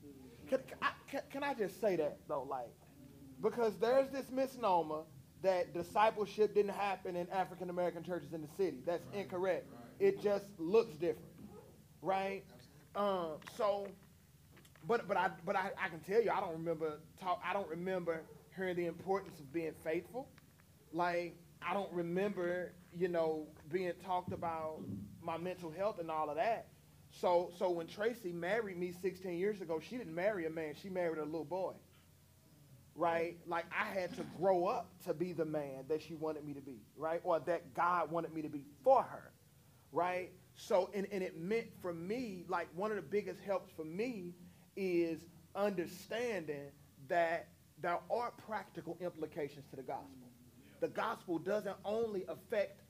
Can, 0.49 0.61
can 0.66 0.78
I, 0.80 0.91
can, 1.11 1.20
can 1.30 1.45
I 1.45 1.55
just 1.55 1.78
say 1.80 1.97
that 1.97 2.18
though, 2.26 2.47
like, 2.49 2.70
because 3.43 3.76
there's 3.78 4.09
this 4.11 4.30
misnomer 4.30 5.03
that 5.43 5.72
discipleship 5.72 6.55
didn't 6.55 6.74
happen 6.74 7.16
in 7.16 7.28
African 7.30 7.70
American 7.70 8.03
churches 8.03 8.32
in 8.32 8.43
the 8.43 8.49
city. 8.57 8.78
That's 8.84 9.05
incorrect. 9.12 9.66
It 9.99 10.20
just 10.22 10.47
looks 10.59 10.95
different, 10.97 11.32
right? 12.03 12.45
Um, 12.95 13.36
so, 13.57 13.86
but 14.86 15.07
but 15.09 15.16
I 15.16 15.30
but 15.45 15.57
I, 15.57 15.70
I 15.82 15.88
can 15.88 16.01
tell 16.01 16.22
you 16.22 16.30
I 16.30 16.41
don't 16.41 16.53
remember 16.53 17.01
talk. 17.20 17.41
I 17.49 17.53
don't 17.53 17.68
remember 17.68 18.22
hearing 18.57 18.76
the 18.76 18.86
importance 18.86 19.38
of 19.38 19.53
being 19.53 19.72
faithful. 19.84 20.28
Like 20.93 21.36
I 21.62 21.74
don't 21.74 21.93
remember 21.93 22.72
you 22.97 23.09
know 23.09 23.47
being 23.72 23.93
talked 24.05 24.32
about 24.32 24.80
my 25.22 25.38
mental 25.38 25.70
health 25.70 25.99
and 25.99 26.11
all 26.11 26.28
of 26.30 26.36
that. 26.36 26.68
So 27.20 27.51
so 27.59 27.70
when 27.70 27.86
Tracy 27.86 28.32
married 28.32 28.78
me 28.78 28.93
16 29.01 29.32
years 29.38 29.61
ago, 29.61 29.80
she 29.80 29.97
didn't 29.97 30.14
marry 30.14 30.47
a 30.47 30.51
man. 30.51 30.74
She 30.80 30.88
married 30.88 31.18
a 31.18 31.24
little 31.24 31.45
boy. 31.45 31.72
Right? 32.95 33.36
Like 33.47 33.66
I 33.70 33.84
had 33.99 34.14
to 34.16 34.24
grow 34.38 34.66
up 34.66 34.91
to 35.07 35.14
be 35.14 35.32
the 35.32 35.45
man 35.45 35.84
that 35.88 36.03
she 36.03 36.14
wanted 36.14 36.45
me 36.45 36.55
to 36.55 36.61
be, 36.61 36.80
right? 36.97 37.20
Or 37.24 37.41
that 37.41 37.74
God 37.74 38.11
wanted 38.11 38.34
me 38.34 38.43
to 38.43 38.49
be 38.49 38.64
for 38.84 39.03
her, 39.03 39.32
right? 39.93 40.30
So, 40.55 40.91
and, 40.95 41.07
and 41.11 41.22
it 41.22 41.38
meant 41.41 41.68
for 41.80 41.93
me, 41.93 42.45
like 42.49 42.68
one 42.74 42.91
of 42.91 42.97
the 42.97 43.03
biggest 43.03 43.41
helps 43.41 43.72
for 43.72 43.84
me 43.84 44.34
is 44.76 45.20
understanding 45.55 46.70
that 47.09 47.49
there 47.80 47.99
are 48.11 48.32
practical 48.47 48.97
implications 49.01 49.64
to 49.70 49.76
the 49.76 49.82
gospel. 49.82 50.28
The 50.80 50.88
gospel 50.88 51.38
doesn't 51.38 51.76
only 51.84 52.24
affect 52.28 52.82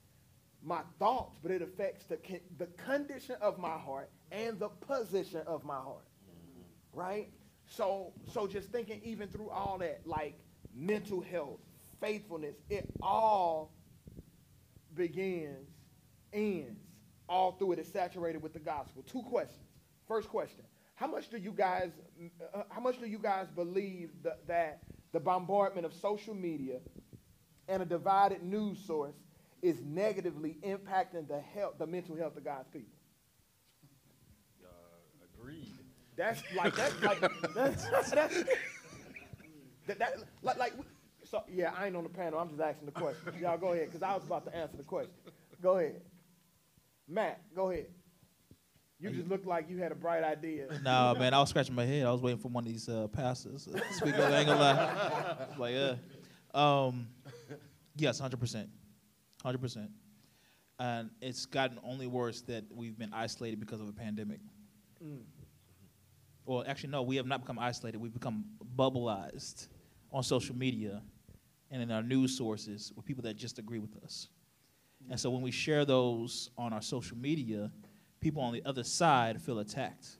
my 0.63 0.81
thoughts, 0.99 1.39
but 1.43 1.51
it 1.51 1.63
affects 1.63 2.05
the, 2.07 2.19
the 2.59 2.67
condition 2.85 3.37
of 3.41 3.59
my 3.59 3.77
heart 3.79 4.11
and 4.31 4.59
the 4.59 4.69
position 4.69 5.43
of 5.47 5.65
my 5.65 5.77
heart. 5.77 6.05
Right? 6.93 7.31
So, 7.71 8.13
so 8.27 8.49
just 8.49 8.71
thinking 8.71 9.01
even 9.05 9.29
through 9.29 9.51
all 9.51 9.79
that, 9.79 10.03
like 10.05 10.35
mental 10.75 11.21
health, 11.21 11.61
faithfulness, 12.01 12.57
it 12.69 12.93
all 13.01 13.73
begins, 14.95 15.69
ends, 16.33 16.81
all 17.29 17.53
through 17.53 17.73
it 17.73 17.79
is 17.79 17.87
saturated 17.87 18.43
with 18.43 18.53
the 18.53 18.59
gospel. 18.59 19.05
Two 19.07 19.23
questions. 19.23 19.65
First 20.09 20.29
question: 20.29 20.65
How 20.97 21.07
much 21.07 21.31
do 21.31 21.39
you 21.39 21.53
guys, 21.53 21.93
uh, 22.53 22.65
how 22.71 22.81
much 22.81 22.99
do 22.99 23.07
you 23.07 23.19
guys 23.19 23.47
believe 23.55 24.11
that 24.49 24.83
the 25.13 25.21
bombardment 25.21 25.87
of 25.87 25.95
social 25.95 26.35
media 26.35 26.81
and 27.69 27.83
a 27.83 27.87
divided 27.87 28.43
news 28.43 28.79
source 28.85 29.15
is 29.63 29.81
negatively 29.85 30.59
impacting 30.65 31.29
the 31.29 31.39
health, 31.39 31.75
the 31.79 31.87
mental 31.87 32.17
health 32.17 32.37
of 32.37 32.45
God's 32.45 32.69
people? 32.69 32.99
Uh, 34.65 34.69
agreed. 35.39 35.69
That's 36.21 36.43
like 36.55 36.77
that's 36.77 37.03
like 37.03 37.21
that's, 37.55 37.89
that's 37.89 38.11
that, 38.11 39.99
that 39.99 40.13
like, 40.43 40.59
like 40.59 40.75
so 41.25 41.43
yeah. 41.51 41.73
I 41.75 41.87
ain't 41.87 41.97
on 41.97 42.03
the 42.03 42.11
panel. 42.11 42.39
I'm 42.39 42.51
just 42.51 42.61
asking 42.61 42.85
the 42.87 42.93
question. 42.93 43.33
Y'all 43.41 43.57
go 43.57 43.73
ahead 43.73 43.87
because 43.87 44.03
I 44.03 44.15
was 44.15 44.25
about 44.25 44.45
to 44.45 44.55
answer 44.55 44.77
the 44.77 44.83
question. 44.83 45.15
Go 45.63 45.79
ahead, 45.79 46.03
Matt. 47.09 47.41
Go 47.57 47.71
ahead. 47.71 47.87
You 48.99 49.09
just 49.09 49.29
looked 49.29 49.47
like 49.47 49.71
you 49.71 49.79
had 49.79 49.93
a 49.93 49.95
bright 49.95 50.23
idea. 50.23 50.67
Nah, 50.83 51.15
man, 51.15 51.33
I 51.33 51.41
was 51.41 51.49
scratching 51.49 51.75
my 51.75 51.87
head. 51.87 52.05
I 52.05 52.13
was 52.13 52.21
waiting 52.21 52.39
for 52.39 52.49
one 52.49 52.65
of 52.65 52.69
these 52.69 52.87
uh, 52.87 53.09
pastors 53.09 53.65
to 53.65 53.83
speak 53.95 54.15
ain't 54.15 54.47
gonna 54.47 54.61
lie. 54.61 55.47
Like, 55.59 55.73
yeah. 55.73 55.95
Um, 56.53 57.09
yes, 57.97 58.19
hundred 58.19 58.41
percent, 58.41 58.69
hundred 59.43 59.63
percent. 59.63 59.91
And 60.79 61.09
it's 61.23 61.47
gotten 61.47 61.79
only 61.83 62.07
worse 62.07 62.43
that 62.43 62.65
we've 62.71 62.99
been 62.99 63.15
isolated 63.15 63.59
because 63.59 63.81
of 63.81 63.89
a 63.89 63.93
pandemic. 63.93 64.41
Mm 65.03 65.23
well, 66.45 66.65
actually, 66.67 66.91
no, 66.91 67.03
we 67.03 67.17
have 67.17 67.27
not 67.27 67.41
become 67.41 67.59
isolated. 67.59 67.99
We've 67.99 68.13
become 68.13 68.45
bubbleized 68.77 69.69
on 70.13 70.23
social 70.23 70.57
media 70.57 71.03
and 71.71 71.83
in 71.83 71.91
our 71.91 72.03
news 72.03 72.37
sources 72.37 72.93
with 72.97 73.05
people 73.05 73.23
that 73.23 73.37
just 73.37 73.59
agree 73.59 73.79
with 73.79 73.97
us. 74.03 74.29
And 75.09 75.19
so 75.19 75.31
when 75.31 75.43
we 75.43 75.51
share 75.51 75.85
those 75.85 76.51
on 76.59 76.73
our 76.73 76.83
social 76.83 77.17
media, 77.17 77.71
people 78.21 78.43
on 78.43 78.53
the 78.53 78.63
other 78.65 78.85
side 78.85 79.41
feel 79.41 79.61
attacked. 79.61 80.19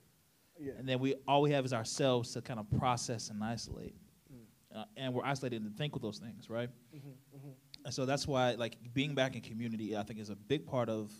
Yeah. 0.59 0.73
And 0.77 0.87
then 0.87 0.99
we 0.99 1.15
all 1.27 1.41
we 1.41 1.51
have 1.51 1.65
is 1.65 1.73
ourselves 1.73 2.31
to 2.33 2.41
kind 2.41 2.59
of 2.59 2.69
process 2.79 3.29
and 3.29 3.43
isolate. 3.43 3.95
Mm. 4.33 4.79
Uh, 4.79 4.85
and 4.97 5.13
we're 5.13 5.25
isolated 5.25 5.63
to 5.63 5.69
think 5.71 5.93
with 5.93 6.01
those 6.01 6.19
things, 6.19 6.49
right? 6.49 6.69
Mm-hmm, 6.95 7.09
mm-hmm. 7.09 7.49
And 7.83 7.93
so 7.93 8.05
that's 8.05 8.27
why, 8.27 8.51
like, 8.51 8.77
being 8.93 9.15
back 9.15 9.35
in 9.35 9.41
community, 9.41 9.97
I 9.97 10.03
think, 10.03 10.19
is 10.19 10.29
a 10.29 10.35
big 10.35 10.65
part 10.65 10.89
of 10.89 11.11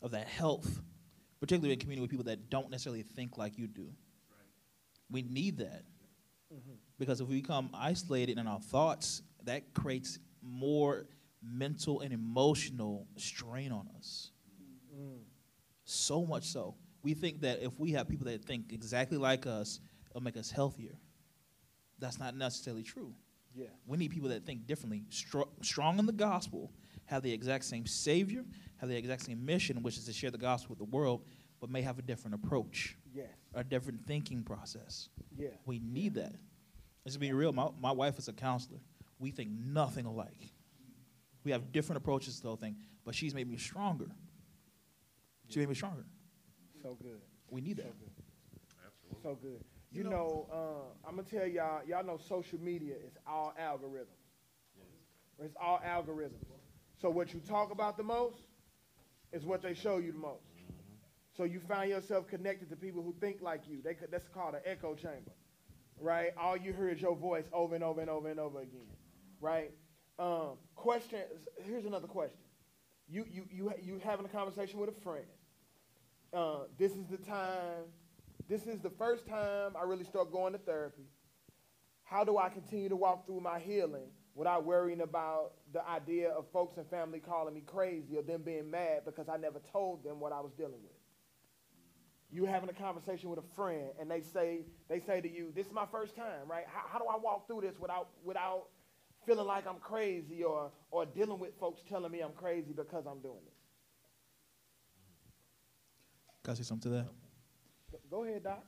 of 0.00 0.12
that 0.12 0.28
health, 0.28 0.80
particularly 1.40 1.72
in 1.72 1.80
community 1.80 2.02
with 2.02 2.10
people 2.10 2.26
that 2.26 2.50
don't 2.50 2.70
necessarily 2.70 3.02
think 3.02 3.36
like 3.36 3.58
you 3.58 3.66
do. 3.66 3.88
We 5.10 5.22
need 5.22 5.58
that. 5.58 5.84
Mm-hmm. 6.52 6.74
Because 6.98 7.20
if 7.20 7.28
we 7.28 7.40
become 7.40 7.70
isolated 7.74 8.38
in 8.38 8.46
our 8.46 8.60
thoughts, 8.60 9.22
that 9.44 9.72
creates 9.74 10.18
more 10.42 11.06
mental 11.42 12.00
and 12.00 12.12
emotional 12.12 13.06
strain 13.16 13.72
on 13.72 13.88
us. 13.96 14.32
Mm. 14.94 15.20
So 15.84 16.24
much 16.24 16.44
so. 16.44 16.74
We 17.02 17.14
think 17.14 17.40
that 17.42 17.62
if 17.62 17.78
we 17.78 17.92
have 17.92 18.08
people 18.08 18.26
that 18.26 18.44
think 18.44 18.72
exactly 18.72 19.16
like 19.16 19.46
us, 19.46 19.80
it'll 20.10 20.22
make 20.22 20.36
us 20.36 20.50
healthier. 20.50 20.98
That's 21.98 22.18
not 22.18 22.36
necessarily 22.36 22.82
true. 22.82 23.14
Yeah. 23.54 23.66
We 23.86 23.96
need 23.96 24.10
people 24.10 24.28
that 24.30 24.44
think 24.44 24.66
differently, 24.66 25.04
str- 25.08 25.42
strong 25.62 25.98
in 25.98 26.06
the 26.06 26.12
gospel, 26.12 26.72
have 27.06 27.22
the 27.22 27.32
exact 27.32 27.64
same 27.64 27.86
Savior, 27.86 28.44
have 28.76 28.88
the 28.88 28.96
exact 28.96 29.22
same 29.22 29.44
mission, 29.44 29.82
which 29.82 29.96
is 29.96 30.04
to 30.06 30.12
share 30.12 30.30
the 30.30 30.38
gospel 30.38 30.70
with 30.70 30.78
the 30.78 30.96
world, 30.96 31.24
but 31.60 31.70
may 31.70 31.82
have 31.82 31.98
a 31.98 32.02
different 32.02 32.34
approach. 32.34 32.96
Yes. 33.12 33.26
A 33.54 33.64
different 33.64 34.06
thinking 34.06 34.42
process. 34.42 35.08
Yeah. 35.36 35.48
We 35.64 35.80
need 35.80 36.14
that. 36.14 36.34
Let's 37.04 37.16
be 37.16 37.32
real. 37.32 37.52
My, 37.52 37.68
my 37.80 37.92
wife 37.92 38.18
is 38.18 38.28
a 38.28 38.32
counselor. 38.32 38.80
We 39.18 39.30
think 39.30 39.50
nothing 39.50 40.04
alike. 40.04 40.52
We 41.44 41.52
have 41.52 41.72
different 41.72 41.98
approaches 41.98 42.36
to 42.36 42.42
the 42.42 42.48
whole 42.48 42.56
thing, 42.56 42.76
but 43.04 43.14
she's 43.14 43.34
made 43.34 43.48
me 43.48 43.56
stronger. 43.56 44.08
She 45.48 45.60
made 45.60 45.68
me 45.68 45.74
stronger. 45.74 46.04
So 46.82 46.96
good. 47.00 47.20
We 47.48 47.60
need 47.62 47.78
that. 47.78 47.86
So 47.86 47.92
good. 47.98 48.24
Absolutely. 48.86 49.22
So 49.22 49.38
good. 49.40 49.64
You, 49.90 50.02
you 50.02 50.04
know, 50.04 50.10
know 50.10 50.48
uh, 50.52 51.08
I'm 51.08 51.16
gonna 51.16 51.26
tell 51.26 51.46
y'all. 51.46 51.80
Y'all 51.86 52.04
know 52.04 52.18
social 52.18 52.60
media 52.60 52.94
is 52.94 53.16
all 53.26 53.54
algorithms. 53.58 54.20
Yes. 54.76 55.46
It's 55.46 55.56
all 55.58 55.80
algorithms. 55.86 56.44
So 57.00 57.08
what 57.08 57.32
you 57.32 57.40
talk 57.40 57.70
about 57.70 57.96
the 57.96 58.02
most 58.02 58.42
is 59.32 59.46
what 59.46 59.62
they 59.62 59.72
show 59.72 59.98
you 59.98 60.12
the 60.12 60.18
most. 60.18 60.42
So 61.38 61.44
you 61.44 61.60
find 61.60 61.88
yourself 61.88 62.26
connected 62.26 62.68
to 62.70 62.76
people 62.76 63.00
who 63.00 63.14
think 63.20 63.40
like 63.40 63.62
you. 63.68 63.78
They, 63.80 63.96
that's 64.10 64.26
called 64.26 64.54
an 64.54 64.60
echo 64.64 64.96
chamber, 64.96 65.30
right? 66.00 66.30
All 66.36 66.56
you 66.56 66.72
hear 66.72 66.88
is 66.88 67.00
your 67.00 67.14
voice 67.14 67.44
over 67.52 67.76
and 67.76 67.84
over 67.84 68.00
and 68.00 68.10
over 68.10 68.28
and 68.28 68.40
over 68.40 68.60
again, 68.60 68.88
right? 69.40 69.70
Um, 70.18 70.58
question. 70.74 71.20
Here's 71.64 71.84
another 71.84 72.08
question. 72.08 72.40
You 73.08 73.24
you 73.30 73.44
you 73.52 73.72
you 73.80 74.00
having 74.02 74.26
a 74.26 74.28
conversation 74.28 74.80
with 74.80 74.90
a 74.90 75.00
friend. 75.00 75.26
Uh, 76.34 76.64
this 76.76 76.90
is 76.90 77.06
the 77.06 77.18
time. 77.18 77.86
This 78.48 78.66
is 78.66 78.80
the 78.80 78.90
first 78.90 79.28
time 79.28 79.76
I 79.80 79.84
really 79.84 80.04
start 80.04 80.32
going 80.32 80.54
to 80.54 80.58
therapy. 80.58 81.06
How 82.02 82.24
do 82.24 82.36
I 82.36 82.48
continue 82.48 82.88
to 82.88 82.96
walk 82.96 83.26
through 83.26 83.42
my 83.42 83.60
healing 83.60 84.10
without 84.34 84.64
worrying 84.64 85.02
about 85.02 85.52
the 85.72 85.86
idea 85.88 86.30
of 86.30 86.46
folks 86.52 86.78
and 86.78 86.90
family 86.90 87.20
calling 87.20 87.54
me 87.54 87.62
crazy 87.64 88.16
or 88.16 88.22
them 88.22 88.42
being 88.42 88.68
mad 88.68 89.02
because 89.04 89.28
I 89.28 89.36
never 89.36 89.60
told 89.72 90.02
them 90.02 90.18
what 90.18 90.32
I 90.32 90.40
was 90.40 90.50
dealing 90.58 90.82
with? 90.82 90.97
You 92.30 92.44
having 92.44 92.68
a 92.68 92.72
conversation 92.72 93.30
with 93.30 93.38
a 93.38 93.54
friend 93.56 93.88
and 94.00 94.10
they 94.10 94.20
say 94.20 94.60
they 94.88 95.00
say 95.00 95.20
to 95.20 95.30
you 95.30 95.50
this 95.54 95.66
is 95.66 95.72
my 95.72 95.86
first 95.90 96.14
time 96.14 96.46
right? 96.46 96.64
How, 96.66 96.82
how, 96.92 96.98
do 96.98 97.04
i 97.06 97.16
walk 97.16 97.46
through 97.46 97.62
this 97.62 97.78
without 97.78 98.08
without 98.24 98.64
feeling 99.26 99.46
like 99.46 99.66
i'm 99.66 99.78
crazy 99.80 100.42
or 100.42 100.70
or 100.90 101.06
dealing 101.06 101.38
with 101.38 101.58
folks 101.58 101.82
telling 101.88 102.12
me 102.12 102.20
i'm 102.20 102.32
crazy 102.32 102.72
because 102.74 103.06
i'm 103.06 103.20
doing 103.20 103.40
this 103.44 103.54
can 106.44 106.52
i 106.52 106.56
say 106.56 106.62
something 106.62 106.90
to 106.90 106.96
that? 106.96 107.06
Go 108.10 108.24
ahead 108.24 108.44
doc. 108.44 108.64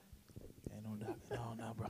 Yeah, 0.68 0.76
no 0.84 0.96
doc 0.96 1.16
no 1.30 1.54
no 1.56 1.74
bro. 1.74 1.86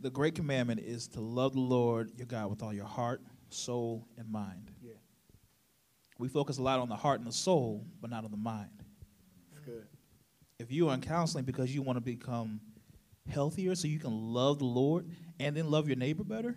The 0.00 0.10
great 0.10 0.34
commandment 0.34 0.80
is 0.80 1.08
to 1.08 1.20
love 1.20 1.54
the 1.54 1.60
lord 1.60 2.12
your 2.16 2.26
god 2.26 2.50
with 2.50 2.62
all 2.62 2.72
your 2.72 2.84
heart 2.84 3.20
soul 3.50 4.08
and 4.18 4.30
mind. 4.30 4.70
Yeah. 4.82 4.94
We 6.18 6.28
focus 6.28 6.58
a 6.58 6.62
lot 6.62 6.80
on 6.80 6.88
the 6.88 6.96
heart 6.96 7.20
and 7.20 7.28
the 7.28 7.32
soul 7.32 7.86
but 8.00 8.10
not 8.10 8.24
on 8.24 8.30
the 8.30 8.36
mind 8.36 8.83
good. 9.64 9.86
If 10.58 10.70
you 10.70 10.88
are 10.88 10.94
in 10.94 11.00
counseling 11.00 11.44
because 11.44 11.74
you 11.74 11.82
want 11.82 11.96
to 11.96 12.00
become 12.00 12.60
healthier 13.28 13.74
so 13.74 13.88
you 13.88 13.98
can 13.98 14.32
love 14.32 14.58
the 14.58 14.64
Lord 14.64 15.06
and 15.40 15.56
then 15.56 15.70
love 15.70 15.88
your 15.88 15.96
neighbor 15.96 16.24
better, 16.24 16.56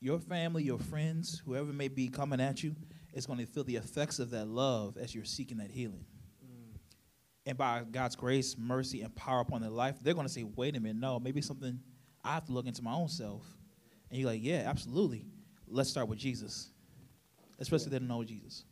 your 0.00 0.18
family, 0.18 0.62
your 0.62 0.78
friends, 0.78 1.42
whoever 1.44 1.72
may 1.72 1.88
be 1.88 2.08
coming 2.08 2.40
at 2.40 2.62
you, 2.62 2.74
is 3.12 3.26
going 3.26 3.38
to 3.38 3.46
feel 3.46 3.64
the 3.64 3.76
effects 3.76 4.18
of 4.18 4.30
that 4.30 4.46
love 4.46 4.96
as 4.96 5.14
you're 5.14 5.24
seeking 5.24 5.58
that 5.58 5.70
healing. 5.70 6.04
Mm. 6.44 6.78
And 7.46 7.58
by 7.58 7.82
God's 7.90 8.16
grace, 8.16 8.56
mercy, 8.58 9.02
and 9.02 9.14
power 9.16 9.40
upon 9.40 9.60
their 9.60 9.70
life, 9.70 9.96
they're 10.02 10.14
going 10.14 10.26
to 10.26 10.32
say, 10.32 10.44
wait 10.44 10.76
a 10.76 10.80
minute, 10.80 10.98
no, 10.98 11.18
maybe 11.18 11.40
something 11.40 11.80
I 12.24 12.34
have 12.34 12.44
to 12.46 12.52
look 12.52 12.66
into 12.66 12.82
my 12.82 12.92
own 12.92 13.08
self. 13.08 13.44
And 14.10 14.20
you're 14.20 14.30
like, 14.30 14.42
yeah, 14.42 14.64
absolutely. 14.66 15.24
Let's 15.66 15.90
start 15.90 16.08
with 16.08 16.18
Jesus. 16.18 16.70
Especially 17.58 17.90
they 17.90 17.98
don't 17.98 18.08
know 18.08 18.22
Jesus. 18.22 18.64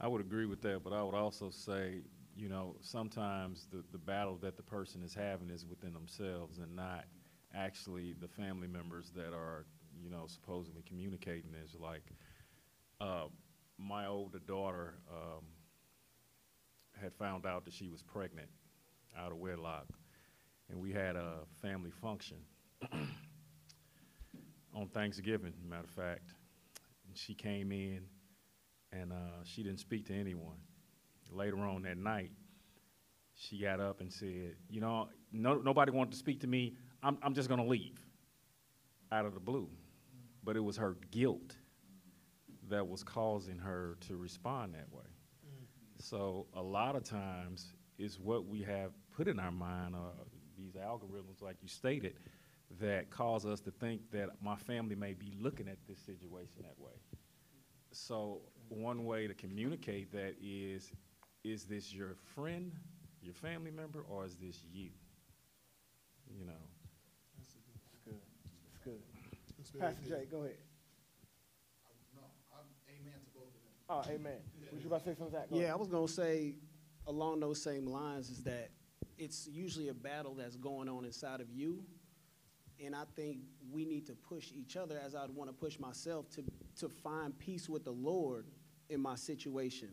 I 0.00 0.06
would 0.06 0.20
agree 0.20 0.46
with 0.46 0.62
that, 0.62 0.84
but 0.84 0.92
I 0.92 1.02
would 1.02 1.14
also 1.14 1.50
say, 1.50 2.02
you 2.36 2.48
know, 2.48 2.76
sometimes 2.80 3.66
the, 3.72 3.82
the 3.90 3.98
battle 3.98 4.38
that 4.42 4.56
the 4.56 4.62
person 4.62 5.02
is 5.02 5.12
having 5.12 5.50
is 5.50 5.66
within 5.66 5.92
themselves 5.92 6.58
and 6.58 6.74
not 6.76 7.04
actually 7.54 8.14
the 8.20 8.28
family 8.28 8.68
members 8.68 9.10
that 9.16 9.34
are, 9.34 9.64
you 10.00 10.08
know, 10.08 10.26
supposedly 10.26 10.82
communicating 10.86 11.52
is 11.64 11.74
like 11.80 12.04
uh, 13.00 13.24
my 13.76 14.06
older 14.06 14.38
daughter 14.38 14.94
um, 15.10 15.44
had 17.00 17.12
found 17.14 17.44
out 17.44 17.64
that 17.64 17.74
she 17.74 17.88
was 17.88 18.02
pregnant 18.02 18.48
out 19.16 19.32
of 19.32 19.38
wedlock, 19.38 19.86
and 20.70 20.78
we 20.80 20.92
had 20.92 21.16
a 21.16 21.38
family 21.60 21.90
function 21.90 22.36
on 24.74 24.88
Thanksgiving, 24.88 25.54
matter 25.68 25.84
of 25.84 25.90
fact. 25.90 26.34
And 27.06 27.16
she 27.16 27.34
came 27.34 27.72
in 27.72 28.02
and 28.92 29.12
uh, 29.12 29.42
she 29.44 29.62
didn't 29.62 29.80
speak 29.80 30.06
to 30.06 30.14
anyone. 30.14 30.56
Later 31.30 31.58
on 31.58 31.82
that 31.82 31.98
night, 31.98 32.30
she 33.34 33.58
got 33.60 33.80
up 33.80 34.00
and 34.00 34.12
said, 34.12 34.56
you 34.68 34.80
know, 34.80 35.08
no, 35.32 35.54
nobody 35.54 35.92
wanted 35.92 36.12
to 36.12 36.16
speak 36.16 36.40
to 36.40 36.46
me. 36.46 36.74
I'm, 37.02 37.18
I'm 37.22 37.34
just 37.34 37.48
going 37.48 37.62
to 37.62 37.66
leave 37.68 38.00
out 39.12 39.26
of 39.26 39.34
the 39.34 39.40
blue. 39.40 39.68
But 40.42 40.56
it 40.56 40.60
was 40.60 40.76
her 40.76 40.96
guilt 41.10 41.54
that 42.68 42.86
was 42.86 43.02
causing 43.02 43.58
her 43.58 43.96
to 44.08 44.16
respond 44.16 44.74
that 44.74 44.90
way. 44.90 45.04
So 45.98 46.46
a 46.54 46.62
lot 46.62 46.96
of 46.96 47.04
times 47.04 47.74
is 47.98 48.18
what 48.18 48.46
we 48.46 48.62
have 48.62 48.92
put 49.16 49.28
in 49.28 49.38
our 49.38 49.50
mind, 49.50 49.94
uh, 49.94 50.24
these 50.56 50.74
algorithms, 50.74 51.42
like 51.42 51.56
you 51.60 51.68
stated, 51.68 52.14
that 52.80 53.10
cause 53.10 53.46
us 53.46 53.60
to 53.60 53.70
think 53.70 54.00
that 54.12 54.28
my 54.42 54.56
family 54.56 54.94
may 54.94 55.14
be 55.14 55.32
looking 55.40 55.68
at 55.68 55.78
this 55.88 55.98
situation 55.98 56.62
that 56.62 56.78
way. 56.78 56.92
So 57.92 58.42
one 58.70 59.04
way 59.04 59.26
to 59.26 59.34
communicate 59.34 60.12
that 60.12 60.34
is, 60.42 60.92
is 61.44 61.64
this 61.64 61.92
your 61.92 62.14
friend, 62.34 62.72
your 63.22 63.34
family 63.34 63.70
member, 63.70 64.04
or 64.08 64.24
is 64.24 64.36
this 64.36 64.60
you? 64.72 64.90
You 66.38 66.46
know, 66.46 66.52
That's 67.38 67.54
good. 68.04 68.14
That's 68.72 68.84
good. 68.84 69.00
It's 69.58 69.70
very 69.70 69.82
Pastor 69.82 70.08
good. 70.08 70.18
Jay, 70.20 70.26
go 70.30 70.38
ahead. 70.38 70.56
No, 72.14 72.22
I'm 72.52 72.66
amen 72.88 73.14
to 73.24 73.30
both 73.34 73.48
of 73.48 74.08
them. 74.08 74.14
Oh, 74.14 74.14
amen. 74.14 74.40
Was 74.72 74.82
you 74.82 74.88
about 74.88 75.04
to 75.04 75.10
say 75.10 75.18
something, 75.18 75.38
Zach? 75.38 75.50
Go 75.50 75.58
Yeah, 75.58 75.72
I 75.72 75.76
was 75.76 75.88
gonna 75.88 76.06
say 76.06 76.54
along 77.06 77.40
those 77.40 77.62
same 77.62 77.86
lines 77.86 78.28
is 78.28 78.42
that 78.44 78.70
it's 79.16 79.48
usually 79.50 79.88
a 79.88 79.94
battle 79.94 80.34
that's 80.34 80.56
going 80.56 80.88
on 80.88 81.04
inside 81.04 81.40
of 81.40 81.50
you. 81.50 81.82
And 82.84 82.94
I 82.94 83.02
think 83.16 83.38
we 83.72 83.84
need 83.84 84.06
to 84.06 84.12
push 84.12 84.52
each 84.54 84.76
other 84.76 85.00
as 85.04 85.14
I'd 85.14 85.30
want 85.30 85.50
to 85.50 85.54
push 85.54 85.80
myself 85.80 86.30
to, 86.30 86.44
to 86.78 86.88
find 86.88 87.36
peace 87.38 87.68
with 87.68 87.84
the 87.84 87.92
Lord 87.92 88.46
in 88.88 89.00
my 89.00 89.14
situation. 89.14 89.88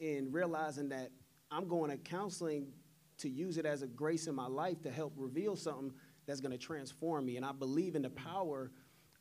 And 0.00 0.32
realizing 0.32 0.88
that 0.90 1.10
I'm 1.50 1.68
going 1.68 1.90
to 1.90 1.96
counseling 1.96 2.72
to 3.18 3.28
use 3.28 3.58
it 3.58 3.66
as 3.66 3.82
a 3.82 3.86
grace 3.86 4.26
in 4.26 4.34
my 4.34 4.46
life 4.46 4.82
to 4.82 4.90
help 4.90 5.12
reveal 5.16 5.56
something 5.56 5.92
that's 6.26 6.40
going 6.40 6.52
to 6.52 6.58
transform 6.58 7.26
me. 7.26 7.36
And 7.36 7.44
I 7.46 7.52
believe 7.52 7.94
in 7.94 8.02
the 8.02 8.10
power 8.10 8.70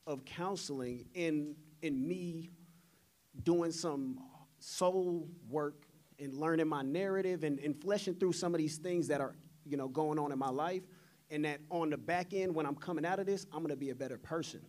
of 0.08 0.26
counseling 0.26 1.06
in, 1.14 1.56
in 1.82 2.08
me 2.08 2.50
doing 3.44 3.72
some 3.72 4.20
soul 4.60 5.28
work 5.50 5.86
and 6.20 6.34
learning 6.34 6.68
my 6.68 6.82
narrative 6.82 7.44
and, 7.44 7.60
and 7.60 7.80
fleshing 7.80 8.16
through 8.16 8.34
some 8.34 8.54
of 8.54 8.60
these 8.60 8.78
things 8.78 9.08
that 9.08 9.22
are, 9.22 9.36
you 9.66 9.78
know, 9.78 9.88
going 9.88 10.20
on 10.20 10.32
in 10.32 10.40
my 10.40 10.50
life. 10.50 10.84
And 11.30 11.46
that 11.46 11.60
on 11.70 11.90
the 11.90 11.98
back 11.98 12.34
end, 12.34 12.54
when 12.54 12.66
I'm 12.66 12.76
coming 12.76 13.06
out 13.06 13.20
of 13.20 13.26
this, 13.26 13.46
I'm 13.52 13.62
gonna 13.62 13.76
be 13.76 13.90
a 13.90 13.96
better 13.96 14.18
person. 14.18 14.62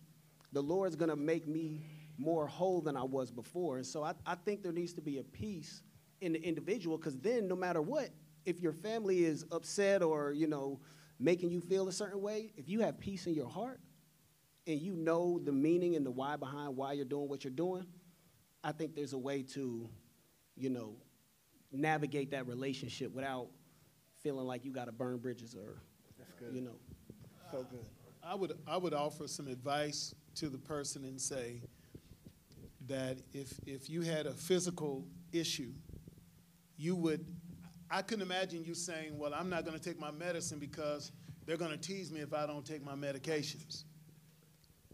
The 0.51 0.61
Lord's 0.61 0.95
gonna 0.95 1.15
make 1.15 1.47
me 1.47 1.81
more 2.17 2.47
whole 2.47 2.81
than 2.81 2.95
I 2.95 3.03
was 3.03 3.31
before. 3.31 3.77
And 3.77 3.85
so 3.85 4.03
I, 4.03 4.13
I 4.25 4.35
think 4.35 4.63
there 4.63 4.71
needs 4.71 4.93
to 4.93 5.01
be 5.01 5.17
a 5.19 5.23
peace 5.23 5.83
in 6.21 6.33
the 6.33 6.41
individual, 6.41 6.97
because 6.97 7.17
then 7.17 7.47
no 7.47 7.55
matter 7.55 7.81
what, 7.81 8.09
if 8.45 8.61
your 8.61 8.71
family 8.71 9.25
is 9.25 9.45
upset 9.51 10.01
or, 10.01 10.31
you 10.31 10.47
know, 10.47 10.79
making 11.19 11.49
you 11.49 11.59
feel 11.59 11.87
a 11.87 11.91
certain 11.91 12.21
way, 12.21 12.51
if 12.55 12.69
you 12.69 12.79
have 12.81 12.99
peace 12.99 13.27
in 13.27 13.33
your 13.33 13.49
heart 13.49 13.79
and 14.67 14.79
you 14.79 14.95
know 14.95 15.39
the 15.43 15.51
meaning 15.51 15.95
and 15.95 16.05
the 16.05 16.11
why 16.11 16.35
behind 16.35 16.75
why 16.75 16.93
you're 16.93 17.05
doing 17.05 17.27
what 17.27 17.43
you're 17.43 17.51
doing, 17.51 17.85
I 18.63 18.71
think 18.71 18.95
there's 18.95 19.13
a 19.13 19.17
way 19.17 19.43
to, 19.53 19.89
you 20.55 20.69
know, 20.69 20.95
navigate 21.71 22.31
that 22.31 22.47
relationship 22.47 23.13
without 23.13 23.47
feeling 24.23 24.45
like 24.45 24.63
you 24.63 24.71
got 24.71 24.85
to 24.85 24.91
burn 24.91 25.17
bridges 25.17 25.53
or, 25.55 25.81
That's 26.17 26.31
good. 26.39 26.53
you 26.53 26.61
know. 26.61 26.77
So 27.51 27.65
good. 27.69 27.85
I 28.23 28.33
would, 28.33 28.53
I 28.67 28.77
would 28.77 28.93
offer 28.93 29.27
some 29.27 29.47
advice 29.47 30.15
to 30.35 30.49
the 30.49 30.57
person 30.57 31.03
and 31.03 31.19
say 31.19 31.61
that 32.87 33.17
if, 33.33 33.53
if 33.65 33.89
you 33.89 34.01
had 34.01 34.25
a 34.25 34.33
physical 34.33 35.05
issue, 35.31 35.71
you 36.77 36.95
would, 36.95 37.25
I 37.89 38.01
couldn't 38.01 38.23
imagine 38.23 38.63
you 38.63 38.73
saying, 38.73 39.17
well, 39.17 39.33
I'm 39.33 39.49
not 39.49 39.65
gonna 39.65 39.79
take 39.79 39.99
my 39.99 40.11
medicine 40.11 40.59
because 40.59 41.11
they're 41.45 41.57
gonna 41.57 41.77
tease 41.77 42.11
me 42.11 42.21
if 42.21 42.33
I 42.33 42.45
don't 42.45 42.65
take 42.65 42.83
my 42.83 42.95
medications. 42.95 43.83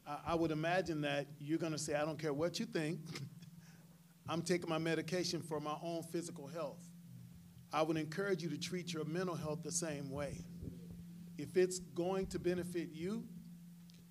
I, 0.08 0.18
I 0.28 0.36
would 0.36 0.52
imagine 0.52 1.02
that 1.02 1.28
you're 1.40 1.58
gonna 1.58 1.78
say, 1.78 1.96
I 1.96 2.06
don't 2.06 2.20
care 2.20 2.34
what 2.34 2.60
you 2.60 2.66
think, 2.66 3.00
I'm 4.30 4.42
taking 4.42 4.70
my 4.70 4.78
medication 4.78 5.42
for 5.42 5.60
my 5.60 5.76
own 5.84 6.04
physical 6.04 6.48
health. 6.48 6.80
I 7.74 7.82
would 7.82 7.98
encourage 7.98 8.44
you 8.44 8.50
to 8.50 8.58
treat 8.58 8.94
your 8.94 9.06
mental 9.06 9.36
health 9.36 9.64
the 9.64 9.72
same 9.72 10.10
way. 10.10 10.38
If 11.38 11.58
it's 11.58 11.80
going 11.80 12.28
to 12.28 12.40
benefit 12.40 12.90
you, 12.92 13.24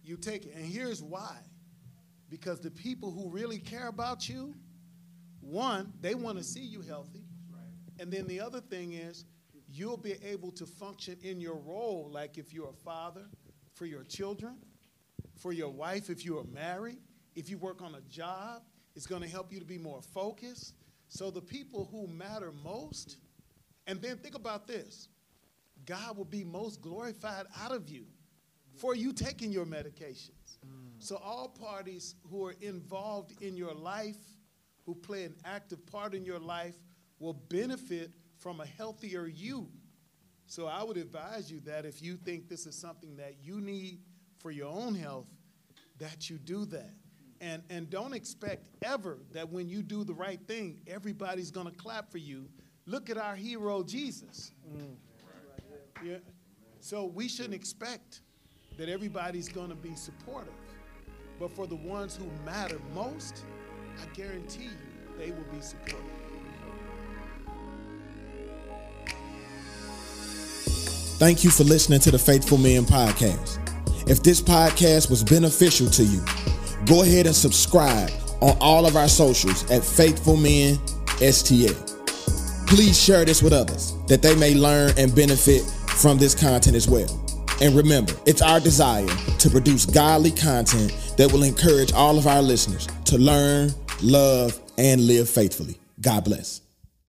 you 0.02 0.16
take 0.16 0.46
it. 0.46 0.54
And 0.54 0.64
here's 0.64 1.02
why. 1.02 1.36
Because 2.30 2.60
the 2.60 2.70
people 2.70 3.10
who 3.10 3.28
really 3.28 3.58
care 3.58 3.88
about 3.88 4.28
you, 4.28 4.54
one, 5.40 5.92
they 6.00 6.14
want 6.14 6.38
to 6.38 6.44
see 6.44 6.60
you 6.60 6.80
healthy. 6.80 7.24
And 7.98 8.10
then 8.10 8.26
the 8.26 8.40
other 8.40 8.60
thing 8.60 8.94
is, 8.94 9.26
you'll 9.68 9.96
be 9.96 10.14
able 10.24 10.52
to 10.52 10.64
function 10.64 11.16
in 11.22 11.40
your 11.40 11.56
role, 11.56 12.08
like 12.10 12.38
if 12.38 12.54
you're 12.54 12.70
a 12.70 12.84
father, 12.84 13.26
for 13.74 13.84
your 13.84 14.04
children, 14.04 14.56
for 15.36 15.52
your 15.52 15.70
wife, 15.70 16.08
if 16.08 16.24
you 16.24 16.38
are 16.38 16.44
married, 16.44 16.98
if 17.34 17.50
you 17.50 17.58
work 17.58 17.82
on 17.82 17.94
a 17.94 18.00
job, 18.02 18.62
it's 18.94 19.06
going 19.06 19.22
to 19.22 19.28
help 19.28 19.52
you 19.52 19.58
to 19.58 19.66
be 19.66 19.78
more 19.78 20.00
focused. 20.02 20.74
So 21.08 21.30
the 21.30 21.40
people 21.40 21.88
who 21.90 22.06
matter 22.06 22.52
most, 22.64 23.18
and 23.86 24.00
then 24.00 24.16
think 24.18 24.34
about 24.34 24.66
this 24.66 25.08
God 25.84 26.16
will 26.16 26.24
be 26.24 26.44
most 26.44 26.80
glorified 26.80 27.46
out 27.60 27.72
of 27.72 27.88
you 27.88 28.04
for 28.76 28.94
you 28.94 29.12
taking 29.12 29.52
your 29.52 29.66
medications. 29.66 30.39
So, 31.00 31.16
all 31.16 31.48
parties 31.48 32.14
who 32.30 32.44
are 32.44 32.54
involved 32.60 33.32
in 33.42 33.56
your 33.56 33.72
life, 33.72 34.18
who 34.84 34.94
play 34.94 35.24
an 35.24 35.34
active 35.46 35.84
part 35.86 36.14
in 36.14 36.26
your 36.26 36.38
life, 36.38 36.74
will 37.18 37.32
benefit 37.32 38.10
from 38.36 38.60
a 38.60 38.66
healthier 38.66 39.26
you. 39.26 39.68
So, 40.46 40.66
I 40.66 40.82
would 40.82 40.98
advise 40.98 41.50
you 41.50 41.60
that 41.60 41.86
if 41.86 42.02
you 42.02 42.16
think 42.16 42.50
this 42.50 42.66
is 42.66 42.74
something 42.76 43.16
that 43.16 43.36
you 43.42 43.62
need 43.62 44.00
for 44.38 44.50
your 44.50 44.68
own 44.68 44.94
health, 44.94 45.26
that 45.98 46.28
you 46.28 46.36
do 46.36 46.66
that. 46.66 46.94
And, 47.40 47.62
and 47.70 47.88
don't 47.88 48.12
expect 48.12 48.68
ever 48.82 49.18
that 49.32 49.48
when 49.48 49.70
you 49.70 49.82
do 49.82 50.04
the 50.04 50.12
right 50.12 50.40
thing, 50.46 50.80
everybody's 50.86 51.50
going 51.50 51.66
to 51.66 51.72
clap 51.72 52.12
for 52.12 52.18
you. 52.18 52.46
Look 52.84 53.08
at 53.08 53.16
our 53.16 53.34
hero, 53.34 53.82
Jesus. 53.82 54.52
Mm. 54.70 54.96
Yeah. 56.04 56.16
So 56.80 57.06
we 57.06 57.26
shouldn't 57.28 57.54
expect 57.54 58.20
that 58.76 58.90
everybody's 58.90 59.48
going 59.48 59.70
to 59.70 59.74
be 59.74 59.94
supportive. 59.94 60.52
But 61.40 61.50
for 61.52 61.66
the 61.66 61.76
ones 61.76 62.16
who 62.16 62.26
matter 62.44 62.78
most, 62.94 63.44
I 63.98 64.14
guarantee 64.14 64.64
you 64.64 64.70
they 65.18 65.30
will 65.30 65.46
be 65.50 65.62
supported. 65.62 66.04
Thank 71.18 71.42
you 71.42 71.48
for 71.48 71.64
listening 71.64 72.00
to 72.00 72.10
the 72.10 72.18
Faithful 72.18 72.58
Men 72.58 72.84
Podcast. 72.84 73.58
If 74.06 74.22
this 74.22 74.42
podcast 74.42 75.08
was 75.08 75.24
beneficial 75.24 75.88
to 75.88 76.04
you, 76.04 76.22
go 76.84 77.02
ahead 77.02 77.24
and 77.24 77.34
subscribe 77.34 78.10
on 78.42 78.54
all 78.60 78.84
of 78.84 78.96
our 78.96 79.08
socials 79.08 79.70
at 79.70 79.82
Faithful 79.82 80.36
Men 80.36 80.76
STL. 81.20 82.66
Please 82.66 83.02
share 83.02 83.24
this 83.24 83.42
with 83.42 83.54
others 83.54 83.94
that 84.08 84.20
they 84.20 84.36
may 84.36 84.54
learn 84.54 84.92
and 84.98 85.14
benefit 85.14 85.62
from 85.86 86.18
this 86.18 86.34
content 86.34 86.76
as 86.76 86.86
well. 86.86 87.16
And 87.62 87.74
remember, 87.74 88.14
it's 88.26 88.40
our 88.40 88.58
desire 88.58 89.06
to 89.06 89.50
produce 89.50 89.84
godly 89.84 90.30
content 90.30 90.92
that 91.20 91.30
will 91.30 91.42
encourage 91.42 91.92
all 91.92 92.16
of 92.16 92.26
our 92.26 92.40
listeners 92.40 92.88
to 93.04 93.18
learn, 93.18 93.70
love, 94.00 94.58
and 94.78 95.06
live 95.06 95.28
faithfully. 95.28 95.78
God 96.00 96.24
bless. 96.24 96.59